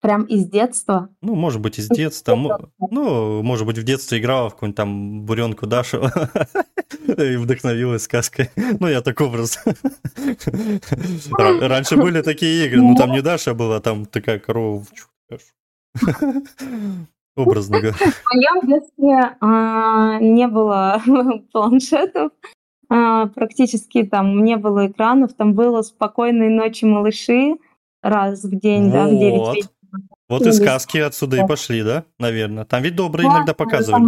Прям 0.00 0.22
из 0.24 0.46
детства? 0.46 1.08
Ну, 1.22 1.34
может 1.34 1.60
быть, 1.60 1.78
из 1.78 1.88
детства. 1.88 2.36
Ну, 2.78 3.42
может 3.42 3.66
быть, 3.66 3.78
в 3.78 3.82
детстве 3.82 4.18
играла 4.18 4.48
в 4.48 4.52
какую-нибудь 4.54 4.76
там 4.76 5.22
буренку 5.22 5.66
Дашу 5.66 6.04
и 7.06 7.36
вдохновилась 7.36 8.04
сказкой. 8.04 8.50
Ну, 8.56 8.86
я 8.86 9.00
так 9.02 9.20
образ. 9.20 9.58
Раньше 11.36 11.96
были 11.96 12.22
такие 12.22 12.66
игры, 12.66 12.80
ну, 12.80 12.94
там 12.94 13.10
не 13.10 13.22
Даша 13.22 13.54
была, 13.54 13.80
там 13.80 14.06
такая 14.06 14.38
корова. 14.38 14.84
Образно 17.36 17.80
говоря. 17.80 17.96
В 17.96 18.34
моем 18.34 18.68
детстве 18.68 19.36
а, 19.40 20.18
не 20.20 20.46
было 20.46 21.02
планшетов, 21.52 22.32
а, 22.88 23.26
практически 23.26 24.04
там 24.04 24.44
не 24.44 24.56
было 24.56 24.88
экранов, 24.88 25.34
там 25.34 25.54
было 25.54 25.82
«Спокойной 25.82 26.48
ночи, 26.48 26.84
малыши», 26.84 27.56
раз 28.02 28.44
в 28.44 28.58
день, 28.58 28.90
да, 28.90 29.06
в 29.06 29.10
9 29.10 29.56
вечера. 29.56 29.70
Вот 30.28 30.46
и 30.46 30.52
сказки 30.52 30.98
отсюда 30.98 31.38
и 31.38 31.46
пошли, 31.46 31.82
да, 31.82 32.04
наверное. 32.18 32.64
Там 32.64 32.82
ведь 32.82 32.96
добрые 32.96 33.28
да, 33.28 33.36
иногда 33.36 33.54
показывали. 33.54 34.04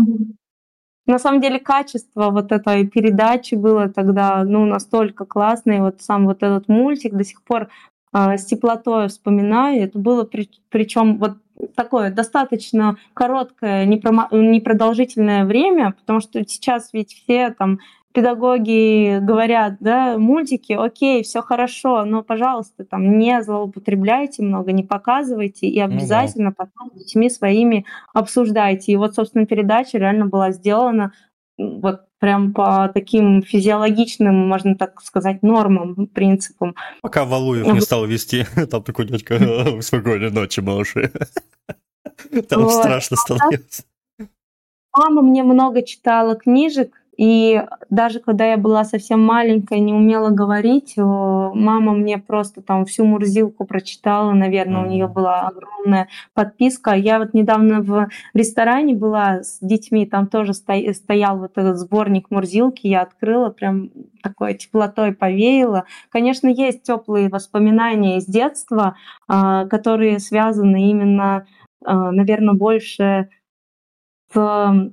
На 1.07 1.19
самом 1.19 1.41
деле 1.41 1.59
качество 1.59 2.31
вот 2.31 2.53
этой 2.53 2.87
передачи 2.87 3.55
было 3.55 3.89
тогда 3.89 4.45
ну, 4.45 4.65
настолько 4.67 5.25
классное. 5.25 5.81
Вот 5.81 6.03
сам 6.03 6.27
вот 6.27 6.43
этот 6.43 6.69
мультик 6.69 7.15
до 7.15 7.25
сих 7.25 7.43
пор 7.43 7.69
э, 8.13 8.37
с 8.37 8.45
теплотой 8.45 9.09
вспоминаю. 9.09 9.83
Это 9.83 9.99
было 9.99 10.25
при, 10.25 10.49
причем 10.69 11.19
вот 11.19 11.39
такое 11.75 12.13
достаточно 12.13 12.97
короткое, 13.15 13.87
непродолжительное 13.87 15.45
время, 15.45 15.93
потому 15.99 16.21
что 16.21 16.43
сейчас 16.47 16.93
ведь 16.93 17.13
все 17.13 17.51
там 17.51 17.81
педагоги 18.13 19.19
говорят, 19.21 19.77
да, 19.81 20.19
мультики, 20.19 20.73
окей, 20.73 21.23
все 21.23 21.43
хорошо, 21.43 22.05
но, 22.05 22.23
пожалуйста, 22.23 22.85
там 22.85 23.19
не 23.19 23.43
злоупотребляйте 23.43 24.43
много, 24.43 24.73
не 24.73 24.83
показывайте 24.83 25.67
и 25.69 25.79
обязательно 25.81 26.51
ну, 26.51 26.55
да. 26.59 26.65
потом 26.65 26.91
с 26.95 26.99
детьми 26.99 27.31
своими 27.31 27.87
обсуждайте. 28.13 28.93
И 28.93 28.97
вот, 28.97 29.15
собственно, 29.15 29.47
передача 29.47 29.99
реально 29.99 30.27
была 30.27 30.51
сделана 30.53 31.13
вот 31.59 32.03
прям 32.19 32.53
по 32.53 32.91
таким 32.93 33.43
физиологичным, 33.43 34.35
можно 34.35 34.77
так 34.77 35.01
сказать, 35.01 35.43
нормам, 35.43 36.07
принципам. 36.07 36.75
Пока 37.03 37.25
Валуев 37.25 37.67
не 37.73 37.81
стал 37.81 38.07
вести, 38.07 38.45
там 38.71 38.83
такой 38.83 39.07
дядька, 39.07 39.81
спокойной 39.81 40.31
ночи, 40.31 40.61
малыши. 40.61 41.13
Там 42.49 42.69
страшно 42.69 43.17
становится. 43.17 43.83
Мама 44.97 45.23
мне 45.23 45.43
много 45.43 45.83
читала 45.83 46.37
книжек, 46.37 47.00
и 47.21 47.63
даже 47.91 48.19
когда 48.21 48.47
я 48.47 48.57
была 48.57 48.83
совсем 48.83 49.23
маленькая, 49.23 49.79
не 49.79 49.93
умела 49.93 50.31
говорить, 50.31 50.95
мама 50.97 51.93
мне 51.93 52.17
просто 52.17 52.63
там 52.63 52.87
всю 52.87 53.05
Мурзилку 53.05 53.67
прочитала, 53.67 54.33
наверное, 54.33 54.83
у 54.83 54.87
нее 54.87 55.07
была 55.07 55.43
огромная 55.49 56.09
подписка. 56.33 56.93
Я 56.93 57.19
вот 57.19 57.35
недавно 57.35 57.83
в 57.83 58.09
ресторане 58.33 58.95
была 58.95 59.43
с 59.43 59.59
детьми, 59.61 60.07
там 60.07 60.29
тоже 60.29 60.55
стоял 60.55 61.37
вот 61.37 61.59
этот 61.59 61.77
сборник 61.77 62.31
Мурзилки, 62.31 62.87
я 62.87 63.03
открыла, 63.03 63.51
прям 63.51 63.91
такой 64.23 64.55
теплотой 64.55 65.13
повеяло. 65.13 65.85
Конечно, 66.09 66.49
есть 66.49 66.85
теплые 66.85 67.29
воспоминания 67.29 68.17
из 68.17 68.25
детства, 68.25 68.97
а, 69.29 69.67
которые 69.67 70.21
связаны 70.21 70.89
именно, 70.89 71.47
а, 71.85 72.13
наверное, 72.13 72.55
больше 72.55 73.29
с 74.33 74.93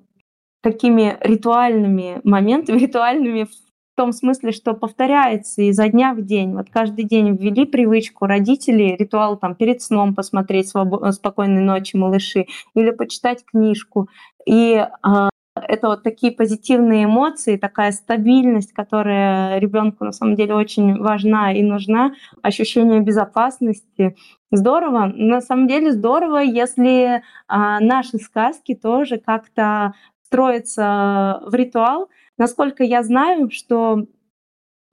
такими 0.62 1.18
ритуальными 1.22 2.22
моментами, 2.24 2.78
ритуальными 2.88 3.44
в 3.44 3.98
том 3.98 4.12
смысле, 4.12 4.52
что 4.52 4.74
повторяется 4.74 5.64
изо 5.64 5.88
дня 5.90 6.14
в 6.14 6.22
день. 6.22 6.54
Вот 6.54 6.68
каждый 6.72 7.04
день 7.04 7.36
ввели 7.36 7.66
привычку 7.66 8.28
родители, 8.28 8.96
ритуал 8.98 9.38
там 9.38 9.56
перед 9.56 9.82
сном 9.82 10.14
посмотреть 10.14 10.72
свобо- 10.74 11.12
«Спокойной 11.12 11.64
ночи, 11.64 11.96
малыши» 11.96 12.46
или 12.76 12.92
почитать 12.92 13.44
книжку. 13.44 14.08
И 14.46 14.76
э, 14.76 15.30
это 15.68 15.88
вот 15.88 16.04
такие 16.04 16.32
позитивные 16.32 17.06
эмоции, 17.06 17.58
такая 17.58 17.92
стабильность, 17.92 18.74
которая 18.74 19.60
ребенку 19.60 20.06
на 20.06 20.12
самом 20.12 20.36
деле 20.36 20.54
очень 20.54 20.98
важна 21.00 21.54
и 21.54 21.64
нужна, 21.64 22.14
ощущение 22.42 23.00
безопасности. 23.02 24.16
Здорово. 24.52 25.12
На 25.16 25.42
самом 25.42 25.68
деле 25.68 25.92
здорово, 25.92 26.38
если 26.38 27.24
а, 27.48 27.80
наши 27.80 28.18
сказки 28.18 28.76
тоже 28.76 29.18
как-то 29.18 29.94
строятся 30.28 31.42
в 31.46 31.56
ритуал. 31.56 32.10
Насколько 32.38 32.84
я 32.84 33.02
знаю, 33.04 33.50
что 33.50 34.06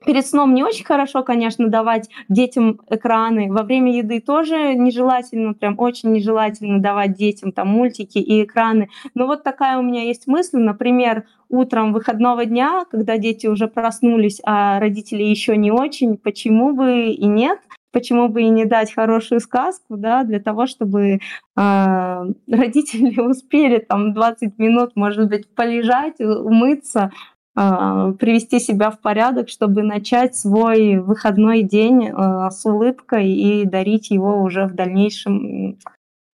Перед 0.05 0.27
сном 0.27 0.53
не 0.53 0.63
очень 0.63 0.85
хорошо, 0.85 1.23
конечно, 1.23 1.67
давать 1.67 2.09
детям 2.29 2.79
экраны. 2.89 3.51
Во 3.51 3.63
время 3.63 3.95
еды 3.95 4.19
тоже 4.19 4.75
нежелательно, 4.75 5.53
прям 5.53 5.79
очень 5.79 6.11
нежелательно 6.11 6.79
давать 6.79 7.17
детям 7.17 7.51
там 7.51 7.69
мультики 7.69 8.19
и 8.19 8.43
экраны. 8.43 8.89
Но 9.15 9.25
вот 9.25 9.43
такая 9.43 9.79
у 9.79 9.81
меня 9.81 10.03
есть 10.03 10.27
мысль, 10.27 10.59
например, 10.59 11.23
утром 11.49 11.91
выходного 11.91 12.45
дня, 12.45 12.85
когда 12.91 13.17
дети 13.17 13.47
уже 13.47 13.67
проснулись, 13.67 14.41
а 14.43 14.79
родители 14.79 15.23
еще 15.23 15.57
не 15.57 15.71
очень, 15.71 16.17
почему 16.17 16.73
бы 16.75 17.07
и 17.07 17.25
нет? 17.25 17.59
Почему 17.95 18.27
бы 18.27 18.41
и 18.41 18.49
не 18.49 18.65
дать 18.65 18.93
хорошую 18.93 19.39
сказку, 19.39 19.95
да, 19.95 20.25
для 20.25 20.41
того, 20.41 20.67
чтобы 20.67 21.13
э, 21.13 21.19
родители 22.51 23.21
успели 23.29 23.79
там 23.79 24.13
20 24.13 24.59
минут, 24.59 24.91
может 24.95 25.29
быть, 25.29 25.47
полежать, 25.55 26.19
умыться, 26.19 27.11
а, 27.57 28.11
привести 28.11 28.59
себя 28.59 28.91
в 28.91 28.99
порядок, 28.99 29.47
чтобы 29.47 29.81
начать 29.81 30.35
свой 30.35 30.97
выходной 30.97 31.63
день 31.63 32.09
а, 32.09 32.51
с 32.51 32.65
улыбкой 32.65 33.31
и 33.31 33.63
дарить 33.63 34.11
его 34.11 34.41
уже 34.41 34.65
в 34.65 34.75
дальнейшем 34.75 35.77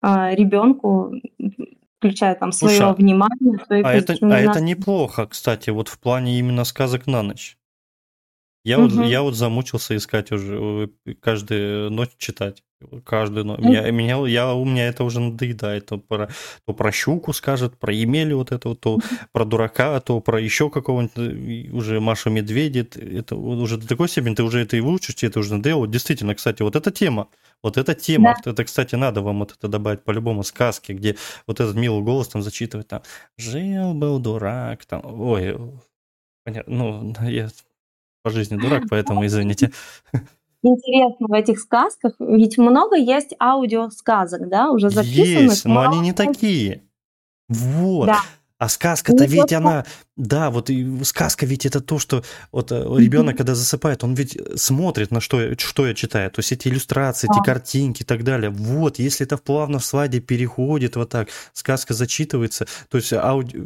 а, 0.00 0.34
ребенку, 0.34 1.12
включая 1.98 2.36
там 2.36 2.52
свое 2.52 2.78
Слушай, 2.78 2.94
внимание. 2.94 3.58
А 3.68 3.92
это, 3.92 4.16
а 4.22 4.38
это 4.38 4.62
неплохо, 4.62 5.26
кстати, 5.26 5.68
вот 5.68 5.88
в 5.88 5.98
плане 5.98 6.38
именно 6.38 6.64
сказок 6.64 7.06
на 7.06 7.20
ночь. 7.20 7.58
Я, 8.62 8.78
угу. 8.78 8.88
вот, 8.88 9.06
я 9.06 9.22
вот 9.22 9.34
замучился 9.34 9.96
искать 9.96 10.32
уже, 10.32 10.90
э, 11.06 11.14
каждую 11.14 11.90
ночь 11.90 12.10
читать. 12.18 12.62
Каждую 13.04 13.44
ночь. 13.44 13.60
Меня, 13.60 13.90
меня, 13.90 14.26
я, 14.26 14.54
у 14.54 14.64
меня 14.64 14.88
это 14.88 15.04
уже 15.04 15.20
надоедает. 15.20 15.86
То 15.86 15.98
про, 15.98 16.30
то 16.66 16.72
про 16.72 16.92
щуку 16.92 17.32
скажет, 17.34 17.78
про 17.78 17.92
Емели 17.92 18.32
вот 18.32 18.52
это, 18.52 18.74
то 18.74 18.98
про 19.32 19.44
дурака, 19.44 20.00
то 20.00 20.20
про 20.20 20.40
еще 20.40 20.70
какого-нибудь 20.70 21.16
э, 21.16 21.70
уже 21.72 22.00
Маша 22.00 22.30
Медведя. 22.30 22.86
Это 22.98 23.36
уже 23.36 23.78
до 23.78 23.86
такой 23.86 24.08
степени 24.08 24.34
ты 24.34 24.42
уже 24.42 24.60
это 24.60 24.76
и 24.76 24.80
выучишь, 24.80 25.14
тебе 25.14 25.28
это 25.28 25.40
уже 25.40 25.54
надоело. 25.54 25.86
Действительно, 25.86 26.34
кстати, 26.34 26.62
вот 26.62 26.76
эта 26.76 26.90
тема, 26.90 27.28
вот 27.62 27.76
эта 27.76 27.94
тема, 27.94 28.34
да. 28.44 28.50
это, 28.50 28.64
кстати, 28.64 28.94
надо 28.94 29.20
вам 29.22 29.40
вот 29.40 29.54
это 29.56 29.68
добавить 29.68 30.02
по-любому 30.02 30.42
сказки, 30.42 30.92
где 30.92 31.16
вот 31.46 31.60
этот 31.60 31.76
милый 31.76 32.02
голос 32.02 32.28
там 32.28 32.42
зачитывает 32.42 32.88
там 32.88 33.02
«Жил-был 33.36 34.18
дурак», 34.18 34.86
там, 34.86 35.02
ой, 35.04 35.56
понятно, 36.44 36.74
ну, 36.74 37.14
я 37.28 37.50
по 38.22 38.30
жизни 38.30 38.56
дурак, 38.56 38.84
поэтому 38.90 39.24
извините. 39.26 39.72
Интересно 40.62 41.26
в 41.28 41.32
этих 41.32 41.58
сказках, 41.58 42.14
ведь 42.18 42.58
много 42.58 42.96
есть 42.96 43.34
аудиосказок, 43.40 44.48
да, 44.48 44.70
уже 44.70 44.90
записанных. 44.90 45.50
Есть, 45.52 45.64
но 45.64 45.80
они 45.80 46.00
не 46.00 46.12
такие. 46.12 46.82
Вот. 47.48 48.06
Да. 48.06 48.20
А 48.58 48.68
сказка-то 48.68 49.24
ведь 49.24 49.38
просто... 49.38 49.56
она, 49.56 49.86
да, 50.16 50.50
вот 50.50 50.68
и 50.68 51.02
сказка 51.04 51.46
ведь 51.46 51.64
это 51.64 51.80
то, 51.80 51.98
что 51.98 52.22
вот 52.52 52.70
э, 52.72 52.74
ребенок, 52.98 53.38
когда 53.38 53.54
засыпает, 53.54 54.04
он 54.04 54.12
ведь 54.12 54.36
смотрит 54.60 55.10
на 55.10 55.22
что, 55.22 55.58
что 55.58 55.86
я 55.86 55.94
читаю, 55.94 56.30
то 56.30 56.40
есть 56.40 56.52
эти 56.52 56.68
иллюстрации, 56.68 57.26
эти 57.32 57.42
картинки 57.42 58.02
и 58.02 58.04
так 58.04 58.22
далее. 58.22 58.50
Вот, 58.50 58.98
если 58.98 59.24
это 59.24 59.38
плавно 59.38 59.78
в 59.78 59.84
слайде 59.86 60.20
переходит 60.20 60.96
вот 60.96 61.08
так, 61.08 61.30
сказка 61.54 61.94
зачитывается, 61.94 62.66
то 62.90 62.98
есть 62.98 63.14
ауди... 63.14 63.58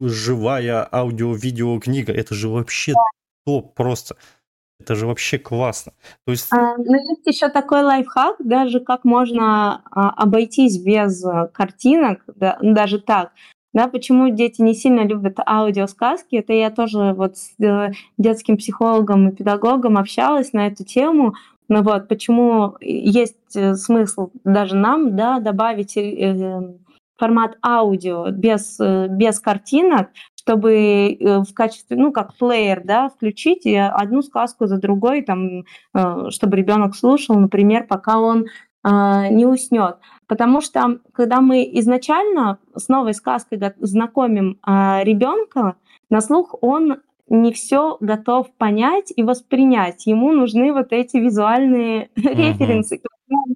живая 0.00 0.88
аудио-видео 0.90 1.78
книга, 1.78 2.14
это 2.14 2.34
же 2.34 2.48
вообще 2.48 2.94
топ 3.44 3.74
просто. 3.74 4.16
Это 4.80 4.94
же 4.94 5.06
вообще 5.06 5.38
классно. 5.38 5.92
То 6.24 6.32
есть... 6.32 6.48
А, 6.52 6.76
но 6.78 6.96
есть 6.96 7.26
еще 7.26 7.48
такой 7.50 7.82
лайфхак, 7.82 8.36
даже 8.38 8.80
как 8.80 9.04
можно 9.04 9.82
а, 9.90 10.10
обойтись 10.10 10.78
без 10.78 11.22
а, 11.24 11.48
картинок, 11.48 12.24
да, 12.34 12.58
даже 12.62 12.98
так. 12.98 13.32
Да, 13.72 13.86
почему 13.86 14.30
дети 14.30 14.62
не 14.62 14.74
сильно 14.74 15.02
любят 15.02 15.38
аудиосказки? 15.46 16.36
Это 16.36 16.52
я 16.52 16.70
тоже 16.70 17.14
вот 17.14 17.36
с 17.36 17.52
э, 17.62 17.92
детским 18.18 18.56
психологом 18.56 19.28
и 19.28 19.36
педагогом 19.36 19.96
общалась 19.96 20.52
на 20.52 20.66
эту 20.66 20.84
тему. 20.84 21.34
Ну 21.68 21.82
вот, 21.82 22.08
почему 22.08 22.74
есть 22.80 23.36
э, 23.54 23.74
смысл 23.74 24.30
даже 24.42 24.74
нам 24.74 25.14
да, 25.14 25.38
добавить 25.38 25.96
э, 25.96 26.74
формат 27.16 27.58
аудио 27.62 28.30
без, 28.32 28.76
без 28.80 29.38
картинок, 29.38 30.08
чтобы 30.40 31.18
э, 31.20 31.40
в 31.40 31.52
качестве, 31.52 31.98
ну, 31.98 32.12
как 32.12 32.34
плеер, 32.34 32.82
да, 32.82 33.10
включить 33.10 33.66
и 33.66 33.76
одну 33.76 34.22
сказку 34.22 34.66
за 34.66 34.78
другой, 34.78 35.20
там, 35.20 35.64
э, 35.94 36.30
чтобы 36.30 36.56
ребенок 36.56 36.96
слушал, 36.96 37.36
например, 37.38 37.86
пока 37.86 38.18
он 38.18 38.46
а, 38.82 39.28
не 39.28 39.44
уснет. 39.44 39.98
Потому 40.26 40.62
что 40.62 41.00
когда 41.12 41.42
мы 41.42 41.68
изначально 41.74 42.58
с 42.74 42.88
новой 42.88 43.12
сказкой 43.12 43.60
знакомим 43.80 44.58
а, 44.62 45.02
ребенка, 45.04 45.76
на 46.08 46.22
слух 46.22 46.54
он 46.62 47.02
не 47.30 47.52
все 47.52 47.96
готов 48.00 48.50
понять 48.58 49.12
и 49.14 49.22
воспринять. 49.22 50.06
Ему 50.06 50.32
нужны 50.32 50.72
вот 50.72 50.92
эти 50.92 51.16
визуальные 51.16 52.10
референсы 52.16 53.00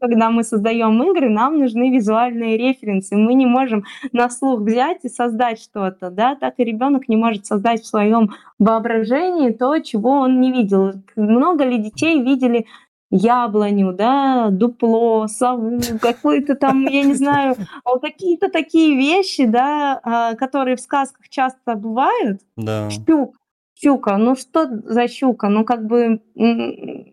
когда 0.01 0.31
мы 0.31 0.45
создаем 0.45 1.03
игры, 1.03 1.29
нам 1.29 1.59
нужны 1.59 1.91
визуальные 1.91 2.57
референсы. 2.57 3.17
Мы 3.17 3.35
не 3.35 3.47
можем 3.47 3.85
на 4.13 4.31
слух 4.31 4.61
взять 4.61 5.05
и 5.05 5.09
создать 5.09 5.61
что-то, 5.61 6.11
да, 6.11 6.37
так 6.37 6.55
и 6.59 6.65
ребенок 6.65 7.09
не 7.09 7.17
может 7.17 7.47
создать 7.47 7.83
в 7.83 7.87
своем 7.87 8.35
воображении 8.59 9.51
то, 9.51 9.79
чего 9.81 10.11
он 10.11 10.41
не 10.41 10.53
видел. 10.53 10.93
Много 11.17 11.65
ли 11.65 11.79
детей 11.79 12.23
видели 12.23 12.67
яблоню, 13.11 13.93
да, 13.93 14.49
дупло, 14.51 15.27
сову, 15.29 15.79
какую-то 16.01 16.57
там, 16.57 16.85
я 16.87 17.03
не 17.03 17.15
знаю, 17.15 17.55
какие-то 18.03 18.51
такие 18.51 18.97
вещи, 18.97 19.47
да, 19.47 20.01
а, 20.03 20.35
которые 20.35 20.77
в 20.77 20.81
сказках 20.81 21.29
часто 21.29 21.77
бывают. 21.77 22.41
Да. 22.57 22.91
Щук, 22.91 23.37
щука, 23.75 24.17
ну 24.19 24.37
что 24.37 24.69
за 24.85 25.09
щука? 25.09 25.49
Ну 25.49 25.65
как 25.65 25.87
бы 25.87 26.21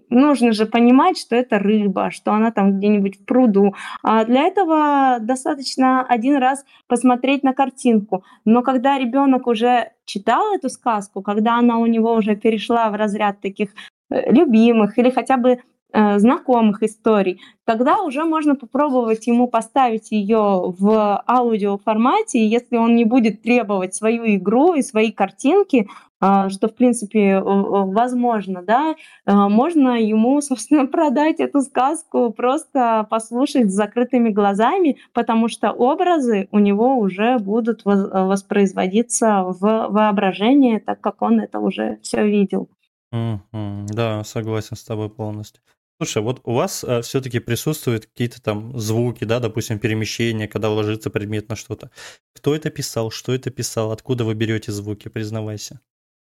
нужно 0.09 0.51
же 0.51 0.65
понимать, 0.65 1.17
что 1.17 1.35
это 1.35 1.59
рыба, 1.59 2.11
что 2.11 2.33
она 2.33 2.51
там 2.51 2.77
где-нибудь 2.77 3.19
в 3.19 3.25
пруду. 3.25 3.73
А 4.03 4.25
для 4.25 4.43
этого 4.43 5.17
достаточно 5.19 6.03
один 6.03 6.37
раз 6.37 6.63
посмотреть 6.87 7.43
на 7.43 7.53
картинку. 7.53 8.23
Но 8.45 8.61
когда 8.61 8.99
ребенок 8.99 9.47
уже 9.47 9.91
читал 10.05 10.53
эту 10.53 10.69
сказку, 10.69 11.21
когда 11.21 11.57
она 11.57 11.77
у 11.77 11.85
него 11.85 12.13
уже 12.13 12.35
перешла 12.35 12.89
в 12.89 12.95
разряд 12.95 13.41
таких 13.41 13.69
э, 14.09 14.31
любимых 14.31 14.97
или 14.97 15.09
хотя 15.09 15.37
бы 15.37 15.59
э, 15.93 16.19
знакомых 16.19 16.83
историй, 16.83 17.39
тогда 17.65 18.01
уже 18.01 18.25
можно 18.25 18.55
попробовать 18.55 19.27
ему 19.27 19.47
поставить 19.47 20.11
ее 20.11 20.73
в 20.77 21.23
аудиоформате, 21.27 22.45
если 22.45 22.77
он 22.77 22.95
не 22.95 23.05
будет 23.05 23.41
требовать 23.41 23.95
свою 23.95 24.35
игру 24.35 24.73
и 24.73 24.81
свои 24.81 25.11
картинки, 25.11 25.87
что, 26.21 26.67
в 26.67 26.75
принципе, 26.75 27.41
возможно, 27.41 28.61
да, 28.61 28.95
а, 29.25 29.49
можно 29.49 29.99
ему, 29.99 30.39
собственно, 30.41 30.85
продать 30.85 31.39
эту 31.39 31.61
сказку, 31.61 32.31
просто 32.31 33.07
послушать 33.09 33.71
с 33.71 33.73
закрытыми 33.73 34.29
глазами, 34.29 34.97
потому 35.13 35.47
что 35.47 35.71
образы 35.71 36.47
у 36.51 36.59
него 36.59 36.97
уже 36.97 37.39
будут 37.39 37.81
воспроизводиться 37.85 39.43
в 39.43 39.87
воображении, 39.89 40.77
так 40.77 41.01
как 41.01 41.21
он 41.21 41.39
это 41.39 41.59
уже 41.59 41.99
все 42.03 42.25
видел. 42.25 42.69
Mm-hmm. 43.13 43.87
Да, 43.93 44.23
согласен 44.23 44.75
с 44.77 44.83
тобой 44.83 45.09
полностью. 45.09 45.61
Слушай, 46.01 46.23
вот 46.23 46.41
у 46.45 46.53
вас 46.53 46.83
э, 46.83 47.01
все-таки 47.01 47.37
присутствуют 47.39 48.07
какие-то 48.07 48.41
там 48.41 48.75
звуки, 48.79 49.23
да, 49.23 49.39
допустим, 49.39 49.77
перемещения, 49.77 50.47
когда 50.47 50.69
ложится 50.69 51.11
предмет 51.11 51.47
на 51.49 51.55
что-то. 51.55 51.91
Кто 52.33 52.55
это 52.55 52.71
писал, 52.71 53.11
что 53.11 53.35
это 53.35 53.51
писал, 53.51 53.91
откуда 53.91 54.23
вы 54.23 54.33
берете 54.33 54.71
звуки, 54.71 55.09
признавайся. 55.09 55.79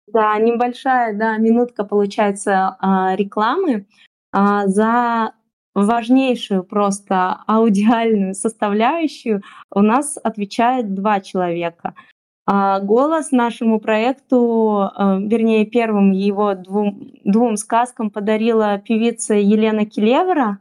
Да, 0.07 0.37
небольшая, 0.37 1.13
да, 1.17 1.37
минутка 1.37 1.85
получается 1.85 2.75
а, 2.79 3.15
рекламы 3.15 3.85
а, 4.31 4.67
за 4.67 5.33
важнейшую 5.73 6.63
просто 6.63 7.41
аудиальную 7.47 8.35
составляющую 8.35 9.41
у 9.71 9.81
нас 9.81 10.19
отвечает 10.21 10.93
два 10.93 11.21
человека. 11.21 11.95
А, 12.45 12.81
голос 12.81 13.31
нашему 13.31 13.79
проекту, 13.79 14.91
вернее, 14.97 15.65
первым 15.65 16.11
его 16.11 16.53
двум, 16.53 17.11
двум 17.23 17.55
сказкам 17.55 18.11
подарила 18.11 18.77
певица 18.77 19.35
Елена 19.35 19.85
Келевра. 19.85 20.59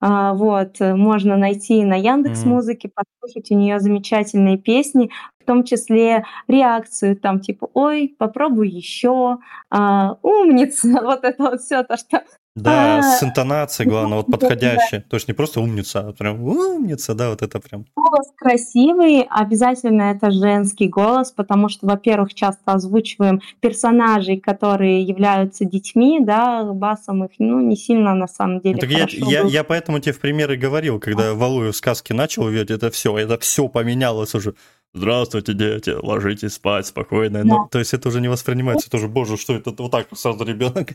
Вот, 0.00 0.80
можно 0.80 1.38
найти 1.38 1.82
на 1.82 1.94
Яндекс 1.94 2.44
Музыке, 2.44 2.90
послушать 2.94 3.50
у 3.50 3.54
нее 3.54 3.80
замечательные 3.80 4.58
песни, 4.58 5.10
в 5.44 5.46
том 5.46 5.64
числе 5.64 6.24
реакцию 6.48 7.16
там 7.16 7.40
типа 7.40 7.68
«Ой, 7.74 8.14
попробуй 8.18 8.68
еще», 8.68 9.38
а, 9.70 10.16
«Умница», 10.22 10.88
вот 11.02 11.24
это 11.24 11.42
вот 11.42 11.60
все 11.60 11.82
то, 11.82 11.96
что 11.98 12.22
да, 12.56 12.98
а, 12.98 13.02
с 13.02 13.20
интонацией, 13.20 13.90
главное, 13.90 14.18
вот 14.18 14.26
подходящая. 14.30 15.00
То 15.00 15.16
есть 15.16 15.26
не 15.26 15.34
просто 15.34 15.60
умница, 15.60 16.08
а 16.08 16.12
прям 16.12 16.40
умница, 16.44 17.14
да, 17.14 17.30
вот 17.30 17.42
это 17.42 17.58
прям. 17.58 17.84
Голос 17.96 18.30
красивый, 18.36 19.26
обязательно 19.28 20.12
это 20.12 20.30
женский 20.30 20.88
голос, 20.88 21.32
потому 21.32 21.68
что, 21.68 21.86
во-первых, 21.86 22.32
часто 22.32 22.72
озвучиваем 22.72 23.40
персонажей, 23.58 24.38
которые 24.38 25.02
являются 25.02 25.64
детьми, 25.64 26.20
да, 26.20 26.62
басом 26.62 27.24
их, 27.24 27.32
ну, 27.38 27.60
не 27.60 27.76
сильно 27.76 28.14
на 28.14 28.28
самом 28.28 28.60
деле 28.60 28.78
так 28.78 28.90
я, 28.90 29.06
я, 29.10 29.40
я 29.42 29.64
поэтому 29.64 29.98
тебе 29.98 30.12
в 30.12 30.20
примеры 30.20 30.56
говорил, 30.56 31.00
когда 31.00 31.34
Валую 31.34 31.72
сказки 31.72 32.12
начал 32.12 32.46
видеть, 32.46 32.70
это 32.70 32.90
все, 32.92 33.18
это 33.18 33.36
все 33.38 33.66
поменялось 33.66 34.34
уже. 34.34 34.54
Здравствуйте, 34.96 35.54
дети, 35.54 35.90
ложитесь 35.90 36.54
спать 36.54 36.86
спокойно. 36.86 37.42
Да. 37.42 37.44
Ну, 37.44 37.68
то 37.68 37.80
есть 37.80 37.92
это 37.94 38.08
уже 38.08 38.20
не 38.20 38.28
воспринимается 38.28 38.88
тоже, 38.88 39.08
боже, 39.08 39.36
что 39.36 39.52
это 39.52 39.74
вот 39.76 39.90
так 39.90 40.06
сразу 40.12 40.44
ребенок. 40.44 40.90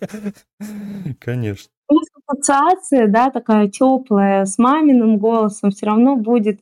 Конечно. 1.19 1.69
Ассоциация, 2.25 3.07
да, 3.07 3.29
такая 3.29 3.67
теплая, 3.67 4.45
с 4.45 4.57
маминым 4.57 5.17
голосом 5.17 5.71
все 5.71 5.87
равно 5.87 6.15
будет. 6.15 6.61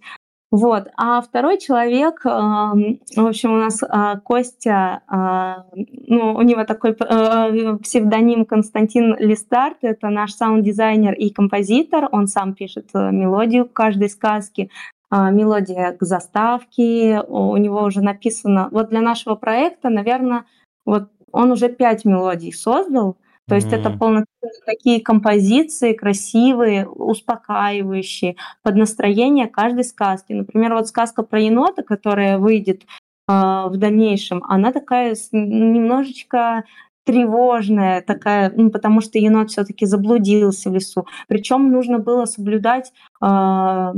Вот. 0.49 0.87
А 0.95 1.21
второй 1.21 1.59
человек, 1.59 2.21
э, 2.25 2.29
в 2.29 3.27
общем, 3.27 3.51
у 3.51 3.57
нас 3.57 3.83
э, 3.83 4.19
Костя, 4.23 5.01
э, 5.11 5.77
ну, 6.07 6.35
у 6.35 6.41
него 6.41 6.63
такой 6.63 6.91
э, 6.91 7.77
псевдоним 7.83 8.45
Константин 8.45 9.15
Листарт, 9.19 9.79
это 9.81 10.07
наш 10.09 10.31
саунд-дизайнер 10.33 11.13
и 11.13 11.29
композитор, 11.31 12.07
он 12.13 12.27
сам 12.27 12.53
пишет 12.53 12.89
э, 12.93 13.11
мелодию 13.11 13.65
каждой 13.65 14.09
сказке. 14.09 14.69
А, 15.09 15.31
мелодия 15.31 15.93
к 15.93 16.03
заставке, 16.03 17.21
у 17.27 17.55
него 17.57 17.83
уже 17.83 18.01
написано. 18.01 18.67
Вот 18.71 18.89
для 18.89 19.01
нашего 19.01 19.35
проекта, 19.35 19.89
наверное, 19.89 20.45
вот 20.85 21.09
он 21.31 21.51
уже 21.51 21.69
пять 21.69 22.03
мелодий 22.03 22.51
создал. 22.51 23.17
То 23.47 23.55
есть 23.55 23.67
mm-hmm. 23.67 23.79
это 23.79 23.89
полноценные 23.91 24.61
такие 24.65 25.01
композиции 25.01 25.93
красивые, 25.93 26.89
успокаивающие 26.89 28.35
под 28.61 28.75
настроение 28.75 29.47
каждой 29.47 29.85
сказки. 29.85 30.33
Например, 30.33 30.73
вот 30.73 30.89
сказка 30.89 31.23
про 31.23 31.39
енота, 31.39 31.83
которая 31.83 32.37
выйдет 32.37 32.83
э, 32.83 32.85
в 33.31 33.73
дальнейшем, 33.77 34.43
она 34.43 34.73
такая 34.73 35.15
немножечко 35.31 36.65
тревожная 37.05 38.01
такая, 38.01 38.51
ну, 38.53 38.69
потому 38.69 38.99
что 38.99 39.17
енот 39.17 39.51
все-таки 39.51 39.85
заблудился 39.85 40.69
в 40.69 40.73
лесу. 40.73 41.07
Причем 41.29 41.71
нужно 41.71 41.99
было 41.99 42.25
соблюдать 42.25 42.91
э, 43.21 43.93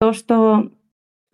то, 0.00 0.12
что 0.12 0.70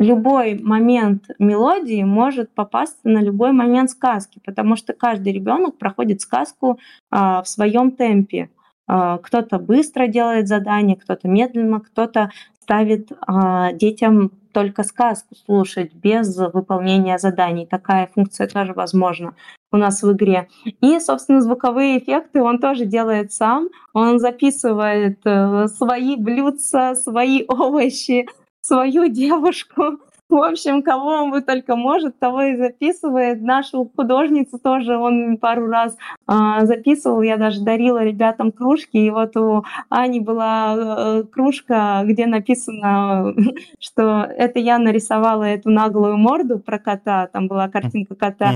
любой 0.00 0.58
момент 0.58 1.26
мелодии 1.38 2.02
может 2.02 2.54
попасться 2.54 3.08
на 3.08 3.22
любой 3.22 3.52
момент 3.52 3.90
сказки, 3.90 4.40
потому 4.44 4.74
что 4.76 4.94
каждый 4.94 5.32
ребенок 5.32 5.78
проходит 5.78 6.22
сказку 6.22 6.78
а, 7.10 7.42
в 7.42 7.48
своем 7.48 7.92
темпе. 7.92 8.50
А, 8.88 9.18
кто-то 9.18 9.58
быстро 9.58 10.06
делает 10.06 10.48
задание, 10.48 10.96
кто-то 10.96 11.28
медленно, 11.28 11.80
кто-то 11.80 12.30
ставит 12.62 13.12
а, 13.20 13.72
детям 13.72 14.32
только 14.52 14.82
сказку 14.84 15.34
слушать 15.34 15.94
без 15.94 16.36
выполнения 16.36 17.18
заданий. 17.18 17.66
Такая 17.66 18.08
функция 18.12 18.48
тоже 18.48 18.72
возможна 18.72 19.34
у 19.72 19.76
нас 19.76 20.02
в 20.02 20.12
игре. 20.12 20.48
И, 20.80 20.98
собственно, 20.98 21.40
звуковые 21.40 21.98
эффекты 21.98 22.42
он 22.42 22.58
тоже 22.58 22.84
делает 22.84 23.32
сам. 23.32 23.68
Он 23.92 24.18
записывает 24.18 25.20
э, 25.24 25.68
свои 25.68 26.16
блюдца, 26.16 26.94
свои 26.96 27.44
овощи, 27.48 28.26
свою 28.60 29.08
девушку. 29.08 29.98
В 30.30 30.36
общем, 30.36 30.82
кого 30.82 31.08
он 31.24 31.42
только 31.42 31.74
может, 31.74 32.20
того 32.20 32.42
и 32.42 32.56
записывает. 32.56 33.42
Нашу 33.42 33.90
художницу 33.96 34.60
тоже 34.60 34.96
он 34.96 35.38
пару 35.38 35.66
раз 35.66 35.96
э, 36.28 36.66
записывал. 36.66 37.22
Я 37.22 37.36
даже 37.36 37.62
дарила 37.62 38.04
ребятам 38.04 38.52
кружки. 38.52 38.96
И 38.96 39.10
вот 39.10 39.36
у 39.36 39.64
Ани 39.88 40.20
была 40.20 40.76
э, 40.76 41.24
кружка, 41.24 42.02
где 42.04 42.26
написано, 42.26 43.34
что 43.80 44.22
это 44.22 44.60
я 44.60 44.78
нарисовала 44.78 45.42
эту 45.42 45.68
наглую 45.70 46.16
морду 46.16 46.60
про 46.60 46.78
кота. 46.78 47.26
Там 47.26 47.48
была 47.48 47.68
картинка 47.68 48.14
кота. 48.14 48.52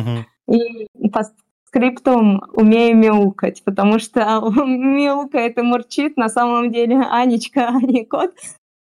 И 0.47 0.87
по 1.09 1.23
скриптум 1.67 2.41
умею 2.53 2.97
мяукать, 2.97 3.65
потому 3.65 3.99
что 3.99 4.21
мяукает 4.65 5.59
и 5.59 5.63
мурчит. 5.63 6.17
На 6.17 6.29
самом 6.29 6.71
деле 6.71 7.01
Анечка, 7.11 7.67
а 7.69 7.81
не 7.81 8.05
кот. 8.05 8.31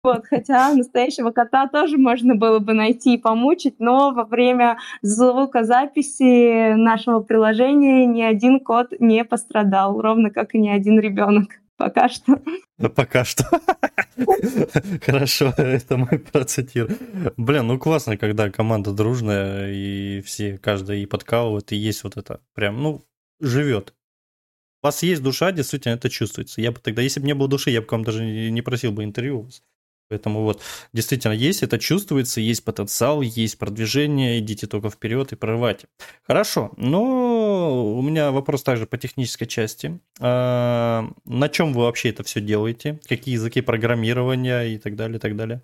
Вот, 0.08 0.24
хотя 0.26 0.72
настоящего 0.72 1.32
кота 1.32 1.68
тоже 1.68 1.98
можно 1.98 2.34
было 2.34 2.60
бы 2.60 2.72
найти 2.72 3.14
и 3.14 3.18
помучить, 3.18 3.78
но 3.78 4.10
во 4.12 4.24
время 4.24 4.78
звукозаписи 5.02 6.72
нашего 6.72 7.20
приложения 7.20 8.06
ни 8.06 8.22
один 8.22 8.60
кот 8.60 8.94
не 9.00 9.22
пострадал, 9.22 10.00
ровно 10.00 10.30
как 10.30 10.54
и 10.54 10.58
ни 10.58 10.70
один 10.70 10.98
ребенок. 10.98 11.60
Пока 11.76 12.08
что. 12.08 12.40
Пока 12.96 13.26
что. 13.26 13.44
Хорошо, 15.04 15.52
это 15.58 15.98
мы 15.98 16.18
процитируем. 16.18 16.96
Блин, 17.36 17.66
ну 17.66 17.78
классно, 17.78 18.16
когда 18.16 18.50
команда 18.50 18.92
дружная, 18.92 19.70
и 19.70 20.22
все, 20.22 20.56
каждый 20.56 21.02
и 21.02 21.06
подкалывает, 21.06 21.70
и 21.72 21.76
есть 21.76 22.02
вот 22.02 22.16
это 22.16 22.40
прям, 22.54 22.82
ну, 22.82 23.04
живет. 23.40 23.92
У 24.82 24.86
вас 24.86 25.02
есть 25.02 25.22
душа, 25.22 25.50
действительно, 25.50 25.94
это 25.94 26.08
чувствуется. 26.08 26.60
Я 26.60 26.70
бы 26.70 26.78
тогда, 26.78 27.02
если 27.02 27.20
бы 27.20 27.26
не 27.26 27.34
было 27.34 27.48
души, 27.48 27.70
я 27.70 27.80
бы 27.80 27.86
к 27.86 27.92
вам 27.92 28.04
даже 28.04 28.24
не 28.24 28.62
просил 28.62 28.92
бы 28.92 29.02
интервью. 29.02 29.48
Поэтому 30.08 30.42
вот 30.42 30.62
действительно 30.92 31.32
есть, 31.32 31.62
это 31.62 31.78
чувствуется, 31.78 32.40
есть 32.40 32.64
потенциал, 32.64 33.20
есть 33.20 33.58
продвижение, 33.58 34.38
идите 34.38 34.66
только 34.66 34.88
вперед 34.88 35.32
и 35.32 35.36
прорывайте. 35.36 35.86
Хорошо, 36.26 36.72
но 36.76 37.94
у 37.94 38.02
меня 38.02 38.30
вопрос 38.30 38.62
также 38.62 38.86
по 38.86 38.96
технической 38.96 39.46
части. 39.46 40.00
А, 40.20 41.08
на 41.24 41.48
чем 41.48 41.72
вы 41.72 41.82
вообще 41.82 42.10
это 42.10 42.22
все 42.22 42.40
делаете? 42.40 42.98
Какие 43.06 43.34
языки 43.34 43.60
программирования 43.60 44.62
и 44.62 44.78
так 44.78 44.96
далее, 44.96 45.18
и 45.18 45.20
так 45.20 45.36
далее? 45.36 45.62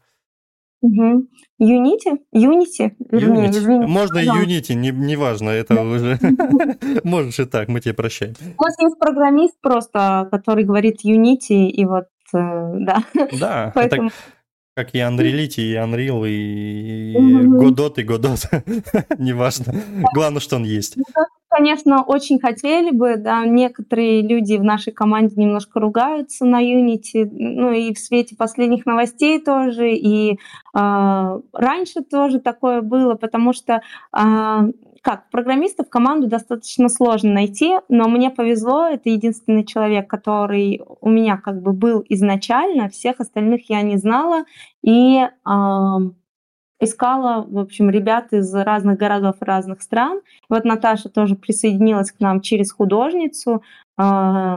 Угу. 0.84 1.28
Unity? 1.62 2.18
Unity? 2.34 2.92
Вернее, 3.10 3.48
Unity. 3.48 3.86
Можно 3.86 4.18
и 4.18 4.26
Unity, 4.26 4.74
не, 4.74 4.90
не 4.90 5.16
важно, 5.16 5.48
это 5.48 5.80
уже... 5.82 6.18
Можешь 7.04 7.40
и 7.40 7.44
так, 7.46 7.68
мы 7.68 7.80
тебе 7.80 7.94
прощаем. 7.94 8.34
У 8.58 8.62
нас 8.62 8.78
есть 8.78 8.98
программист 8.98 9.54
просто, 9.62 10.28
который 10.30 10.64
говорит 10.64 11.02
Unity, 11.02 11.68
и 11.68 11.84
вот, 11.86 12.04
да. 12.32 13.04
Да, 13.32 13.72
Поэтому... 13.74 14.08
это 14.08 14.16
как 14.76 14.92
и 14.92 14.98
Unreality, 14.98 15.60
и 15.60 15.74
Unreal, 15.74 16.28
и 16.28 17.14
Godot, 17.16 17.94
и 17.96 18.04
Godot. 18.04 18.44
Неважно. 19.18 19.72
Главное, 20.12 20.40
что 20.40 20.56
он 20.56 20.64
есть. 20.64 20.96
Ну, 20.96 21.04
конечно, 21.48 22.02
очень 22.02 22.40
хотели 22.40 22.90
бы, 22.90 23.16
да, 23.16 23.44
некоторые 23.46 24.22
люди 24.22 24.56
в 24.56 24.64
нашей 24.64 24.92
команде 24.92 25.40
немножко 25.40 25.78
ругаются 25.78 26.44
на 26.44 26.60
Unity, 26.60 27.28
ну 27.30 27.70
и 27.70 27.94
в 27.94 27.98
свете 28.00 28.34
последних 28.34 28.84
новостей 28.84 29.40
тоже, 29.40 29.92
и 29.92 30.32
э, 30.32 30.36
раньше 31.52 32.02
тоже 32.02 32.40
такое 32.40 32.82
было, 32.82 33.14
потому 33.14 33.52
что 33.52 33.80
э, 34.12 34.72
как, 35.04 35.28
программистов 35.28 35.90
команду 35.90 36.28
достаточно 36.28 36.88
сложно 36.88 37.30
найти, 37.30 37.74
но 37.90 38.08
мне 38.08 38.30
повезло, 38.30 38.86
это 38.86 39.10
единственный 39.10 39.66
человек, 39.66 40.08
который 40.08 40.80
у 41.02 41.10
меня 41.10 41.36
как 41.36 41.60
бы 41.60 41.74
был 41.74 42.02
изначально, 42.08 42.88
всех 42.88 43.20
остальных 43.20 43.68
я 43.68 43.82
не 43.82 43.98
знала, 43.98 44.44
и 44.82 45.18
э, 45.18 45.28
искала, 46.80 47.44
в 47.46 47.58
общем, 47.58 47.90
ребят 47.90 48.32
из 48.32 48.54
разных 48.54 48.96
городов 48.96 49.36
разных 49.40 49.82
стран. 49.82 50.22
Вот 50.48 50.64
Наташа 50.64 51.10
тоже 51.10 51.36
присоединилась 51.36 52.10
к 52.10 52.20
нам 52.20 52.40
через 52.40 52.72
художницу. 52.72 53.62
Э, 53.98 54.56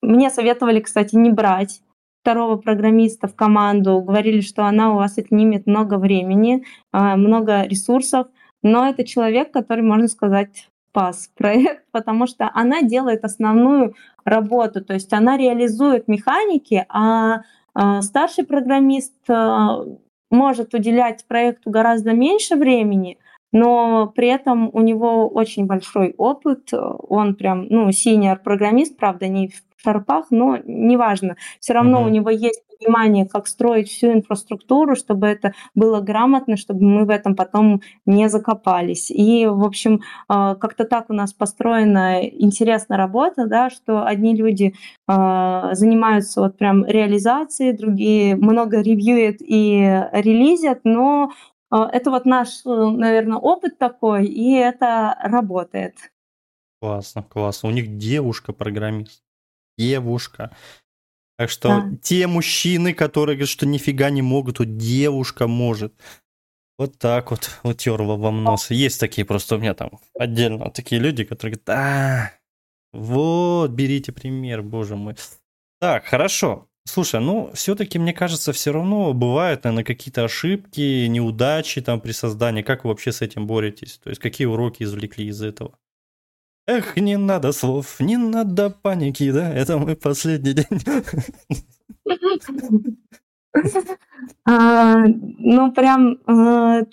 мне 0.00 0.30
советовали, 0.30 0.80
кстати, 0.80 1.14
не 1.14 1.30
брать 1.30 1.82
второго 2.22 2.56
программиста 2.56 3.28
в 3.28 3.34
команду, 3.34 4.00
говорили, 4.00 4.40
что 4.40 4.64
она 4.64 4.92
у 4.92 4.96
вас 4.96 5.18
отнимет 5.18 5.66
много 5.66 5.98
времени, 5.98 6.64
много 6.92 7.64
ресурсов, 7.64 8.28
но 8.62 8.88
это 8.88 9.04
человек, 9.04 9.52
который, 9.52 9.82
можно 9.82 10.08
сказать, 10.08 10.68
спас 10.98 11.30
проект, 11.36 11.84
потому 11.92 12.26
что 12.26 12.50
она 12.54 12.82
делает 12.82 13.24
основную 13.24 13.94
работу, 14.24 14.84
то 14.84 14.94
есть 14.94 15.12
она 15.12 15.36
реализует 15.36 16.08
механики, 16.08 16.84
а, 16.88 17.42
а 17.74 18.02
старший 18.02 18.44
программист 18.44 19.14
а, 19.28 19.84
может 20.30 20.74
уделять 20.74 21.24
проекту 21.26 21.70
гораздо 21.70 22.12
меньше 22.12 22.56
времени, 22.56 23.18
но 23.52 24.12
при 24.14 24.28
этом 24.28 24.68
у 24.72 24.80
него 24.80 25.28
очень 25.28 25.66
большой 25.66 26.14
опыт, 26.18 26.70
он 26.72 27.34
прям, 27.34 27.66
ну, 27.70 27.90
синьор 27.92 28.38
программист, 28.38 28.96
правда, 28.98 29.28
не 29.28 29.48
в 29.48 29.82
шарпах, 29.82 30.26
но 30.30 30.58
неважно, 30.64 31.36
все 31.60 31.72
равно 31.72 32.02
mm-hmm. 32.02 32.06
у 32.06 32.08
него 32.08 32.30
есть 32.30 32.62
понимание, 32.78 33.26
как 33.26 33.46
строить 33.46 33.88
всю 33.88 34.12
инфраструктуру, 34.12 34.96
чтобы 34.96 35.26
это 35.26 35.52
было 35.74 36.00
грамотно, 36.00 36.56
чтобы 36.56 36.84
мы 36.84 37.04
в 37.04 37.10
этом 37.10 37.34
потом 37.34 37.82
не 38.06 38.28
закопались. 38.28 39.10
И, 39.10 39.46
в 39.46 39.64
общем, 39.64 40.00
а, 40.28 40.54
как-то 40.54 40.84
так 40.84 41.10
у 41.10 41.12
нас 41.12 41.32
построена 41.32 42.24
интересная 42.24 42.98
работа, 42.98 43.46
да, 43.46 43.70
что 43.70 44.04
одни 44.06 44.34
люди 44.34 44.74
а, 45.06 45.74
занимаются 45.74 46.40
вот 46.40 46.56
прям 46.56 46.84
реализацией, 46.84 47.76
другие 47.76 48.36
много 48.36 48.80
ревьюют 48.80 49.38
и 49.40 50.04
релизят, 50.12 50.80
но 50.84 51.32
а, 51.70 51.88
это 51.90 52.10
вот 52.10 52.24
наш, 52.24 52.64
наверное, 52.64 53.38
опыт 53.38 53.78
такой, 53.78 54.26
и 54.26 54.54
это 54.54 55.16
работает. 55.22 55.94
Классно, 56.80 57.22
классно. 57.24 57.70
У 57.70 57.72
них 57.72 57.96
девушка-программист. 57.96 59.22
Девушка. 59.76 60.50
Так 61.38 61.50
что 61.50 61.68
да. 61.68 61.90
те 62.02 62.26
мужчины, 62.26 62.92
которые 62.92 63.36
говорят, 63.36 63.48
что 63.48 63.64
нифига 63.64 64.10
не 64.10 64.22
могут, 64.22 64.58
вот 64.58 64.76
девушка 64.76 65.46
может. 65.46 65.94
Вот 66.78 66.98
так 66.98 67.30
вот 67.30 67.60
утерла 67.62 68.16
вам 68.16 68.42
нос. 68.42 68.70
Есть 68.70 68.98
такие 69.00 69.24
просто 69.24 69.54
у 69.54 69.58
меня 69.58 69.74
там 69.74 70.00
отдельно 70.18 70.70
такие 70.70 71.00
люди, 71.00 71.24
которые 71.24 71.54
говорят, 71.54 71.68
а, 71.68 72.32
вот, 72.92 73.70
берите 73.70 74.12
пример, 74.12 74.62
боже 74.62 74.96
мой. 74.96 75.14
Так, 75.80 76.06
хорошо. 76.06 76.68
Слушай, 76.88 77.20
ну, 77.20 77.50
все-таки, 77.52 77.98
мне 77.98 78.12
кажется, 78.12 78.52
все 78.52 78.72
равно 78.72 79.12
бывают, 79.12 79.62
наверное, 79.62 79.84
какие-то 79.84 80.24
ошибки, 80.24 81.06
неудачи 81.06 81.82
там 81.82 82.00
при 82.00 82.12
создании. 82.12 82.62
Как 82.62 82.82
вы 82.82 82.90
вообще 82.90 83.12
с 83.12 83.20
этим 83.20 83.46
боретесь? 83.46 83.98
То 83.98 84.08
есть, 84.10 84.20
какие 84.20 84.46
уроки 84.46 84.82
извлекли 84.82 85.26
из 85.26 85.42
этого? 85.42 85.78
Эх, 86.68 86.96
не 86.98 87.16
надо 87.16 87.52
слов, 87.52 87.98
не 87.98 88.18
надо 88.18 88.68
паники, 88.68 89.32
да? 89.32 89.50
Это 89.50 89.78
мой 89.78 89.96
последний 89.96 90.52
день. 90.52 90.66
А, 94.44 95.04
ну, 95.06 95.72
прям 95.72 96.18
э, 96.26 96.84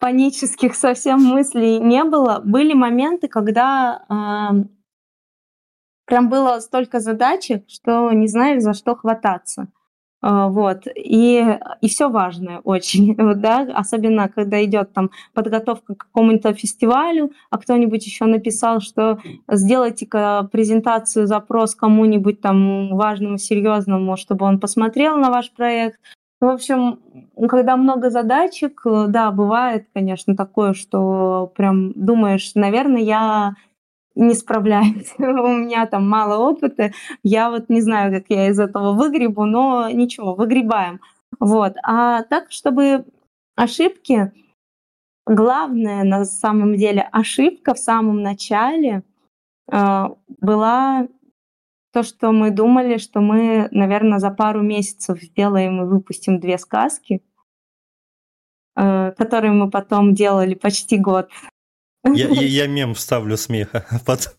панических 0.00 0.74
совсем 0.74 1.22
мыслей 1.22 1.78
не 1.78 2.02
было. 2.04 2.42
Были 2.44 2.74
моменты, 2.74 3.28
когда 3.28 4.04
а, 4.08 4.50
прям 6.04 6.28
было 6.28 6.58
столько 6.58 6.98
задачек, 6.98 7.64
что 7.68 8.10
не 8.12 8.26
знаешь, 8.26 8.62
за 8.62 8.74
что 8.74 8.96
хвататься. 8.96 9.68
А, 10.28 10.48
вот. 10.48 10.88
И, 10.92 11.40
и 11.80 11.88
все 11.88 12.08
важное 12.08 12.58
очень, 12.64 13.14
да, 13.40 13.60
особенно 13.72 14.28
когда 14.28 14.64
идет 14.64 14.92
там 14.92 15.12
подготовка 15.34 15.94
к 15.94 15.98
какому-то 15.98 16.52
фестивалю, 16.52 17.30
а 17.50 17.58
кто-нибудь 17.58 18.04
еще 18.04 18.24
написал, 18.24 18.80
что 18.80 19.20
сделайте-ка 19.48 20.48
презентацию, 20.50 21.28
запрос 21.28 21.76
кому-нибудь 21.76 22.40
там 22.40 22.96
важному, 22.96 23.38
серьезному, 23.38 24.16
чтобы 24.16 24.46
он 24.46 24.58
посмотрел 24.58 25.16
на 25.16 25.30
ваш 25.30 25.52
проект. 25.52 26.00
В 26.40 26.46
общем, 26.46 26.98
когда 27.48 27.76
много 27.76 28.10
задачек, 28.10 28.82
да, 28.84 29.30
бывает, 29.30 29.86
конечно, 29.94 30.34
такое, 30.34 30.72
что 30.72 31.52
прям 31.54 31.92
думаешь, 31.92 32.50
наверное, 32.56 33.02
я 33.02 33.54
не 34.16 34.34
справляюсь. 34.34 35.14
У 35.18 35.22
меня 35.22 35.86
там 35.86 36.08
мало 36.08 36.38
опыта. 36.38 36.92
Я 37.22 37.50
вот 37.50 37.68
не 37.68 37.80
знаю, 37.80 38.12
как 38.12 38.24
я 38.28 38.48
из 38.48 38.58
этого 38.58 38.92
выгребу, 38.92 39.44
но 39.44 39.88
ничего, 39.90 40.34
выгребаем. 40.34 41.00
Вот. 41.38 41.74
А 41.84 42.22
так, 42.24 42.50
чтобы 42.50 43.04
ошибки, 43.54 44.32
главная 45.26 46.02
на 46.04 46.24
самом 46.24 46.76
деле 46.76 47.08
ошибка 47.12 47.74
в 47.74 47.78
самом 47.78 48.22
начале 48.22 49.02
э, 49.70 50.04
была 50.40 51.08
то, 51.92 52.02
что 52.02 52.32
мы 52.32 52.50
думали, 52.50 52.98
что 52.98 53.20
мы, 53.20 53.68
наверное, 53.70 54.18
за 54.18 54.30
пару 54.30 54.62
месяцев 54.62 55.20
сделаем 55.20 55.82
и 55.82 55.86
выпустим 55.86 56.40
две 56.40 56.58
сказки, 56.58 57.22
э, 58.76 59.12
которые 59.12 59.52
мы 59.52 59.70
потом 59.70 60.14
делали 60.14 60.54
почти 60.54 60.98
год. 60.98 61.28
Я, 62.14 62.28
я, 62.28 62.42
я 62.42 62.66
мем 62.66 62.94
вставлю 62.94 63.36
смеха. 63.36 63.84
Потом... 64.06 64.32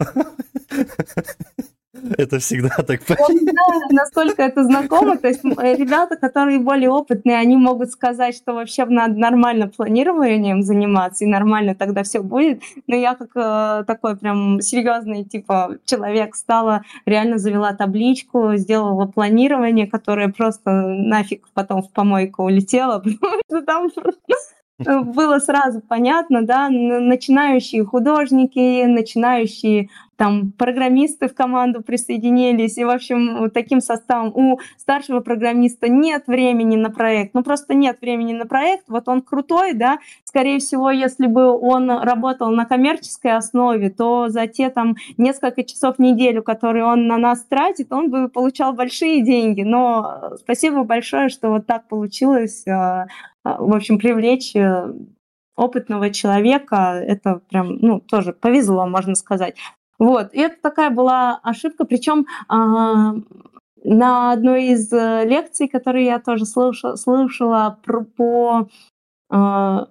Это 2.18 2.40
всегда 2.40 2.70
так. 2.70 3.02
Не 3.10 3.16
знаю, 3.16 3.82
насколько 3.92 4.42
это 4.42 4.64
знакомо. 4.64 5.18
То 5.18 5.28
есть 5.28 5.44
э, 5.44 5.76
ребята, 5.76 6.16
которые 6.16 6.60
более 6.60 6.90
опытные, 6.90 7.38
они 7.38 7.58
могут 7.58 7.92
сказать, 7.92 8.36
что 8.36 8.54
вообще 8.54 8.86
надо 8.86 9.16
нормально 9.16 9.68
планированием 9.68 10.62
заниматься, 10.62 11.26
и 11.26 11.28
нормально 11.28 11.76
тогда 11.76 12.04
все 12.04 12.22
будет. 12.22 12.62
Но 12.88 12.96
я 12.96 13.16
как 13.16 13.30
э, 13.36 13.84
такой 13.86 14.16
прям 14.18 14.62
серьезный 14.62 15.24
типа 15.24 15.78
человек 15.86 16.36
стала, 16.36 16.84
реально 17.06 17.38
завела 17.38 17.74
табличку, 17.74 18.56
сделала 18.56 19.06
планирование, 19.06 19.88
которое 19.88 20.30
просто 20.30 20.72
нафиг 20.72 21.48
потом 21.54 21.82
в 21.82 21.92
помойку 21.92 22.44
улетело, 22.44 23.04
потому 23.50 23.90
что 23.90 24.02
там 24.02 24.38
было 24.80 25.40
сразу 25.40 25.82
понятно, 25.82 26.44
да, 26.44 26.70
начинающие 26.70 27.84
художники, 27.84 28.86
начинающие 28.86 29.90
там 30.18 30.52
программисты 30.52 31.28
в 31.28 31.36
команду 31.36 31.82
присоединились, 31.84 32.78
и, 32.78 32.84
в 32.84 32.90
общем, 32.90 33.50
таким 33.52 33.82
составом 33.82 34.32
у 34.36 34.60
старшего 34.78 35.20
программиста 35.20 35.90
нет 35.90 36.24
времени 36.26 36.76
на 36.76 36.90
проект, 36.90 37.36
ну 37.36 37.44
просто 37.44 37.76
нет 37.76 38.02
времени 38.02 38.34
на 38.34 38.48
проект, 38.48 38.86
вот 38.88 39.08
он 39.08 39.22
крутой, 39.22 39.74
да, 39.74 40.00
скорее 40.24 40.58
всего, 40.58 40.90
если 40.90 41.28
бы 41.28 41.52
он 41.52 41.90
работал 41.90 42.50
на 42.50 42.66
коммерческой 42.66 43.38
основе, 43.38 43.92
то 43.92 44.30
за 44.30 44.48
те 44.48 44.70
там 44.72 44.96
несколько 45.18 45.64
часов 45.64 45.98
в 45.98 46.00
неделю, 46.00 46.42
которые 46.42 46.86
он 46.86 47.08
на 47.08 47.18
нас 47.18 47.44
тратит, 47.44 47.94
он 47.94 48.10
бы 48.10 48.28
получал 48.28 48.74
большие 48.74 49.24
деньги, 49.24 49.62
но 49.62 50.34
спасибо 50.40 50.84
большое, 50.84 51.30
что 51.30 51.50
вот 51.50 51.68
так 51.68 51.88
получилось 51.88 52.68
а, 52.68 53.06
в 53.60 53.74
общем, 53.74 53.98
привлечь 54.00 54.56
э, 54.56 54.94
опытного 55.56 56.10
человека, 56.12 57.02
это 57.06 57.42
прям, 57.50 57.78
ну, 57.78 58.00
тоже 58.00 58.34
повезло, 58.34 58.88
можно 58.88 59.16
сказать. 59.16 59.56
Вот, 60.00 60.34
и 60.34 60.40
это 60.40 60.56
такая 60.62 60.92
была 60.92 61.40
ошибка, 61.44 61.84
причем 61.86 62.28
а, 62.48 63.16
на 63.84 64.32
одной 64.32 64.68
из 64.68 64.92
э, 64.94 65.26
лекций, 65.26 65.68
которые 65.68 66.06
я 66.06 66.20
тоже 66.20 66.46
слышала, 66.46 66.96
слышала 66.96 67.80
про, 67.84 68.04
по 68.04 68.70
а, 69.30 69.88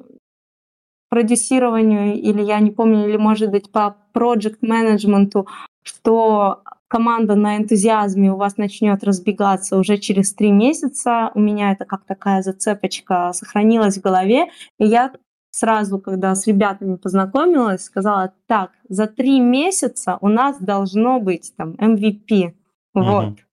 продюсированию, 1.09 2.15
или 2.15 2.43
я 2.43 2.61
не 2.61 2.71
помню, 2.71 3.09
или, 3.09 3.17
может 3.17 3.51
быть, 3.51 3.73
по 3.73 3.97
проект 4.13 4.63
менеджменту, 4.63 5.49
что 5.83 6.63
команда 6.89 7.35
на 7.35 7.57
энтузиазме 7.57 8.33
у 8.33 8.37
вас 8.37 8.57
начнет 8.57 9.03
разбегаться 9.05 9.77
уже 9.77 9.99
через 9.99 10.35
три 10.35 10.51
месяца. 10.51 11.31
У 11.35 11.41
меня 11.41 11.73
это 11.73 11.85
как 11.85 12.05
такая 12.05 12.43
зацепочка 12.43 13.33
сохранилась 13.33 13.99
в 13.99 14.03
голове. 14.03 14.47
И 14.79 14.87
я 14.87 15.13
сразу, 15.51 15.99
когда 15.99 16.35
с 16.35 16.47
ребятами 16.47 16.97
познакомилась, 16.97 17.85
сказала, 17.85 18.33
так, 18.47 18.73
за 18.89 19.07
три 19.07 19.41
месяца 19.41 20.19
у 20.21 20.29
нас 20.29 20.59
должно 20.61 21.21
быть 21.21 21.53
там 21.57 21.73
MVP. 21.73 22.21
Mm-hmm. 22.31 22.53
Вот 22.93 23.46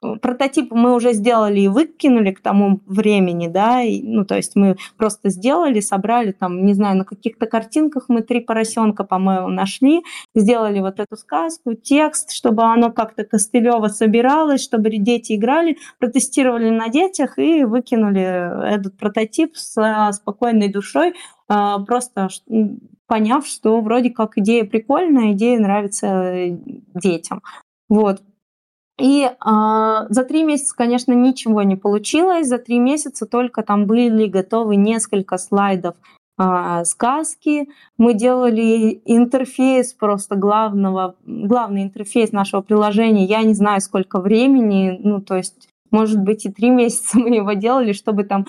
прототип 0.00 0.70
мы 0.70 0.94
уже 0.94 1.12
сделали 1.12 1.60
и 1.60 1.68
выкинули 1.68 2.32
к 2.32 2.40
тому 2.40 2.80
времени, 2.86 3.48
да, 3.48 3.82
и, 3.82 4.02
ну, 4.02 4.24
то 4.24 4.36
есть 4.36 4.54
мы 4.54 4.76
просто 4.96 5.28
сделали, 5.30 5.80
собрали 5.80 6.32
там, 6.32 6.64
не 6.64 6.74
знаю, 6.74 6.96
на 6.96 7.04
каких-то 7.04 7.46
картинках 7.46 8.04
мы 8.08 8.22
три 8.22 8.40
поросенка, 8.40 9.04
по-моему, 9.04 9.48
нашли, 9.48 10.02
сделали 10.34 10.80
вот 10.80 11.00
эту 11.00 11.16
сказку, 11.16 11.74
текст, 11.74 12.32
чтобы 12.32 12.62
оно 12.62 12.92
как-то 12.92 13.24
костылево 13.24 13.88
собиралось, 13.88 14.62
чтобы 14.62 14.90
дети 14.90 15.34
играли, 15.34 15.78
протестировали 15.98 16.70
на 16.70 16.88
детях 16.88 17.38
и 17.38 17.64
выкинули 17.64 18.74
этот 18.74 18.96
прототип 18.96 19.56
с 19.56 20.12
спокойной 20.12 20.68
душой, 20.68 21.14
а, 21.48 21.78
просто 21.80 22.28
поняв, 23.06 23.46
что 23.46 23.80
вроде 23.80 24.10
как 24.10 24.36
идея 24.38 24.64
прикольная, 24.64 25.32
идея 25.32 25.58
нравится 25.58 26.06
э, 26.06 26.56
детям. 26.94 27.42
Вот. 27.88 28.22
И 28.98 29.24
э, 29.24 29.30
за 30.08 30.24
три 30.24 30.42
месяца, 30.42 30.74
конечно, 30.76 31.12
ничего 31.12 31.62
не 31.62 31.76
получилось. 31.76 32.48
За 32.48 32.58
три 32.58 32.78
месяца 32.78 33.26
только 33.26 33.62
там 33.62 33.86
были 33.86 34.26
готовы 34.26 34.74
несколько 34.74 35.38
слайдов 35.38 35.94
э, 36.38 36.84
сказки. 36.84 37.68
Мы 37.96 38.14
делали 38.14 39.00
интерфейс 39.04 39.92
просто 39.92 40.34
главного, 40.34 41.14
главный 41.24 41.84
интерфейс 41.84 42.32
нашего 42.32 42.60
приложения. 42.60 43.24
Я 43.24 43.42
не 43.42 43.54
знаю, 43.54 43.80
сколько 43.80 44.20
времени, 44.20 44.98
ну 45.02 45.20
то 45.20 45.36
есть, 45.36 45.68
может 45.92 46.20
быть, 46.20 46.44
и 46.44 46.50
три 46.50 46.70
месяца 46.70 47.18
мы 47.18 47.36
его 47.36 47.52
делали, 47.52 47.92
чтобы 47.92 48.24
там 48.24 48.46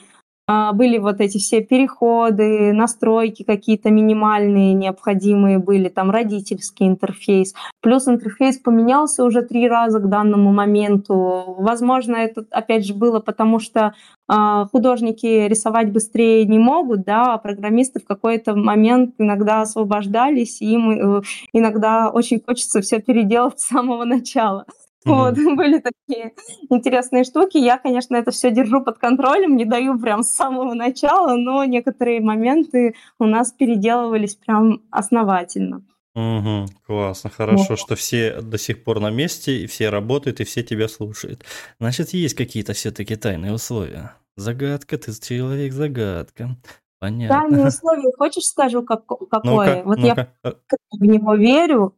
были 0.73 0.97
вот 0.97 1.21
эти 1.21 1.37
все 1.37 1.61
переходы, 1.61 2.73
настройки 2.73 3.43
какие-то 3.43 3.91
минимальные, 3.91 4.73
необходимые 4.73 5.59
были, 5.59 5.89
там 5.89 6.09
родительский 6.11 6.87
интерфейс. 6.87 7.53
Плюс 7.81 8.07
интерфейс 8.07 8.57
поменялся 8.57 9.23
уже 9.23 9.41
три 9.41 9.67
раза 9.67 9.99
к 9.99 10.09
данному 10.09 10.51
моменту. 10.51 11.55
Возможно, 11.59 12.15
это 12.15 12.45
опять 12.51 12.85
же 12.85 12.93
было 12.93 13.19
потому, 13.19 13.59
что 13.59 13.93
а, 14.27 14.65
художники 14.65 15.47
рисовать 15.47 15.91
быстрее 15.91 16.45
не 16.45 16.59
могут, 16.59 17.03
да, 17.03 17.33
а 17.33 17.37
программисты 17.37 17.99
в 17.99 18.05
какой-то 18.05 18.55
момент 18.55 19.15
иногда 19.17 19.61
освобождались, 19.61 20.61
и 20.61 20.73
им 20.73 21.17
э, 21.17 21.21
иногда 21.51 22.09
очень 22.09 22.39
хочется 22.39 22.81
все 22.81 23.01
переделать 23.01 23.59
с 23.59 23.67
самого 23.67 24.05
начала. 24.05 24.65
Вот, 25.05 25.35
были 25.55 25.79
такие 25.79 26.33
интересные 26.69 27.23
штуки. 27.23 27.57
Я, 27.57 27.77
конечно, 27.77 28.15
это 28.15 28.31
все 28.31 28.51
держу 28.51 28.81
под 28.81 28.97
контролем, 28.97 29.55
не 29.55 29.65
даю 29.65 29.97
прям 29.99 30.23
с 30.23 30.29
самого 30.29 30.73
начала, 30.73 31.35
но 31.35 31.63
некоторые 31.65 32.21
моменты 32.21 32.95
у 33.17 33.25
нас 33.25 33.51
переделывались 33.51 34.35
прям 34.35 34.81
основательно. 34.91 35.83
Угу, 36.15 36.65
классно, 36.85 37.29
хорошо, 37.29 37.65
вот. 37.69 37.79
что 37.79 37.95
все 37.95 38.41
до 38.41 38.57
сих 38.57 38.83
пор 38.83 38.99
на 38.99 39.09
месте, 39.09 39.59
и 39.59 39.67
все 39.67 39.89
работают, 39.89 40.41
и 40.41 40.43
все 40.43 40.63
тебя 40.63 40.87
слушают. 40.87 41.45
Значит, 41.79 42.09
есть 42.09 42.35
какие-то 42.35 42.73
все-таки 42.73 43.15
тайные 43.15 43.53
условия. 43.53 44.15
Загадка, 44.35 44.97
ты 44.97 45.13
человек 45.13 45.71
загадка. 45.71 46.57
Понятно. 46.99 47.41
Тайные 47.41 47.67
условия, 47.67 48.11
хочешь 48.17 48.43
скажу, 48.43 48.83
как, 48.83 49.05
какое? 49.05 49.83
Ну 49.83 49.89
вот 49.89 49.97
ну 49.99 50.05
я 50.05 50.33
в 50.43 51.01
него 51.01 51.35
верю, 51.35 51.95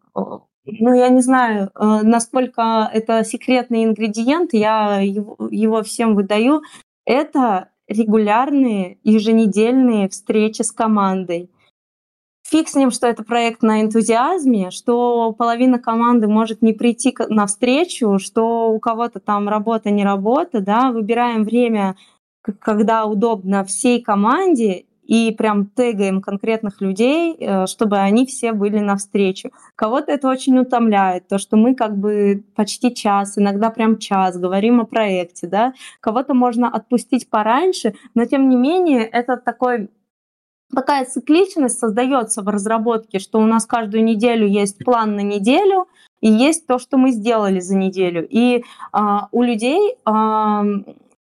ну, 0.65 0.93
я 0.93 1.09
не 1.09 1.21
знаю, 1.21 1.71
э, 1.73 2.01
насколько 2.03 2.89
это 2.93 3.23
секретный 3.23 3.83
ингредиент, 3.85 4.53
я 4.53 4.99
его, 5.01 5.83
всем 5.83 6.15
выдаю. 6.15 6.61
Это 7.05 7.69
регулярные 7.87 8.99
еженедельные 9.03 10.07
встречи 10.09 10.61
с 10.61 10.71
командой. 10.71 11.49
Фиг 12.47 12.67
с 12.67 12.75
ним, 12.75 12.91
что 12.91 13.07
это 13.07 13.23
проект 13.23 13.63
на 13.63 13.81
энтузиазме, 13.81 14.71
что 14.71 15.31
половина 15.31 15.79
команды 15.79 16.27
может 16.27 16.61
не 16.61 16.73
прийти 16.73 17.15
на 17.29 17.47
встречу, 17.47 18.19
что 18.19 18.71
у 18.71 18.79
кого-то 18.79 19.19
там 19.19 19.47
работа, 19.47 19.89
не 19.89 20.03
работа, 20.03 20.59
да, 20.59 20.91
выбираем 20.91 21.43
время, 21.43 21.95
когда 22.59 23.05
удобно 23.05 23.63
всей 23.63 24.01
команде, 24.01 24.85
и 25.03 25.31
прям 25.31 25.65
тегаем 25.67 26.21
конкретных 26.21 26.81
людей, 26.81 27.35
э, 27.39 27.67
чтобы 27.67 27.97
они 27.97 28.25
все 28.25 28.53
были 28.53 28.79
навстречу. 28.79 29.51
Кого-то 29.75 30.11
это 30.11 30.27
очень 30.29 30.57
утомляет, 30.59 31.27
то, 31.27 31.37
что 31.37 31.57
мы 31.57 31.75
как 31.75 31.97
бы 31.97 32.43
почти 32.55 32.93
час, 32.93 33.37
иногда 33.37 33.69
прям 33.69 33.97
час 33.97 34.37
говорим 34.37 34.79
о 34.79 34.85
проекте, 34.85 35.47
да. 35.47 35.73
Кого-то 35.99 36.33
можно 36.33 36.69
отпустить 36.69 37.29
пораньше, 37.29 37.93
но 38.15 38.25
тем 38.25 38.49
не 38.49 38.55
менее 38.55 39.05
это 39.05 39.37
такой 39.37 39.89
такая 40.73 41.05
цикличность 41.05 41.79
создается 41.79 42.41
в 42.41 42.47
разработке, 42.47 43.19
что 43.19 43.39
у 43.39 43.45
нас 43.45 43.65
каждую 43.65 44.03
неделю 44.03 44.47
есть 44.47 44.77
план 44.83 45.15
на 45.15 45.21
неделю, 45.21 45.87
и 46.21 46.29
есть 46.29 46.67
то, 46.67 46.79
что 46.79 46.97
мы 46.97 47.11
сделали 47.11 47.59
за 47.59 47.75
неделю. 47.75 48.25
И 48.29 48.63
а, 48.91 49.27
у 49.31 49.41
людей 49.41 49.97
а, 50.05 50.63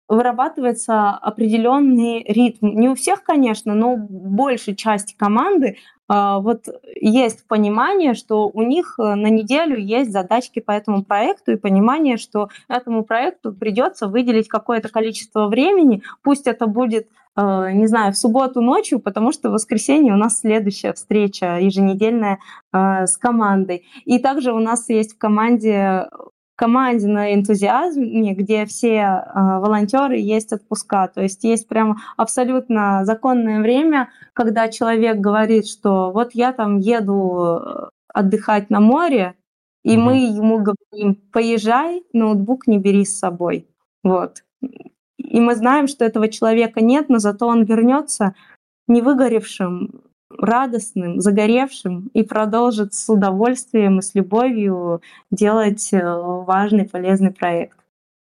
вырабатывается 0.08 1.10
определенный 1.10 2.24
ритм. 2.24 2.68
Не 2.68 2.88
у 2.88 2.94
всех, 2.94 3.22
конечно, 3.22 3.74
но 3.74 3.96
большей 3.96 4.74
части 4.74 5.14
команды 5.16 5.76
а, 6.08 6.38
вот 6.38 6.64
есть 6.94 7.46
понимание, 7.46 8.14
что 8.14 8.48
у 8.48 8.62
них 8.62 8.94
э, 8.98 9.14
на 9.14 9.28
неделю 9.28 9.76
есть 9.76 10.10
задачки 10.10 10.58
по 10.58 10.70
этому 10.70 11.04
проекту 11.04 11.52
и 11.52 11.56
понимание, 11.56 12.16
что 12.16 12.48
этому 12.66 13.04
проекту 13.04 13.52
придется 13.52 14.08
выделить 14.08 14.48
какое-то 14.48 14.88
количество 14.88 15.48
времени, 15.48 16.02
пусть 16.22 16.46
это 16.46 16.66
будет 16.66 17.08
э, 17.36 17.72
не 17.72 17.86
знаю, 17.86 18.14
в 18.14 18.16
субботу 18.16 18.62
ночью, 18.62 19.00
потому 19.00 19.32
что 19.32 19.50
в 19.50 19.52
воскресенье 19.52 20.14
у 20.14 20.16
нас 20.16 20.40
следующая 20.40 20.94
встреча 20.94 21.58
еженедельная 21.60 22.38
э, 22.72 23.06
с 23.06 23.18
командой. 23.18 23.84
И 24.06 24.18
также 24.18 24.54
у 24.54 24.60
нас 24.60 24.88
есть 24.88 25.14
в 25.14 25.18
команде 25.18 26.08
команде 26.58 27.06
на 27.06 27.32
энтузиазме, 27.34 28.34
где 28.34 28.66
все 28.66 28.96
э, 28.96 29.22
волонтеры 29.34 30.16
есть 30.16 30.52
отпуска. 30.52 31.06
То 31.06 31.22
есть 31.22 31.44
есть 31.44 31.68
прям 31.68 31.98
абсолютно 32.16 33.04
законное 33.04 33.60
время, 33.60 34.10
когда 34.32 34.68
человек 34.68 35.18
говорит, 35.18 35.68
что 35.68 36.10
вот 36.10 36.30
я 36.32 36.52
там 36.52 36.78
еду 36.78 37.60
э, 37.60 37.88
отдыхать 38.12 38.70
на 38.70 38.80
море, 38.80 39.34
и 39.84 39.94
mm-hmm. 39.94 40.00
мы 40.00 40.16
ему 40.18 40.58
говорим, 40.58 41.14
поезжай, 41.32 42.02
ноутбук 42.12 42.66
не 42.66 42.78
бери 42.78 43.04
с 43.04 43.16
собой. 43.16 43.68
Вот. 44.02 44.42
И 45.16 45.38
мы 45.38 45.54
знаем, 45.54 45.86
что 45.86 46.04
этого 46.04 46.28
человека 46.28 46.80
нет, 46.80 47.08
но 47.08 47.18
зато 47.18 47.46
он 47.46 47.62
вернется 47.62 48.34
не 48.88 49.00
выгоревшим, 49.00 50.02
радостным, 50.30 51.20
загоревшим 51.20 52.10
и 52.14 52.22
продолжит 52.22 52.94
с 52.94 53.08
удовольствием 53.08 53.98
и 53.98 54.02
с 54.02 54.14
любовью 54.14 55.02
делать 55.30 55.92
э, 55.92 56.00
важный, 56.02 56.88
полезный 56.88 57.32
проект. 57.32 57.78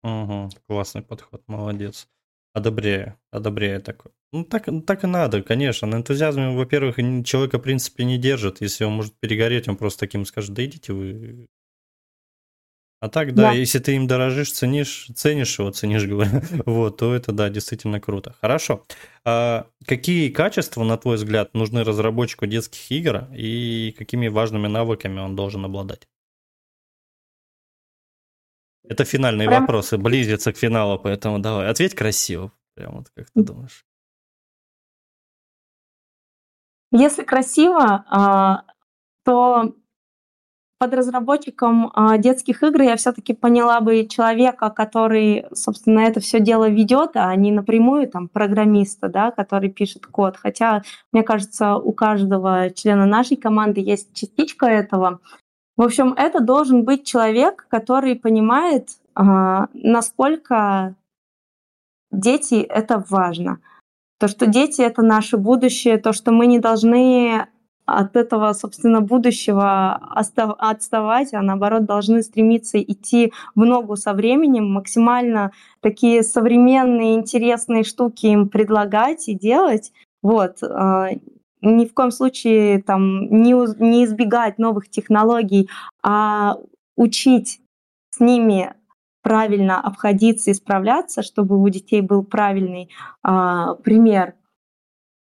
Угу, 0.03 0.49
классный 0.67 1.01
подход, 1.01 1.41
молодец. 1.47 2.07
Одобряю, 2.53 3.15
одобряю 3.31 3.81
такой. 3.81 4.11
Ну, 4.31 4.43
так, 4.43 4.69
так 4.85 5.03
и 5.03 5.07
надо, 5.07 5.41
конечно. 5.41 5.87
На 5.87 5.95
энтузиазме, 5.95 6.55
во-первых, 6.55 6.97
человека, 7.25 7.57
в 7.57 7.61
принципе, 7.61 8.03
не 8.03 8.17
держит. 8.17 8.61
Если 8.61 8.83
он 8.83 8.93
может 8.93 9.13
перегореть, 9.19 9.67
он 9.67 9.75
просто 9.75 10.01
таким 10.01 10.25
скажет, 10.25 10.53
да 10.53 10.63
идите 10.63 10.93
вы 10.93 11.47
а 13.01 13.07
так, 13.07 13.33
да, 13.33 13.43
да, 13.43 13.51
если 13.53 13.79
ты 13.79 13.95
им 13.95 14.07
дорожишь, 14.07 14.51
ценишь, 14.51 15.07
ценишь 15.15 15.57
его, 15.57 15.71
ценишь, 15.71 16.05
говорю, 16.07 16.41
вот, 16.65 16.97
то 16.97 17.15
это, 17.15 17.31
да, 17.31 17.49
действительно 17.49 18.01
круто. 18.01 18.35
Хорошо. 18.41 18.85
А 19.23 19.67
какие 19.85 20.29
качества, 20.29 20.83
на 20.83 20.97
твой 20.97 21.15
взгляд, 21.15 21.53
нужны 21.53 21.83
разработчику 21.85 22.45
детских 22.45 22.91
игр 22.91 23.27
и 23.33 23.95
какими 23.97 24.27
важными 24.27 24.67
навыками 24.67 25.19
он 25.19 25.35
должен 25.35 25.63
обладать? 25.63 26.09
Это 28.83 29.05
финальные 29.05 29.47
Прям... 29.47 29.61
вопросы, 29.61 29.97
близятся 29.97 30.51
к 30.51 30.57
финалу, 30.57 30.99
поэтому 30.99 31.39
давай, 31.39 31.69
ответь 31.69 31.95
красиво, 31.95 32.51
прям 32.73 32.97
вот 32.97 33.09
как 33.15 33.29
ты 33.31 33.43
думаешь. 33.43 33.85
Если 36.91 37.23
красиво, 37.23 38.03
а, 38.09 38.63
то 39.23 39.75
под 40.79 40.93
разработчиком 40.93 41.91
а, 41.93 42.17
детских 42.17 42.63
игр 42.63 42.81
я 42.81 42.95
все-таки 42.95 43.33
поняла 43.33 43.81
бы 43.81 44.07
человека, 44.07 44.69
который, 44.69 45.45
собственно, 45.53 45.99
это 45.99 46.21
все 46.21 46.39
дело 46.39 46.69
ведет, 46.69 47.11
а 47.15 47.35
не 47.35 47.51
напрямую 47.51 48.07
там 48.07 48.29
программиста, 48.29 49.09
да, 49.09 49.31
который 49.31 49.69
пишет 49.69 50.07
код. 50.07 50.37
Хотя, 50.37 50.83
мне 51.11 51.21
кажется, 51.21 51.75
у 51.75 51.91
каждого 51.91 52.69
члена 52.69 53.05
нашей 53.05 53.35
команды 53.35 53.81
есть 53.81 54.13
частичка 54.13 54.67
этого. 54.67 55.19
В 55.75 55.81
общем, 55.81 56.13
это 56.13 56.39
должен 56.39 56.85
быть 56.85 57.05
человек, 57.05 57.67
который 57.69 58.15
понимает, 58.15 58.89
а, 59.15 59.67
насколько 59.73 60.95
дети 62.09 62.55
это 62.55 63.03
важно. 63.09 63.59
То, 64.17 64.29
что 64.29 64.47
дети 64.47 64.81
это 64.81 65.01
наше 65.01 65.35
будущее, 65.35 65.97
то, 65.97 66.13
что 66.13 66.31
мы 66.31 66.47
не 66.47 66.59
должны 66.59 67.47
от 67.97 68.15
этого, 68.15 68.53
собственно, 68.53 69.01
будущего 69.01 69.95
отставать, 69.95 71.33
а 71.33 71.41
наоборот 71.41 71.85
должны 71.85 72.21
стремиться 72.21 72.81
идти 72.81 73.33
в 73.55 73.65
ногу 73.65 73.95
со 73.95 74.13
временем, 74.13 74.71
максимально 74.71 75.51
такие 75.81 76.23
современные 76.23 77.15
интересные 77.15 77.83
штуки 77.83 78.27
им 78.27 78.49
предлагать 78.49 79.27
и 79.27 79.33
делать. 79.33 79.91
Вот. 80.21 80.61
А, 80.63 81.09
ни 81.61 81.85
в 81.85 81.93
коем 81.93 82.11
случае 82.11 82.81
там 82.81 83.29
не, 83.29 83.53
не 83.83 84.05
избегать 84.05 84.59
новых 84.59 84.89
технологий, 84.89 85.69
а 86.03 86.57
учить 86.95 87.61
с 88.11 88.19
ними 88.19 88.73
правильно 89.21 89.81
обходиться 89.81 90.51
и 90.51 90.53
справляться, 90.53 91.21
чтобы 91.23 91.61
у 91.61 91.69
детей 91.69 92.01
был 92.01 92.23
правильный 92.23 92.89
а, 93.21 93.75
пример 93.75 94.35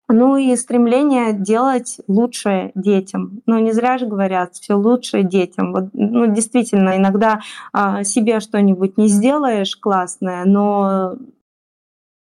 ну 0.08 0.36
и 0.36 0.54
стремление 0.56 1.32
делать 1.32 1.98
лучшее 2.06 2.70
детям. 2.74 3.42
Ну, 3.46 3.58
не 3.58 3.72
зря 3.72 3.98
же 3.98 4.06
говорят, 4.06 4.54
все 4.54 4.74
лучшее 4.74 5.24
детям. 5.24 5.72
Вот, 5.72 5.88
ну, 5.92 6.26
действительно, 6.26 6.96
иногда 6.96 7.40
а, 7.72 8.04
себе 8.04 8.40
что-нибудь 8.40 8.96
не 8.96 9.08
сделаешь 9.08 9.76
классное, 9.76 10.44
но 10.44 11.16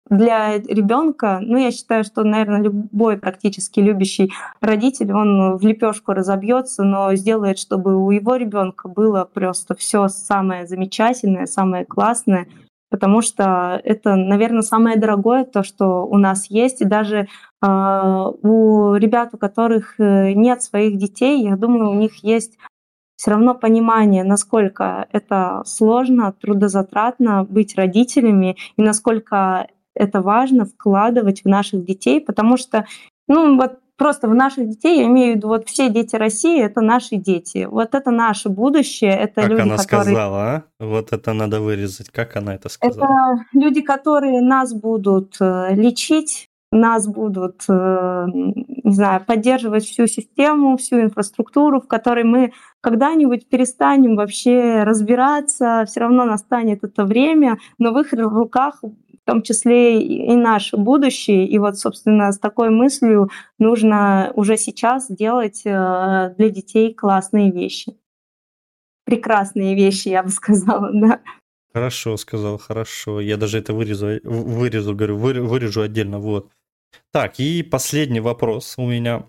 для 0.09 0.57
ребенка, 0.59 1.39
ну, 1.41 1.57
я 1.57 1.71
считаю, 1.71 2.03
что, 2.03 2.23
наверное, 2.23 2.61
любой 2.61 3.17
практически 3.17 3.79
любящий 3.79 4.31
родитель, 4.61 5.11
он 5.11 5.57
в 5.57 5.65
лепешку 5.65 6.13
разобьется, 6.13 6.83
но 6.83 7.15
сделает, 7.15 7.57
чтобы 7.57 7.95
у 7.95 8.11
его 8.11 8.35
ребенка 8.35 8.87
было 8.87 9.25
просто 9.25 9.73
все 9.75 10.07
самое 10.07 10.67
замечательное, 10.67 11.47
самое 11.47 11.85
классное, 11.85 12.47
потому 12.89 13.21
что 13.21 13.79
это, 13.83 14.15
наверное, 14.15 14.61
самое 14.61 14.97
дорогое 14.97 15.45
то, 15.45 15.63
что 15.63 16.05
у 16.05 16.17
нас 16.17 16.49
есть. 16.49 16.81
И 16.81 16.85
даже 16.85 17.27
э, 17.61 17.67
у 17.67 18.95
ребят, 18.95 19.29
у 19.33 19.37
которых 19.37 19.99
э, 19.99 20.33
нет 20.33 20.63
своих 20.63 20.97
детей, 20.97 21.43
я 21.43 21.55
думаю, 21.55 21.89
у 21.89 21.95
них 21.95 22.23
есть 22.23 22.57
все 23.15 23.31
равно 23.31 23.55
понимание, 23.55 24.23
насколько 24.23 25.07
это 25.11 25.63
сложно, 25.65 26.33
трудозатратно 26.33 27.45
быть 27.45 27.75
родителями 27.75 28.57
и 28.75 28.81
насколько 28.81 29.67
это 29.95 30.21
важно 30.21 30.65
вкладывать 30.65 31.43
в 31.43 31.47
наших 31.47 31.85
детей, 31.85 32.19
потому 32.19 32.57
что, 32.57 32.85
ну 33.27 33.55
вот 33.55 33.79
просто 33.97 34.27
в 34.27 34.35
наших 34.35 34.69
детей, 34.69 34.99
я 34.99 35.05
имею 35.05 35.33
в 35.33 35.35
виду, 35.37 35.47
вот 35.47 35.67
все 35.67 35.89
дети 35.89 36.15
России— 36.15 36.61
это 36.63 36.81
наши 36.81 37.15
дети. 37.15 37.67
Вот 37.69 37.95
это 37.95 38.11
наше 38.11 38.49
будущее, 38.49 39.11
это 39.11 39.41
как 39.41 39.49
люди, 39.49 39.61
она 39.61 39.77
которые... 39.77 40.03
сказала, 40.03 40.43
а? 40.43 40.63
Вот 40.79 41.13
это 41.13 41.33
надо 41.33 41.61
вырезать. 41.61 42.09
Как 42.09 42.35
она 42.35 42.55
это 42.55 42.69
сказала? 42.69 43.05
Это 43.05 43.45
люди, 43.53 43.81
которые 43.81 44.41
нас 44.41 44.73
будут 44.73 45.37
э, 45.39 45.73
лечить, 45.75 46.49
нас 46.71 47.07
будут, 47.07 47.63
э, 47.69 48.25
не 48.33 48.93
знаю, 48.93 49.23
поддерживать 49.25 49.85
всю 49.85 50.07
систему, 50.07 50.77
всю 50.77 51.01
инфраструктуру, 51.01 51.79
в 51.79 51.87
которой 51.87 52.23
мы 52.23 52.51
когда-нибудь 52.81 53.49
перестанем 53.49 54.15
вообще 54.15 54.83
разбираться, 54.83 55.85
все 55.87 56.01
равно 56.01 56.25
настанет 56.25 56.83
это 56.83 57.05
время, 57.05 57.57
но 57.79 57.93
в 57.93 57.99
их 57.99 58.13
руках 58.13 58.81
в 59.25 59.31
том 59.31 59.41
числе 59.41 60.03
и 60.03 60.35
наше 60.35 60.77
будущее. 60.77 61.47
И 61.47 61.57
вот, 61.57 61.79
собственно, 61.79 62.31
с 62.31 62.37
такой 62.37 62.69
мыслью 62.69 63.31
нужно 63.57 64.31
уже 64.35 64.55
сейчас 64.55 65.07
делать 65.09 65.63
э, 65.65 66.35
для 66.37 66.49
детей 66.51 66.93
классные 66.93 67.51
вещи. 67.51 67.97
Прекрасные 69.03 69.73
вещи, 69.73 70.09
я 70.09 70.21
бы 70.21 70.29
сказала, 70.29 70.91
да. 70.93 71.21
Хорошо, 71.73 72.17
сказал, 72.17 72.59
хорошо. 72.59 73.19
Я 73.19 73.37
даже 73.37 73.57
это 73.57 73.73
вырезу, 73.73 74.19
вырезу, 74.23 74.93
говорю, 74.93 75.17
вырежу 75.17 75.81
отдельно, 75.81 76.19
вот. 76.19 76.51
Так, 77.11 77.39
и 77.39 77.63
последний 77.63 78.19
вопрос 78.19 78.75
у 78.77 78.85
меня. 78.85 79.25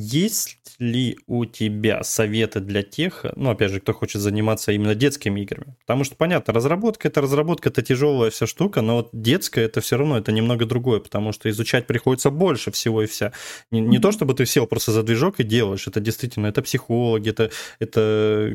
Есть 0.00 0.58
ли 0.78 1.18
у 1.26 1.44
тебя 1.44 2.04
советы 2.04 2.60
для 2.60 2.84
тех, 2.84 3.26
ну, 3.34 3.50
опять 3.50 3.72
же, 3.72 3.80
кто 3.80 3.92
хочет 3.92 4.22
заниматься 4.22 4.70
именно 4.70 4.94
детскими 4.94 5.40
играми? 5.40 5.74
Потому 5.80 6.04
что, 6.04 6.14
понятно, 6.14 6.54
разработка– 6.54 7.08
это 7.10 7.20
разработка, 7.20 7.68
это 7.68 7.82
тяжелая 7.82 8.30
вся 8.30 8.46
штука, 8.46 8.80
но 8.80 8.98
вот 8.98 9.08
детская– 9.12 9.64
это 9.64 9.80
все 9.80 9.96
равно, 9.96 10.16
это 10.16 10.30
немного 10.30 10.66
другое, 10.66 11.00
потому 11.00 11.32
что 11.32 11.50
изучать 11.50 11.88
приходится 11.88 12.30
больше 12.30 12.70
всего 12.70 13.02
и 13.02 13.06
вся. 13.06 13.32
Не, 13.72 13.80
не 13.80 13.98
то, 13.98 14.12
чтобы 14.12 14.34
ты 14.34 14.46
сел 14.46 14.68
просто 14.68 14.92
за 14.92 15.02
движок 15.02 15.40
и 15.40 15.42
делаешь, 15.42 15.88
это 15.88 15.98
действительно, 15.98 16.46
это 16.46 16.62
психологи, 16.62 17.30
это, 17.30 17.50
это 17.80 18.52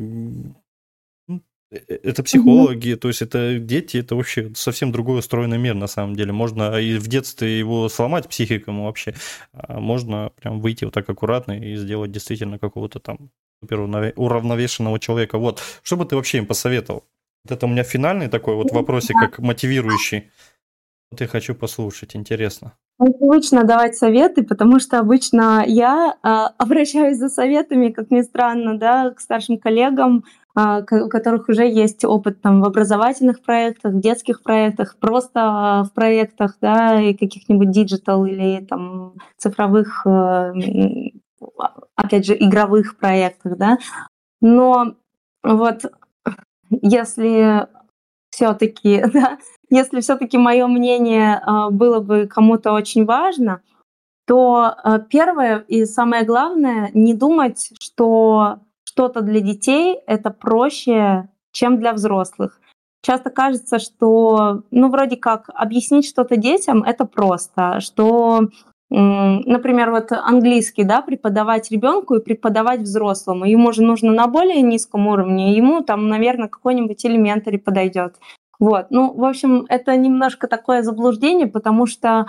это 1.88 2.24
психологи, 2.24 2.96
то 2.96 3.08
есть 3.08 3.22
это 3.22 3.58
дети, 3.60 3.98
это 3.98 4.16
вообще 4.16 4.52
совсем 4.56 4.92
другой 4.92 5.20
устроенный 5.20 5.58
мир 5.58 5.76
на 5.76 5.88
самом 5.88 6.16
деле. 6.16 6.32
Можно 6.32 6.80
и 6.80 6.98
в 6.98 7.08
детстве 7.08 7.58
его 7.58 7.90
сломать 7.90 8.28
психикому 8.28 8.86
вообще, 8.86 9.16
а 9.54 9.80
можно 9.80 10.32
прям 10.36 10.62
выйти 10.62 10.86
вот 10.86 10.94
так 10.94 11.10
аккуратно 11.10 11.54
и 11.54 11.76
сделать 11.76 12.12
действительно 12.12 12.60
какого-то 12.60 13.00
там 13.00 13.30
супер 13.62 13.80
уравновешенного 14.16 15.00
человека. 15.00 15.38
Вот, 15.38 15.62
что 15.84 15.98
бы 15.98 16.06
ты 16.06 16.16
вообще 16.16 16.40
им 16.40 16.46
посоветовал? 16.46 17.06
Вот 17.44 17.58
это 17.58 17.66
у 17.66 17.70
меня 17.70 17.84
финальный 17.84 18.30
такой 18.30 18.56
вот 18.56 18.72
вопросик, 18.72 19.16
как 19.20 19.40
мотивирующий. 19.40 20.32
Вот 21.12 21.22
я 21.22 21.28
хочу 21.28 21.56
послушать, 21.56 22.16
интересно. 22.16 22.74
Непривычно 23.00 23.64
давать 23.64 23.96
советы, 23.96 24.44
потому 24.44 24.80
что 24.80 25.00
обычно 25.00 25.64
я 25.68 26.16
э, 26.24 26.28
обращаюсь 26.58 27.18
за 27.18 27.30
советами, 27.30 27.90
как 27.90 28.12
ни 28.12 28.22
странно, 28.22 28.78
да, 28.78 29.12
к 29.12 29.20
старшим 29.20 29.58
коллегам, 29.58 30.24
а, 30.43 30.43
у 30.56 31.10
которых 31.10 31.50
уже 31.50 31.68
есть 31.68 32.06
опыт 32.06 32.42
там 32.42 32.62
в 32.62 32.66
образовательных 32.66 33.42
проектах, 33.42 33.94
в 33.94 34.00
детских 34.00 34.44
проектах, 34.44 34.98
просто 35.00 35.84
в 35.90 35.94
проектах, 35.94 36.58
да, 36.62 37.02
и 37.02 37.14
каких-нибудь 37.14 37.72
digital 37.72 38.26
или 38.26 38.64
там 38.64 39.16
цифровых, 39.38 40.06
э, 40.06 40.54
опять 41.96 42.26
же, 42.26 42.36
игровых 42.38 42.98
проектах, 42.98 43.58
да. 43.58 43.78
Но 44.42 44.96
вот 45.42 45.86
если 46.70 47.68
все-таки, 48.30 49.04
да, 49.14 49.40
если 49.70 50.02
все-таки 50.02 50.38
мое 50.38 50.68
мнение 50.68 51.42
а, 51.42 51.72
было 51.72 52.00
бы 52.00 52.28
кому-то 52.28 52.74
очень 52.74 53.06
важно, 53.06 53.62
то 54.26 54.76
первое 55.10 55.66
и 55.68 55.84
самое 55.86 56.24
главное 56.24 56.92
не 56.94 57.14
думать, 57.14 57.72
что 57.80 58.60
что-то 58.94 59.22
для 59.22 59.40
детей 59.40 60.00
это 60.06 60.30
проще, 60.30 61.28
чем 61.52 61.80
для 61.80 61.94
взрослых. 61.94 62.60
Часто 63.02 63.32
кажется, 63.32 63.80
что, 63.80 64.62
ну, 64.70 64.90
вроде 64.90 65.18
как, 65.18 65.50
объяснить 65.56 66.08
что-то 66.08 66.38
детям 66.38 66.84
это 66.84 67.06
просто, 67.06 67.80
что 67.80 68.50
например, 68.90 69.90
вот 69.90 70.12
английский, 70.12 70.84
да, 70.84 71.02
преподавать 71.02 71.72
ребенку 71.72 72.14
и 72.14 72.24
преподавать 72.24 72.82
взрослому. 72.82 73.46
Ему 73.46 73.72
же 73.72 73.82
нужно 73.82 74.12
на 74.12 74.28
более 74.28 74.62
низком 74.62 75.08
уровне, 75.08 75.56
ему 75.56 75.82
там, 75.82 76.08
наверное, 76.08 76.48
какой-нибудь 76.48 77.04
элементарий 77.04 77.58
подойдет. 77.58 78.18
Вот. 78.60 78.92
Ну, 78.92 79.12
в 79.12 79.26
общем, 79.26 79.66
это 79.68 79.98
немножко 79.98 80.48
такое 80.48 80.84
заблуждение, 80.84 81.48
потому 81.48 81.88
что 81.88 82.28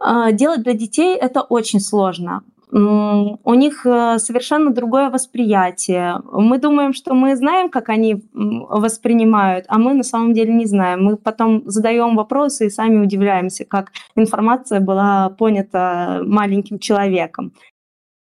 э, 0.00 0.32
делать 0.32 0.62
для 0.62 0.74
детей 0.74 1.16
это 1.16 1.42
очень 1.42 1.80
сложно 1.80 2.44
у 2.72 3.54
них 3.54 3.84
э, 3.84 4.18
совершенно 4.18 4.70
другое 4.72 5.10
восприятие. 5.10 6.22
Мы 6.32 6.58
думаем, 6.58 6.92
что 6.92 7.14
мы 7.14 7.34
знаем, 7.34 7.68
как 7.68 7.88
они 7.88 8.22
воспринимают, 8.32 9.64
а 9.68 9.78
мы 9.78 9.92
на 9.94 10.04
самом 10.04 10.34
деле 10.34 10.54
не 10.54 10.66
знаем. 10.66 11.02
Мы 11.02 11.16
потом 11.16 11.62
задаем 11.68 12.14
вопросы 12.14 12.66
и 12.66 12.70
сами 12.70 12.98
удивляемся, 12.98 13.64
как 13.64 13.90
информация 14.14 14.78
была 14.80 15.30
понята 15.30 16.20
маленьким 16.24 16.78
человеком. 16.78 17.52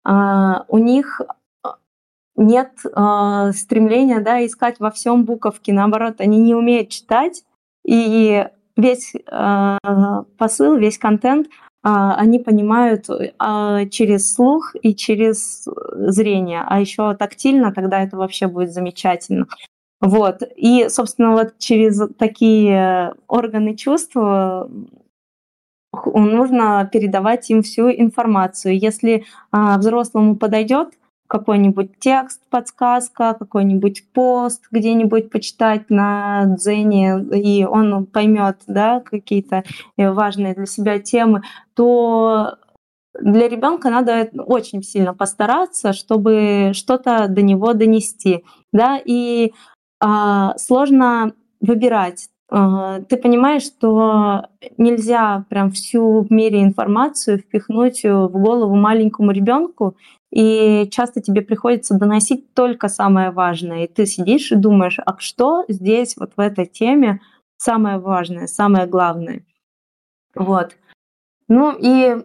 А, 0.03 0.65
у 0.67 0.79
них 0.79 1.21
э, 1.21 1.69
нет 2.35 2.71
э, 2.83 3.51
стремления 3.53 4.19
да, 4.19 4.43
искать 4.43 4.79
во 4.79 4.89
всем 4.89 5.25
буковки, 5.25 5.69
наоборот, 5.69 6.15
они 6.21 6.39
не 6.39 6.55
умеют 6.55 6.89
читать, 6.89 7.43
и 7.85 8.47
весь 8.75 9.13
посыл, 10.37 10.75
весь 10.77 10.97
контент 10.97 11.47
а, 11.47 11.68
они 11.81 12.39
понимают 12.39 13.07
а, 13.37 13.85
через 13.85 14.33
слух 14.33 14.75
и 14.81 14.93
через 14.93 15.65
зрение, 15.93 16.63
а 16.67 16.79
еще 16.79 17.15
тактильно, 17.15 17.73
тогда 17.73 18.01
это 18.01 18.17
вообще 18.17 18.47
будет 18.47 18.73
замечательно. 18.73 19.47
Вот. 20.01 20.43
И, 20.55 20.87
собственно, 20.89 21.31
вот 21.31 21.57
через 21.57 22.01
такие 22.17 23.13
органы 23.27 23.75
чувства 23.75 24.69
нужно 25.91 26.89
передавать 26.91 27.49
им 27.49 27.63
всю 27.63 27.89
информацию. 27.89 28.77
Если 28.77 29.25
а, 29.51 29.77
взрослому 29.77 30.35
подойдет 30.35 30.93
какой-нибудь 31.29 31.99
текст, 31.99 32.41
подсказка, 32.49 33.35
какой-нибудь 33.37 34.11
пост 34.11 34.63
где-нибудь 34.71 35.29
почитать 35.29 35.89
на 35.89 36.55
Дзене, 36.57 37.23
и 37.33 37.63
он 37.65 38.07
поймет 38.07 38.57
да, 38.65 38.99
какие-то 38.99 39.63
э, 39.95 40.11
важные 40.11 40.55
для 40.55 40.65
себя 40.65 40.97
темы, 40.99 41.43
то 41.75 42.55
для 43.21 43.47
ребенка 43.47 43.89
надо 43.91 44.29
очень 44.37 44.81
сильно 44.81 45.13
постараться, 45.13 45.93
чтобы 45.93 46.71
что-то 46.73 47.27
до 47.27 47.41
него 47.43 47.73
донести. 47.73 48.43
Да? 48.73 48.99
И 49.03 49.53
а, 49.99 50.57
сложно 50.57 51.33
выбирать. 51.59 52.29
А, 52.49 53.01
ты 53.01 53.17
понимаешь, 53.17 53.63
что 53.63 54.47
нельзя 54.77 55.45
прям 55.49 55.71
всю 55.71 56.21
в 56.21 56.31
мире 56.31 56.63
информацию 56.63 57.39
впихнуть 57.39 58.03
в 58.03 58.29
голову 58.29 58.75
маленькому 58.75 59.31
ребенку, 59.31 59.95
и 60.31 60.87
часто 60.91 61.21
тебе 61.21 61.41
приходится 61.41 61.95
доносить 61.95 62.53
только 62.53 62.87
самое 62.87 63.31
важное. 63.31 63.85
И 63.85 63.87
ты 63.87 64.05
сидишь 64.05 64.51
и 64.51 64.55
думаешь, 64.55 64.99
а 65.03 65.17
что 65.19 65.65
здесь 65.67 66.15
вот 66.17 66.33
в 66.35 66.39
этой 66.39 66.65
теме 66.65 67.21
самое 67.57 67.97
важное, 67.97 68.47
самое 68.47 68.85
главное. 68.85 69.43
Вот. 70.35 70.75
Ну 71.47 71.75
и, 71.77 72.15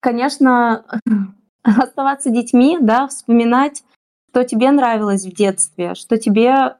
конечно, 0.00 0.84
оставаться 1.62 2.30
детьми, 2.30 2.78
да, 2.80 3.08
вспоминать, 3.08 3.82
что 4.30 4.44
тебе 4.44 4.70
нравилось 4.70 5.24
в 5.24 5.34
детстве, 5.34 5.94
что 5.96 6.16
тебе 6.18 6.76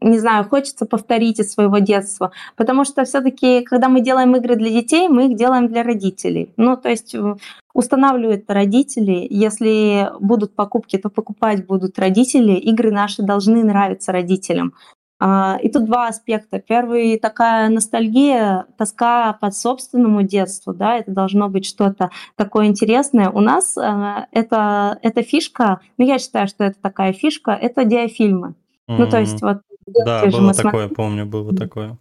не 0.00 0.18
знаю, 0.18 0.48
хочется 0.48 0.86
повторить 0.86 1.38
из 1.40 1.52
своего 1.52 1.78
детства. 1.78 2.32
Потому 2.56 2.84
что 2.84 3.04
все-таки, 3.04 3.62
когда 3.62 3.88
мы 3.88 4.00
делаем 4.00 4.34
игры 4.36 4.56
для 4.56 4.70
детей, 4.70 5.08
мы 5.08 5.28
их 5.28 5.36
делаем 5.36 5.68
для 5.68 5.82
родителей. 5.82 6.52
Ну, 6.56 6.76
то 6.76 6.88
есть 6.88 7.14
э, 7.14 7.36
устанавливают 7.74 8.44
родители. 8.48 9.26
Если 9.30 10.10
будут 10.20 10.54
покупки, 10.54 10.96
то 10.96 11.10
покупать 11.10 11.66
будут 11.66 11.98
родители. 11.98 12.52
Игры 12.52 12.90
наши 12.90 13.22
должны 13.22 13.62
нравиться 13.62 14.12
родителям. 14.12 14.74
А, 15.22 15.58
и 15.62 15.68
тут 15.68 15.84
два 15.84 16.08
аспекта. 16.08 16.60
Первый— 16.60 17.18
такая 17.20 17.68
ностальгия, 17.68 18.64
тоска 18.78 19.34
по 19.34 19.50
собственному 19.50 20.22
детству, 20.22 20.72
да, 20.72 20.96
это 20.96 21.10
должно 21.10 21.50
быть 21.50 21.66
что-то 21.66 22.08
такое 22.36 22.66
интересное. 22.66 23.28
У 23.28 23.40
нас 23.40 23.76
э, 23.76 24.26
это, 24.32 24.98
эта 25.02 25.22
фишка, 25.22 25.80
ну, 25.98 26.06
я 26.06 26.18
считаю, 26.18 26.48
что 26.48 26.64
это 26.64 26.80
такая 26.80 27.12
фишка, 27.12 27.50
это 27.50 27.84
диафильмы. 27.84 28.54
Ну, 28.98 29.08
то 29.08 29.20
есть 29.20 29.40
вот 29.40 29.58
да, 30.04 30.26
было 30.26 30.52
такое, 30.52 30.54
смотрели. 30.54 30.94
помню, 30.94 31.26
было 31.26 31.54
такое. 31.54 31.98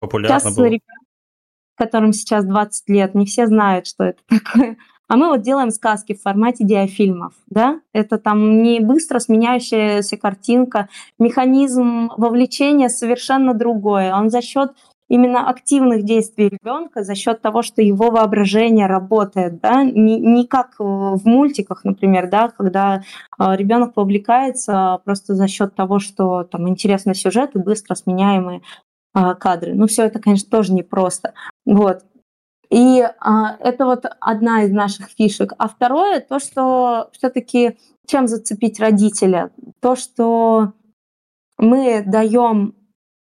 Популярно 0.00 0.40
сейчас 0.40 0.56
было. 0.56 0.66
ребят, 0.66 0.98
которым 1.76 2.12
сейчас 2.12 2.44
20 2.44 2.88
лет, 2.88 3.14
не 3.14 3.26
все 3.26 3.46
знают, 3.46 3.86
что 3.86 4.04
это 4.04 4.20
такое. 4.28 4.76
А 5.08 5.16
мы 5.16 5.26
вот 5.28 5.42
делаем 5.42 5.70
сказки 5.70 6.14
в 6.14 6.22
формате 6.22 6.64
диафильмов, 6.64 7.32
да? 7.48 7.80
Это 7.92 8.16
там 8.16 8.62
не 8.62 8.78
быстро 8.78 9.18
сменяющаяся 9.18 10.16
картинка, 10.16 10.88
механизм 11.18 12.10
вовлечения 12.16 12.88
совершенно 12.88 13.52
другой. 13.52 14.12
Он 14.12 14.30
за 14.30 14.40
счет 14.40 14.70
именно 15.10 15.50
активных 15.50 16.04
действий 16.04 16.48
ребенка 16.48 17.02
за 17.02 17.16
счет 17.16 17.42
того, 17.42 17.62
что 17.62 17.82
его 17.82 18.10
воображение 18.10 18.86
работает, 18.86 19.60
да, 19.60 19.82
не, 19.82 20.20
не 20.20 20.46
как 20.46 20.76
в 20.78 21.20
мультиках, 21.24 21.84
например, 21.84 22.30
да, 22.30 22.48
когда 22.48 23.02
а, 23.36 23.56
ребенок 23.56 23.96
вовлекается 23.96 25.00
просто 25.04 25.34
за 25.34 25.48
счет 25.48 25.74
того, 25.74 25.98
что 25.98 26.44
там 26.44 26.68
интересный 26.68 27.16
сюжет 27.16 27.56
и 27.56 27.58
быстро 27.58 27.96
сменяемые 27.96 28.62
а, 29.12 29.34
кадры. 29.34 29.74
Ну, 29.74 29.88
все 29.88 30.04
это, 30.04 30.20
конечно, 30.20 30.48
тоже 30.48 30.72
непросто. 30.72 31.34
Вот. 31.66 32.04
И 32.70 33.02
а, 33.18 33.56
это 33.58 33.86
вот 33.86 34.04
одна 34.20 34.62
из 34.62 34.70
наших 34.70 35.08
фишек. 35.08 35.54
А 35.58 35.68
второе, 35.68 36.20
то, 36.20 36.38
что 36.38 37.10
все-таки 37.12 37.78
чем 38.06 38.28
зацепить 38.28 38.78
родителя? 38.78 39.50
То, 39.80 39.96
что 39.96 40.72
мы 41.58 42.04
даем 42.06 42.76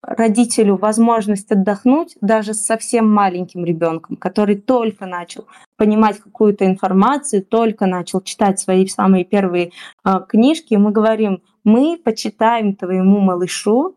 родителю 0.02 0.76
возможность 0.76 1.50
отдохнуть 1.52 2.16
даже 2.20 2.54
с 2.54 2.64
совсем 2.64 3.10
маленьким 3.12 3.64
ребенком, 3.64 4.16
который 4.16 4.56
только 4.56 5.06
начал 5.06 5.46
понимать 5.76 6.18
какую-то 6.18 6.66
информацию, 6.66 7.44
только 7.44 7.86
начал 7.86 8.20
читать 8.20 8.58
свои 8.58 8.86
самые 8.86 9.24
первые 9.24 9.72
э, 10.04 10.20
книжки, 10.28 10.74
мы 10.74 10.90
говорим, 10.90 11.42
мы 11.64 11.98
почитаем 12.02 12.74
твоему 12.74 13.20
малышу 13.20 13.96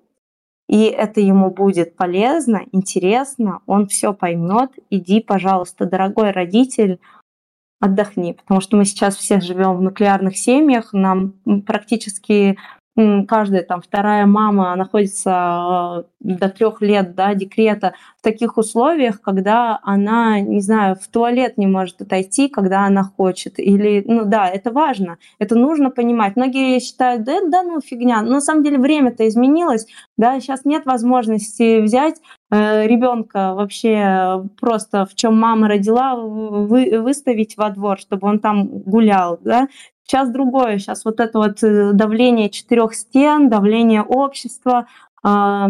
и 0.73 0.85
это 0.85 1.19
ему 1.21 1.51
будет 1.51 1.95
полезно, 1.95 2.63
интересно, 2.71 3.61
он 3.65 3.87
все 3.87 4.13
поймет. 4.13 4.71
Иди, 4.89 5.19
пожалуйста, 5.19 5.85
дорогой 5.85 6.31
родитель, 6.31 6.99
отдохни, 7.79 8.33
потому 8.33 8.61
что 8.61 8.77
мы 8.77 8.85
сейчас 8.85 9.17
все 9.17 9.41
живем 9.41 9.75
в 9.75 9.81
нуклеарных 9.81 10.37
семьях, 10.37 10.93
нам 10.93 11.33
практически 11.65 12.57
каждая 12.95 13.63
там 13.63 13.81
вторая 13.81 14.27
мама 14.27 14.75
находится 14.75 15.31
э, 15.99 16.03
до 16.19 16.49
трех 16.49 16.81
лет 16.81 17.15
да, 17.15 17.33
декрета 17.33 17.93
в 18.19 18.21
таких 18.21 18.57
условиях, 18.57 19.19
когда 19.19 19.79
она, 19.81 20.39
не 20.39 20.61
знаю, 20.61 20.95
в 20.95 21.07
туалет 21.07 21.57
не 21.57 21.65
может 21.65 22.01
отойти, 22.01 22.49
когда 22.49 22.85
она 22.85 23.03
хочет. 23.03 23.57
Или, 23.57 24.03
ну 24.05 24.25
да, 24.25 24.47
это 24.47 24.71
важно, 24.71 25.17
это 25.39 25.55
нужно 25.55 25.89
понимать. 25.89 26.35
Многие 26.35 26.79
считают, 26.79 27.23
да, 27.23 27.39
да 27.47 27.63
ну 27.63 27.81
фигня. 27.81 28.21
Но 28.21 28.33
на 28.33 28.41
самом 28.41 28.63
деле 28.63 28.77
время-то 28.77 29.27
изменилось, 29.27 29.87
да, 30.17 30.39
сейчас 30.39 30.63
нет 30.63 30.85
возможности 30.85 31.81
взять 31.81 32.21
э, 32.51 32.85
ребенка 32.85 33.55
вообще 33.55 34.47
просто 34.59 35.07
в 35.07 35.15
чем 35.15 35.39
мама 35.39 35.67
родила, 35.67 36.15
вы, 36.15 36.99
выставить 37.01 37.57
во 37.57 37.71
двор, 37.71 37.97
чтобы 37.97 38.27
он 38.27 38.39
там 38.39 38.67
гулял, 38.67 39.39
да, 39.41 39.67
Сейчас 40.05 40.29
другое, 40.29 40.77
сейчас 40.79 41.05
вот 41.05 41.19
это 41.19 41.39
вот 41.39 41.63
э, 41.63 41.93
давление 41.93 42.49
четырех 42.49 42.93
стен, 42.93 43.49
давление 43.49 44.03
общества, 44.03 44.87
а, 45.23 45.69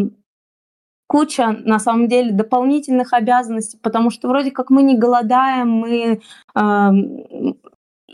куча, 1.07 1.55
на 1.63 1.79
самом 1.79 2.07
деле, 2.07 2.31
дополнительных 2.31 3.13
обязанностей, 3.13 3.77
потому 3.81 4.09
что 4.09 4.27
вроде 4.27 4.49
как 4.49 4.71
мы 4.71 4.81
не 4.81 4.97
голодаем, 4.97 5.69
мы 5.69 6.21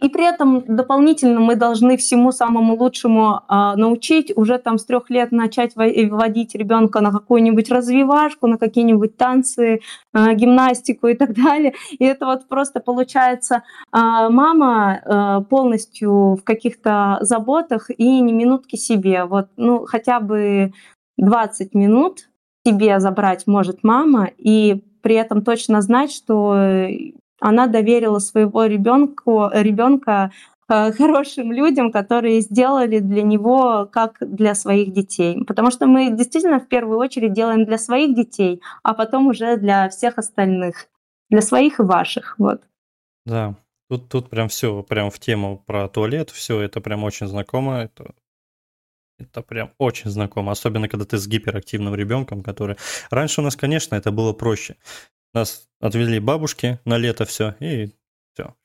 и 0.01 0.09
при 0.09 0.25
этом 0.25 0.63
дополнительно 0.67 1.39
мы 1.39 1.55
должны 1.55 1.97
всему 1.97 2.31
самому 2.31 2.75
лучшему 2.75 3.41
а, 3.47 3.75
научить, 3.75 4.31
уже 4.35 4.57
там 4.57 4.77
с 4.77 4.85
трех 4.85 5.09
лет 5.09 5.31
начать 5.31 5.75
вводить 5.75 6.55
ребенка 6.55 7.01
на 7.01 7.11
какую-нибудь 7.11 7.69
развивашку, 7.69 8.47
на 8.47 8.57
какие-нибудь 8.57 9.17
танцы, 9.17 9.81
а, 10.13 10.33
гимнастику 10.33 11.07
и 11.07 11.15
так 11.15 11.33
далее. 11.43 11.73
И 11.91 12.05
это 12.05 12.25
вот 12.25 12.47
просто 12.47 12.79
получается 12.79 13.63
а, 13.91 14.29
мама 14.29 15.01
а, 15.05 15.41
полностью 15.41 16.35
в 16.35 16.43
каких-то 16.43 17.17
заботах 17.21 17.89
и 17.89 18.21
ни 18.21 18.31
минутки 18.31 18.75
себе. 18.75 19.25
Вот, 19.25 19.47
ну, 19.57 19.85
хотя 19.85 20.19
бы 20.19 20.73
20 21.17 21.73
минут 21.73 22.29
себе 22.65 22.99
забрать 22.99 23.47
может 23.47 23.83
мама, 23.83 24.29
и 24.37 24.83
при 25.01 25.15
этом 25.15 25.43
точно 25.43 25.81
знать, 25.81 26.11
что 26.11 26.87
она 27.39 27.67
доверила 27.67 28.19
своего 28.19 28.65
ребенку, 28.65 29.49
ребенка 29.53 30.31
э, 30.67 30.91
хорошим 30.91 31.51
людям, 31.51 31.91
которые 31.91 32.41
сделали 32.41 32.99
для 32.99 33.23
него 33.23 33.87
как 33.91 34.17
для 34.21 34.55
своих 34.55 34.93
детей. 34.93 35.43
Потому 35.45 35.71
что 35.71 35.87
мы 35.87 36.11
действительно 36.11 36.59
в 36.59 36.67
первую 36.67 36.99
очередь 36.99 37.33
делаем 37.33 37.65
для 37.65 37.77
своих 37.77 38.15
детей, 38.15 38.61
а 38.83 38.93
потом 38.93 39.27
уже 39.27 39.57
для 39.57 39.89
всех 39.89 40.17
остальных, 40.17 40.87
для 41.29 41.41
своих 41.41 41.79
и 41.79 41.83
ваших. 41.83 42.35
Вот. 42.37 42.61
Да, 43.25 43.55
тут, 43.89 44.09
тут 44.09 44.29
прям 44.29 44.47
все, 44.47 44.83
прям 44.83 45.11
в 45.11 45.19
тему 45.19 45.63
про 45.65 45.87
туалет, 45.87 46.29
все 46.29 46.61
это 46.61 46.81
прям 46.81 47.03
очень 47.03 47.27
знакомо. 47.27 47.77
Это 47.77 48.13
это 49.19 49.41
прям 49.41 49.73
очень 49.77 50.09
знакомо, 50.09 50.53
особенно 50.53 50.87
когда 50.87 51.05
ты 51.05 51.17
с 51.17 51.27
гиперактивным 51.27 51.93
ребенком, 51.93 52.41
который... 52.41 52.77
Раньше 53.11 53.41
у 53.41 53.43
нас, 53.43 53.55
конечно, 53.55 53.95
это 53.95 54.11
было 54.11 54.33
проще. 54.33 54.77
Нас 55.33 55.67
отвели 55.79 56.19
бабушки 56.19 56.79
на 56.85 56.97
лето 56.97 57.25
все, 57.25 57.55
и 57.59 57.91
все. 58.33 58.55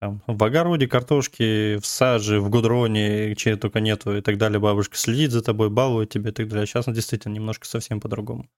Там, 0.00 0.22
в 0.26 0.44
огороде, 0.44 0.86
картошки, 0.86 1.76
в 1.78 1.86
саже, 1.86 2.40
в 2.40 2.50
гудроне, 2.50 3.34
чего 3.34 3.56
только 3.56 3.80
нету 3.80 4.16
и 4.16 4.20
так 4.20 4.38
далее. 4.38 4.60
Бабушка 4.60 4.96
следит 4.96 5.32
за 5.32 5.42
тобой, 5.42 5.70
балует 5.70 6.10
тебя 6.10 6.30
и 6.30 6.32
так 6.32 6.48
далее. 6.48 6.66
Сейчас 6.66 6.86
действительно 6.86 7.34
немножко 7.34 7.66
совсем 7.66 8.00
по-другому. 8.00 8.48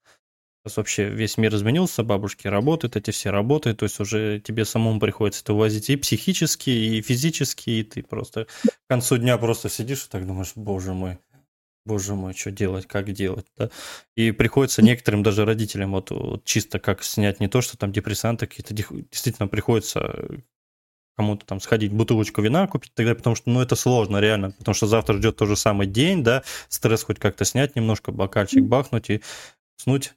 Сейчас 0.63 0.77
вообще 0.77 1.09
весь 1.09 1.37
мир 1.37 1.55
изменился, 1.55 2.03
бабушки 2.03 2.45
работают, 2.45 2.95
эти 2.95 3.09
все 3.09 3.31
работают, 3.31 3.79
то 3.79 3.85
есть 3.85 3.99
уже 3.99 4.39
тебе 4.39 4.63
самому 4.63 4.99
приходится 4.99 5.41
это 5.41 5.53
увозить 5.53 5.89
и 5.89 5.95
психически, 5.95 6.69
и 6.69 7.01
физически, 7.01 7.71
и 7.71 7.83
ты 7.83 8.03
просто 8.03 8.45
к 8.45 8.69
концу 8.87 9.17
дня 9.17 9.39
просто 9.39 9.69
сидишь 9.69 10.05
и 10.05 10.09
так 10.09 10.27
думаешь, 10.27 10.51
боже 10.53 10.93
мой, 10.93 11.17
боже 11.85 12.15
мой, 12.15 12.33
что 12.33 12.51
делать, 12.51 12.87
как 12.87 13.11
делать, 13.11 13.45
да? 13.57 13.69
И 14.15 14.31
приходится 14.31 14.81
некоторым 14.81 15.23
даже 15.23 15.45
родителям 15.45 15.91
вот, 15.91 16.11
вот 16.11 16.43
чисто 16.45 16.79
как 16.79 17.03
снять 17.03 17.39
не 17.39 17.47
то, 17.47 17.61
что 17.61 17.77
там 17.77 17.91
депрессанты 17.91 18.47
какие-то, 18.47 18.73
действительно 18.73 19.47
приходится 19.47 20.29
кому-то 21.17 21.45
там 21.45 21.59
сходить 21.59 21.91
бутылочку 21.93 22.41
вина 22.41 22.67
купить 22.67 22.93
тогда, 22.95 23.15
потому 23.15 23.35
что, 23.35 23.49
ну, 23.49 23.61
это 23.61 23.75
сложно 23.75 24.17
реально, 24.17 24.51
потому 24.51 24.73
что 24.73 24.87
завтра 24.87 25.17
ждет 25.17 25.37
тот 25.37 25.49
же 25.49 25.55
самый 25.55 25.87
день, 25.87 26.23
да, 26.23 26.43
стресс 26.69 27.03
хоть 27.03 27.19
как-то 27.19 27.45
снять 27.45 27.75
немножко, 27.75 28.11
бокальчик 28.11 28.63
бахнуть 28.63 29.09
и 29.09 29.21
снуть 29.77 30.13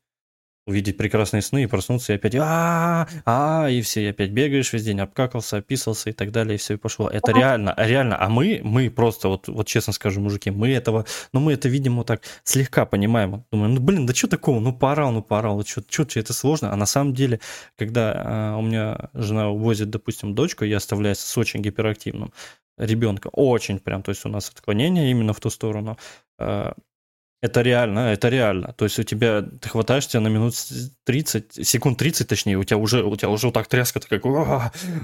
увидеть 0.67 0.97
прекрасные 0.97 1.43
сны 1.43 1.65
и 1.65 1.67
проснуться 1.67 2.13
и 2.13 2.17
опять 2.17 2.35
а 2.37 3.07
а 3.25 3.69
и 3.69 3.83
все, 3.83 4.05
и 4.05 4.07
опять 4.07 4.31
бегаешь 4.31 4.73
весь 4.73 4.85
день, 4.85 5.01
обкакался, 5.01 5.59
описался 5.59 6.11
и 6.11 6.13
так 6.13 6.33
далее, 6.33 6.55
и 6.55 6.59
все, 6.59 6.75
и 6.75 6.77
пошло. 6.77 7.09
Это 7.09 7.33
реально, 7.33 7.75
реально. 7.77 8.17
А 8.21 8.29
мы, 8.29 8.61
мы 8.63 8.91
просто, 8.91 9.29
вот, 9.29 9.49
вот 9.49 9.67
честно 9.67 9.93
скажу, 9.93 10.21
мужики, 10.21 10.51
мы 10.51 10.71
этого, 10.71 11.05
ну 11.33 11.41
мы 11.41 11.53
это 11.53 11.69
видим 11.69 11.97
вот 11.97 12.07
так 12.07 12.23
слегка 12.45 12.87
понимаем. 12.87 13.45
Думаем, 13.53 13.75
ну 13.75 13.81
блин, 13.81 14.07
да 14.07 14.15
что 14.15 14.29
такого, 14.29 14.61
ну 14.61 14.73
поорал, 14.73 15.13
ну 15.13 15.23
поорал, 15.23 15.65
что, 15.65 15.83
что 15.89 16.19
это 16.19 16.33
сложно. 16.33 16.73
А 16.73 16.77
на 16.77 16.87
самом 16.87 17.15
деле, 17.15 17.41
когда 17.77 18.55
э, 18.55 18.59
у 18.59 18.63
меня 18.63 19.11
жена 19.15 19.51
увозит, 19.51 19.91
допустим, 19.91 20.35
дочку, 20.35 20.65
я 20.65 20.79
оставляю 20.79 21.15
с 21.15 21.39
очень 21.39 21.61
гиперактивным 21.61 22.33
ребенка, 22.77 23.29
очень 23.29 23.79
прям, 23.79 24.03
то 24.03 24.11
есть 24.11 24.25
у 24.25 24.29
нас 24.29 24.51
отклонение 24.51 25.11
именно 25.11 25.33
в 25.33 25.41
ту 25.41 25.51
сторону, 25.51 25.97
э, 26.39 26.73
это 27.45 27.61
реально, 27.61 27.99
это 28.15 28.31
реально. 28.31 28.73
То 28.73 28.87
есть 28.87 28.99
у 28.99 29.03
тебя, 29.03 29.43
ты 29.43 29.69
хватаешь 29.69 30.07
тебя 30.07 30.21
на 30.21 30.29
минут 30.29 30.55
30, 31.05 31.67
секунд 31.67 31.99
30 31.99 32.27
точнее, 32.27 32.57
у 32.57 32.65
тебя 32.65 32.79
уже, 32.79 33.05
у 33.05 33.15
тебя 33.17 33.29
уже 33.29 33.49
вот 33.49 33.53
так 33.53 33.67
тряска, 33.67 34.01
ты 34.01 34.09
как, 34.09 34.25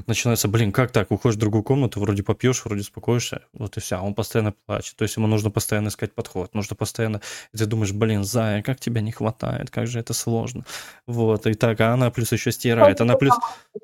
начинается, 0.06 0.48
блин, 0.48 0.72
как 0.72 0.90
так, 0.90 1.10
уходишь 1.10 1.36
в 1.36 1.38
другую 1.38 1.62
комнату, 1.62 2.00
вроде 2.00 2.22
попьешь, 2.22 2.64
вроде 2.64 2.80
успокоишься, 2.80 3.42
вот 3.52 3.76
и 3.76 3.80
все, 3.80 3.96
а 3.96 4.00
он 4.00 4.14
постоянно 4.14 4.54
плачет. 4.64 4.96
То 4.96 5.02
есть 5.02 5.18
ему 5.18 5.26
нужно 5.26 5.50
постоянно 5.50 5.88
искать 5.88 6.14
подход, 6.14 6.54
нужно 6.54 6.76
постоянно, 6.76 7.20
и 7.52 7.58
ты 7.58 7.66
думаешь, 7.66 7.92
блин, 7.92 8.24
Зая, 8.24 8.62
как 8.62 8.80
тебя 8.80 9.02
не 9.02 9.12
хватает, 9.12 9.68
как 9.68 9.86
же 9.86 10.00
это 10.00 10.14
сложно. 10.14 10.64
Вот, 11.06 11.46
и 11.46 11.52
так, 11.52 11.78
а 11.82 11.92
она 11.92 12.10
плюс 12.10 12.32
еще 12.32 12.52
стирает, 12.52 13.02
она 13.02 13.16
плюс... 13.16 13.34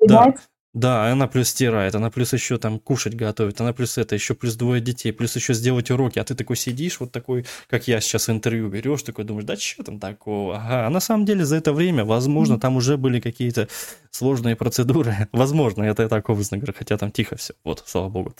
Да, 0.01 0.33
да, 0.77 1.11
она 1.11 1.27
плюс 1.27 1.49
стирает, 1.49 1.95
она 1.95 2.11
плюс 2.11 2.33
еще 2.33 2.57
там 2.57 2.79
кушать 2.79 3.15
готовит, 3.15 3.59
она 3.59 3.73
плюс 3.73 3.97
это, 3.97 4.15
еще 4.15 4.35
плюс 4.35 4.55
двое 4.55 4.79
детей, 4.79 5.11
плюс 5.11 5.35
еще 5.35 5.53
сделать 5.53 5.89
уроки, 5.89 6.19
а 6.19 6.23
ты 6.23 6.35
такой 6.35 6.55
сидишь, 6.55 6.99
вот 6.99 7.11
такой, 7.11 7.45
как 7.67 7.87
я 7.87 7.99
сейчас 7.99 8.29
интервью 8.29 8.69
берешь, 8.69 9.01
такой 9.01 9.25
думаешь, 9.25 9.45
да 9.45 9.57
что 9.57 9.83
там 9.83 9.99
такого? 9.99 10.57
Ага, 10.57 10.87
а 10.87 10.89
на 10.89 10.99
самом 10.99 11.25
деле 11.25 11.45
за 11.45 11.57
это 11.57 11.73
время, 11.73 12.05
возможно, 12.05 12.59
там 12.59 12.75
уже 12.75 12.97
были 12.97 13.19
какие-то 13.19 13.67
сложные 14.11 14.55
процедуры, 14.55 15.27
возможно, 15.31 15.83
это 15.83 16.03
я 16.03 16.09
так 16.09 16.29
образно 16.29 16.57
говорю, 16.57 16.73
хотя 16.77 16.97
там 16.97 17.11
тихо 17.11 17.35
все, 17.37 17.53
вот, 17.63 17.83
слава 17.85 18.09
богу. 18.09 18.33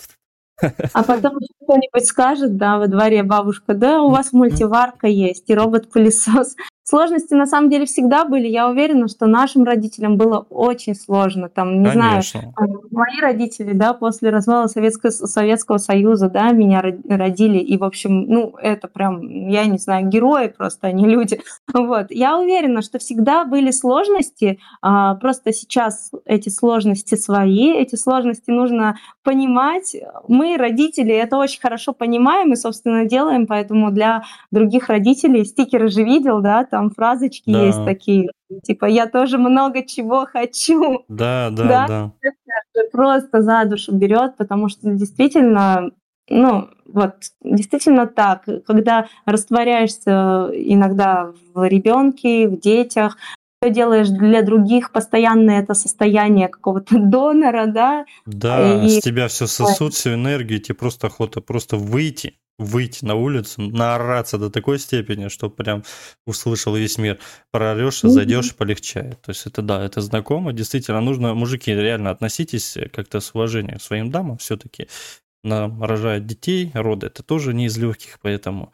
А 0.60 1.02
потом 1.04 1.38
кто-нибудь 1.62 2.06
скажет, 2.06 2.56
да, 2.56 2.78
во 2.78 2.88
дворе 2.88 3.22
бабушка, 3.22 3.74
да, 3.74 4.02
у 4.02 4.10
вас 4.10 4.32
мультиварка 4.32 5.06
есть 5.06 5.44
и 5.50 5.54
робот-пылесос. 5.54 6.56
Сложности 6.88 7.34
на 7.34 7.44
самом 7.44 7.68
деле 7.68 7.84
всегда 7.84 8.24
были. 8.24 8.48
Я 8.48 8.66
уверена, 8.66 9.08
что 9.08 9.26
нашим 9.26 9.64
родителям 9.64 10.16
было 10.16 10.46
очень 10.48 10.94
сложно. 10.94 11.50
Там, 11.50 11.82
не 11.82 11.90
Конечно. 11.90 12.54
знаю, 12.56 12.82
мои 12.90 13.20
родители, 13.20 13.74
да, 13.74 13.92
после 13.92 14.30
развала 14.30 14.68
Советского, 14.68 15.10
Советского 15.10 15.76
Союза, 15.76 16.30
да, 16.30 16.50
меня 16.52 16.80
родили. 16.80 17.58
И, 17.58 17.76
в 17.76 17.84
общем, 17.84 18.22
ну, 18.22 18.54
это 18.56 18.88
прям, 18.88 19.20
я 19.50 19.66
не 19.66 19.76
знаю, 19.76 20.08
герои 20.08 20.48
просто, 20.48 20.86
они 20.86 21.06
люди. 21.06 21.42
Вот. 21.74 22.06
Я 22.10 22.38
уверена, 22.38 22.80
что 22.80 22.98
всегда 22.98 23.44
были 23.44 23.70
сложности. 23.70 24.58
А, 24.80 25.14
просто 25.16 25.52
сейчас 25.52 26.10
эти 26.24 26.48
сложности 26.48 27.16
свои, 27.16 27.72
эти 27.74 27.96
сложности 27.96 28.50
нужно 28.50 28.96
понимать. 29.22 29.94
Мы, 30.26 30.56
родители, 30.56 31.14
это 31.14 31.36
очень 31.36 31.60
хорошо 31.60 31.92
понимаем 31.92 32.52
и, 32.52 32.56
собственно, 32.56 33.04
делаем. 33.04 33.46
Поэтому 33.46 33.90
для 33.90 34.22
других 34.50 34.88
родителей 34.88 35.44
стикеры 35.44 35.88
же 35.88 36.02
видел, 36.02 36.40
да, 36.40 36.64
там 36.64 36.77
там 36.78 36.90
фразочки 36.90 37.50
да. 37.50 37.64
есть 37.64 37.84
такие, 37.84 38.30
типа 38.62 38.84
«я 38.84 39.06
тоже 39.08 39.36
много 39.36 39.84
чего 39.84 40.26
хочу». 40.26 41.04
Да, 41.08 41.50
да, 41.50 41.64
да. 41.64 41.86
да. 41.88 42.12
Это 42.22 42.88
просто 42.92 43.42
за 43.42 43.64
душу 43.64 43.92
берет, 43.92 44.36
потому 44.36 44.68
что 44.68 44.88
действительно 44.90 45.90
ну, 46.30 46.68
вот, 46.86 47.14
действительно 47.42 48.06
так. 48.06 48.44
Когда 48.66 49.08
растворяешься 49.24 50.50
иногда 50.52 51.32
в 51.52 51.66
ребенке, 51.66 52.46
в 52.46 52.60
детях, 52.60 53.16
все 53.60 53.72
делаешь 53.72 54.08
для 54.10 54.42
других, 54.42 54.92
постоянно 54.92 55.52
это 55.52 55.74
состояние 55.74 56.46
какого-то 56.46 56.96
донора, 56.98 57.66
да. 57.66 58.04
Да, 58.24 58.84
и... 58.84 58.88
с 58.88 59.00
тебя 59.00 59.26
все 59.26 59.48
сосут, 59.48 59.94
всю 59.94 60.14
энергию, 60.14 60.60
тебе 60.60 60.76
просто 60.76 61.08
охота 61.08 61.40
просто 61.40 61.76
выйти, 61.76 62.34
выйти 62.58 63.04
на 63.04 63.14
улицу, 63.14 63.62
наораться 63.62 64.36
до 64.36 64.50
такой 64.50 64.78
степени, 64.78 65.28
что 65.28 65.48
прям 65.48 65.84
услышал 66.26 66.74
весь 66.74 66.98
мир. 66.98 67.18
Прорешь, 67.50 68.00
зайдешь, 68.00 68.54
полегчает. 68.54 69.20
То 69.22 69.30
есть 69.30 69.46
это 69.46 69.62
да, 69.62 69.84
это 69.84 70.00
знакомо. 70.00 70.52
Действительно, 70.52 71.00
нужно, 71.00 71.34
мужики, 71.34 71.72
реально 71.72 72.10
относитесь 72.10 72.76
как-то 72.92 73.20
с 73.20 73.34
уважением 73.34 73.78
к 73.78 73.82
своим 73.82 74.10
дамам 74.10 74.38
все-таки 74.38 74.88
рожает 75.44 76.26
детей, 76.26 76.70
роды 76.74 77.06
это 77.06 77.22
тоже 77.22 77.54
не 77.54 77.66
из 77.66 77.78
легких, 77.78 78.18
поэтому 78.20 78.72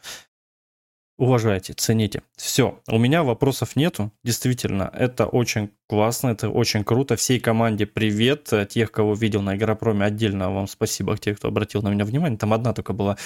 уважайте, 1.19 1.73
цените. 1.73 2.23
Все, 2.37 2.81
у 2.89 2.99
меня 2.99 3.23
вопросов 3.23 3.77
нету. 3.77 4.13
Действительно, 4.23 4.91
это 4.93 5.27
очень 5.27 5.71
классно, 5.89 6.29
это 6.29 6.49
очень 6.49 6.85
круто. 6.85 7.17
Всей 7.17 7.41
команде 7.41 7.87
привет. 7.87 8.53
Тех, 8.69 8.91
кого 8.93 9.15
видел 9.15 9.43
на 9.43 9.57
Игропроме, 9.57 10.05
отдельно 10.05 10.51
вам 10.51 10.67
спасибо. 10.67 11.17
Тех, 11.17 11.39
кто 11.39 11.49
обратил 11.49 11.83
на 11.83 11.89
меня 11.89 12.05
внимание. 12.05 12.39
Там 12.39 12.53
одна 12.53 12.73
только 12.73 12.93
была 12.93 13.17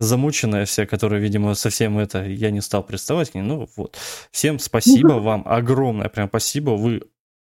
замученная 0.00 0.64
вся, 0.64 0.86
которая, 0.86 1.20
видимо, 1.20 1.54
совсем 1.54 1.98
это... 1.98 2.24
Я 2.24 2.50
не 2.50 2.60
стал 2.60 2.82
приставать 2.82 3.30
к 3.30 3.34
ней. 3.34 3.42
Ну 3.42 3.68
вот. 3.76 3.98
Всем 4.30 4.58
спасибо 4.58 5.14
вам. 5.14 5.42
Огромное 5.46 6.08
прям 6.08 6.28
спасибо. 6.28 6.70
Вы 6.70 7.02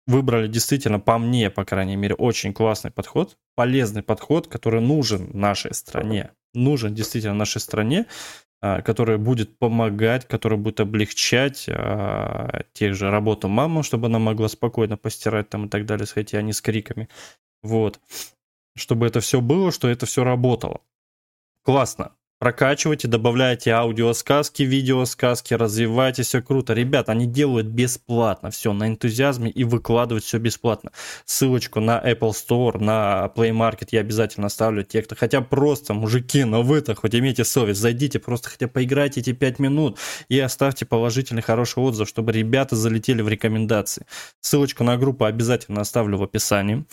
выбрали 0.07 0.47
действительно, 0.47 0.99
по 0.99 1.17
мне, 1.17 1.49
по 1.49 1.65
крайней 1.65 1.97
мере, 1.97 2.15
очень 2.15 2.53
классный 2.53 2.91
подход, 2.91 3.37
полезный 3.55 4.01
подход, 4.01 4.47
который 4.47 4.81
нужен 4.81 5.29
нашей 5.33 5.73
стране, 5.73 6.31
нужен 6.53 6.95
действительно 6.95 7.33
нашей 7.33 7.59
стране, 7.59 8.05
а, 8.61 8.81
который 8.81 9.17
будет 9.17 9.57
помогать, 9.57 10.27
который 10.27 10.57
будет 10.57 10.79
облегчать 10.79 11.65
а, 11.69 12.63
тех 12.73 12.95
же 12.95 13.09
работу 13.09 13.47
мамы, 13.47 13.83
чтобы 13.83 14.07
она 14.07 14.19
могла 14.19 14.47
спокойно 14.47 14.97
постирать 14.97 15.49
там 15.49 15.65
и 15.65 15.69
так 15.69 15.85
далее, 15.85 16.07
хотя 16.07 16.39
они 16.39 16.53
с 16.53 16.61
криками. 16.61 17.07
Вот. 17.63 17.99
Чтобы 18.75 19.07
это 19.07 19.19
все 19.19 19.41
было, 19.41 19.71
что 19.71 19.87
это 19.87 20.05
все 20.05 20.23
работало. 20.23 20.81
Классно 21.63 22.16
прокачивайте, 22.39 23.07
добавляйте 23.07 23.71
аудиосказки, 23.71 24.63
видеосказки, 24.63 25.53
развивайте, 25.53 26.23
все 26.23 26.41
круто. 26.41 26.73
Ребят, 26.73 27.09
они 27.09 27.25
делают 27.25 27.67
бесплатно 27.67 28.51
все 28.51 28.73
на 28.73 28.87
энтузиазме 28.87 29.49
и 29.49 29.63
выкладывают 29.63 30.23
все 30.23 30.37
бесплатно. 30.37 30.91
Ссылочку 31.25 31.79
на 31.79 31.99
Apple 31.99 32.31
Store, 32.31 32.77
на 32.79 33.31
Play 33.35 33.51
Market 33.51 33.89
я 33.91 34.01
обязательно 34.01 34.47
оставлю. 34.47 34.83
Те, 34.83 35.01
кто 35.01 35.15
хотя 35.15 35.41
просто, 35.41 35.93
мужики, 35.93 36.43
но 36.43 36.61
вы-то 36.61 36.95
хоть 36.95 37.15
имейте 37.15 37.43
совесть, 37.43 37.79
зайдите, 37.79 38.19
просто 38.19 38.49
хотя 38.49 38.67
поиграйте 38.67 39.21
эти 39.21 39.33
5 39.33 39.59
минут 39.59 39.97
и 40.29 40.39
оставьте 40.39 40.85
положительный 40.85 41.41
хороший 41.41 41.79
отзыв, 41.83 42.07
чтобы 42.07 42.31
ребята 42.31 42.75
залетели 42.75 43.21
в 43.21 43.29
рекомендации. 43.29 44.05
Ссылочку 44.41 44.83
на 44.83 44.97
группу 44.97 45.25
обязательно 45.25 45.81
оставлю 45.81 46.17
в 46.17 46.23
описании. 46.23 46.85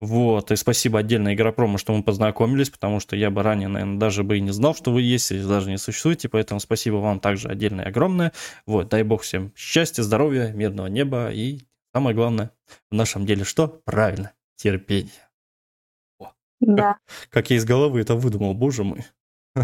Вот, 0.00 0.50
и 0.52 0.56
спасибо 0.56 0.98
отдельно 0.98 1.34
Игропрому, 1.34 1.78
что 1.78 1.94
мы 1.94 2.02
познакомились, 2.02 2.68
потому 2.68 3.00
что 3.00 3.16
я 3.16 3.30
бы 3.30 3.42
ранее, 3.42 3.68
наверное, 3.68 3.98
даже 3.98 4.24
бы 4.24 4.36
и 4.36 4.42
не 4.42 4.50
знал, 4.50 4.74
что 4.74 4.92
вы 4.92 5.00
есть, 5.00 5.32
или 5.32 5.42
даже 5.42 5.70
не 5.70 5.78
существуете, 5.78 6.28
поэтому 6.28 6.60
спасибо 6.60 6.96
вам 6.96 7.18
также 7.18 7.48
отдельное 7.48 7.86
огромное. 7.86 8.32
Вот, 8.66 8.90
дай 8.90 9.02
бог 9.04 9.22
всем 9.22 9.52
счастья, 9.56 10.02
здоровья, 10.02 10.52
мирного 10.52 10.88
неба 10.88 11.30
и 11.30 11.60
самое 11.94 12.14
главное 12.14 12.50
в 12.90 12.94
нашем 12.94 13.24
деле 13.24 13.44
что? 13.44 13.80
Правильно, 13.86 14.32
терпение. 14.56 15.12
О, 16.18 16.32
да. 16.60 16.92
Как, 16.92 17.30
как 17.30 17.50
я 17.50 17.56
из 17.56 17.64
головы 17.64 18.02
это 18.02 18.16
выдумал, 18.16 18.52
боже 18.52 18.84
мой. 18.84 19.06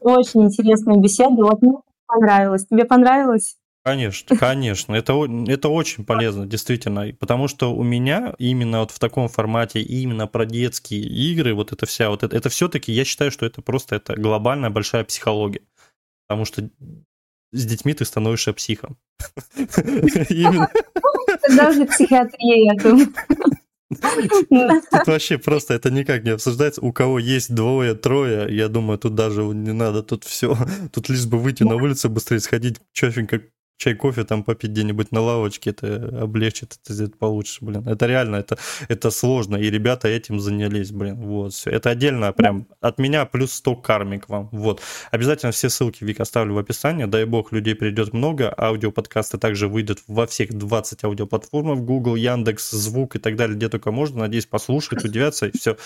Очень 0.00 0.44
интересная 0.44 0.98
беседа, 0.98 1.36
вот 1.36 1.62
мне 1.62 1.78
понравилось. 2.06 2.66
Тебе 2.66 2.84
понравилось? 2.84 3.56
Конечно, 3.88 4.36
конечно. 4.36 4.94
Это, 4.94 5.14
это 5.46 5.70
очень 5.70 6.04
полезно, 6.04 6.44
действительно. 6.44 7.10
Потому 7.18 7.48
что 7.48 7.74
у 7.74 7.82
меня 7.82 8.34
именно 8.38 8.80
вот 8.80 8.90
в 8.90 8.98
таком 8.98 9.28
формате, 9.28 9.80
именно 9.80 10.26
про 10.26 10.44
детские 10.44 11.00
игры, 11.00 11.54
вот 11.54 11.72
это 11.72 11.86
вся, 11.86 12.10
вот 12.10 12.22
это, 12.22 12.36
это 12.36 12.50
все-таки, 12.50 12.92
я 12.92 13.06
считаю, 13.06 13.30
что 13.30 13.46
это 13.46 13.62
просто 13.62 13.96
это 13.96 14.14
глобальная 14.14 14.68
большая 14.68 15.04
психология. 15.04 15.62
Потому 16.26 16.44
что 16.44 16.68
с 17.52 17.64
детьми 17.64 17.94
ты 17.94 18.04
становишься 18.04 18.52
психом. 18.52 18.98
Даже 19.56 19.70
психиатрия, 21.86 22.66
я 22.66 22.74
думаю. 22.74 23.08
Тут 23.88 25.06
вообще 25.06 25.38
просто 25.38 25.72
это 25.72 25.90
никак 25.90 26.24
не 26.24 26.32
обсуждается. 26.32 26.82
У 26.82 26.92
кого 26.92 27.18
есть 27.18 27.54
двое, 27.54 27.94
трое, 27.94 28.54
я 28.54 28.68
думаю, 28.68 28.98
тут 28.98 29.14
даже 29.14 29.44
не 29.44 29.72
надо, 29.72 30.02
тут 30.02 30.24
все. 30.24 30.58
Тут 30.92 31.08
лишь 31.08 31.24
бы 31.24 31.38
выйти 31.38 31.62
на 31.62 31.76
улицу, 31.76 32.10
быстрее 32.10 32.40
сходить, 32.40 32.82
чафенько 32.92 33.40
чай, 33.78 33.94
кофе 33.94 34.24
там 34.24 34.42
попить 34.42 34.72
где-нибудь 34.72 35.12
на 35.12 35.20
лавочке, 35.20 35.70
это 35.70 36.22
облегчит, 36.22 36.76
это 36.82 36.92
сделать 36.92 37.16
получше, 37.16 37.64
блин. 37.64 37.88
Это 37.88 38.06
реально, 38.06 38.36
это, 38.36 38.58
это 38.88 39.10
сложно, 39.10 39.56
и 39.56 39.70
ребята 39.70 40.08
этим 40.08 40.40
занялись, 40.40 40.90
блин, 40.90 41.16
вот, 41.16 41.54
все. 41.54 41.70
Это 41.70 41.90
отдельно 41.90 42.32
прям 42.32 42.66
от 42.80 42.98
меня 42.98 43.24
плюс 43.24 43.52
100 43.52 43.76
кармик 43.76 44.28
вам, 44.28 44.48
вот. 44.50 44.82
Обязательно 45.12 45.52
все 45.52 45.70
ссылки, 45.70 46.02
Вик, 46.04 46.18
оставлю 46.20 46.54
в 46.54 46.58
описании, 46.58 47.04
дай 47.04 47.24
бог, 47.24 47.52
людей 47.52 47.76
придет 47.76 48.12
много, 48.12 48.52
аудиоподкасты 48.58 49.38
также 49.38 49.68
выйдут 49.68 50.00
во 50.08 50.26
всех 50.26 50.52
20 50.52 51.04
аудиоплатформах, 51.04 51.78
Google, 51.78 52.16
Яндекс, 52.16 52.70
Звук 52.72 53.14
и 53.14 53.20
так 53.20 53.36
далее, 53.36 53.56
где 53.56 53.68
только 53.68 53.92
можно, 53.92 54.20
надеюсь, 54.20 54.46
послушать, 54.46 55.04
удивятся, 55.04 55.46
и 55.46 55.56
все. 55.56 55.76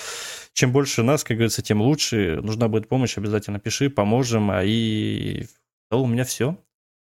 Чем 0.54 0.72
больше 0.72 1.02
нас, 1.02 1.24
как 1.24 1.36
говорится, 1.36 1.60
тем 1.60 1.82
лучше, 1.82 2.40
нужна 2.42 2.68
будет 2.68 2.88
помощь, 2.88 3.18
обязательно 3.18 3.60
пиши, 3.60 3.90
поможем, 3.90 4.50
а 4.50 4.64
и 4.64 5.44
у 5.90 6.06
меня 6.06 6.24
все. 6.24 6.56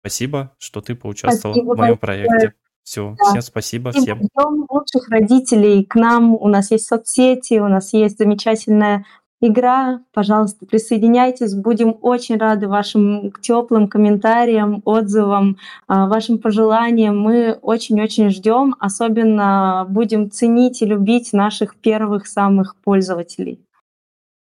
Спасибо, 0.01 0.55
что 0.59 0.81
ты 0.81 0.95
поучаствовал 0.95 1.55
спасибо 1.55 1.75
в 1.75 1.79
моем 1.79 1.99
проекте. 1.99 2.55
Все, 2.83 3.15
да. 3.19 3.31
всем 3.31 3.43
спасибо, 3.43 3.93
всем. 3.93 4.19
Ждем 4.19 4.67
лучших 4.69 5.09
родителей 5.11 5.85
к 5.85 5.95
нам. 5.95 6.35
У 6.35 6.49
нас 6.49 6.71
есть 6.71 6.87
соцсети, 6.87 7.59
у 7.59 7.69
нас 7.69 7.93
есть 7.93 8.19
замечательная 8.19 9.05
игра. 9.41 10.03
Пожалуйста, 10.13 10.67
присоединяйтесь. 10.67 11.55
Будем 11.55 11.97
очень 12.01 12.37
рады 12.37 12.69
вашим 12.69 13.33
теплым 13.43 13.89
комментариям, 13.89 14.83
отзывам, 14.85 15.59
а, 15.87 16.07
вашим 16.07 16.39
пожеланиям. 16.39 17.19
Мы 17.19 17.53
очень-очень 17.61 18.31
ждем. 18.31 18.75
Особенно 18.79 19.87
будем 19.89 20.31
ценить 20.31 20.83
и 20.83 20.87
любить 20.87 21.33
наших 21.33 21.77
первых 21.77 22.27
самых 22.27 22.77
пользователей. 22.77 23.61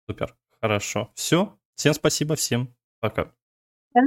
Супер, 0.08 0.36
хорошо. 0.62 1.10
Все. 1.14 1.54
Всем 1.76 1.94
спасибо, 1.94 2.36
всем 2.36 2.74
пока. 3.00 3.32
Да? 3.94 4.02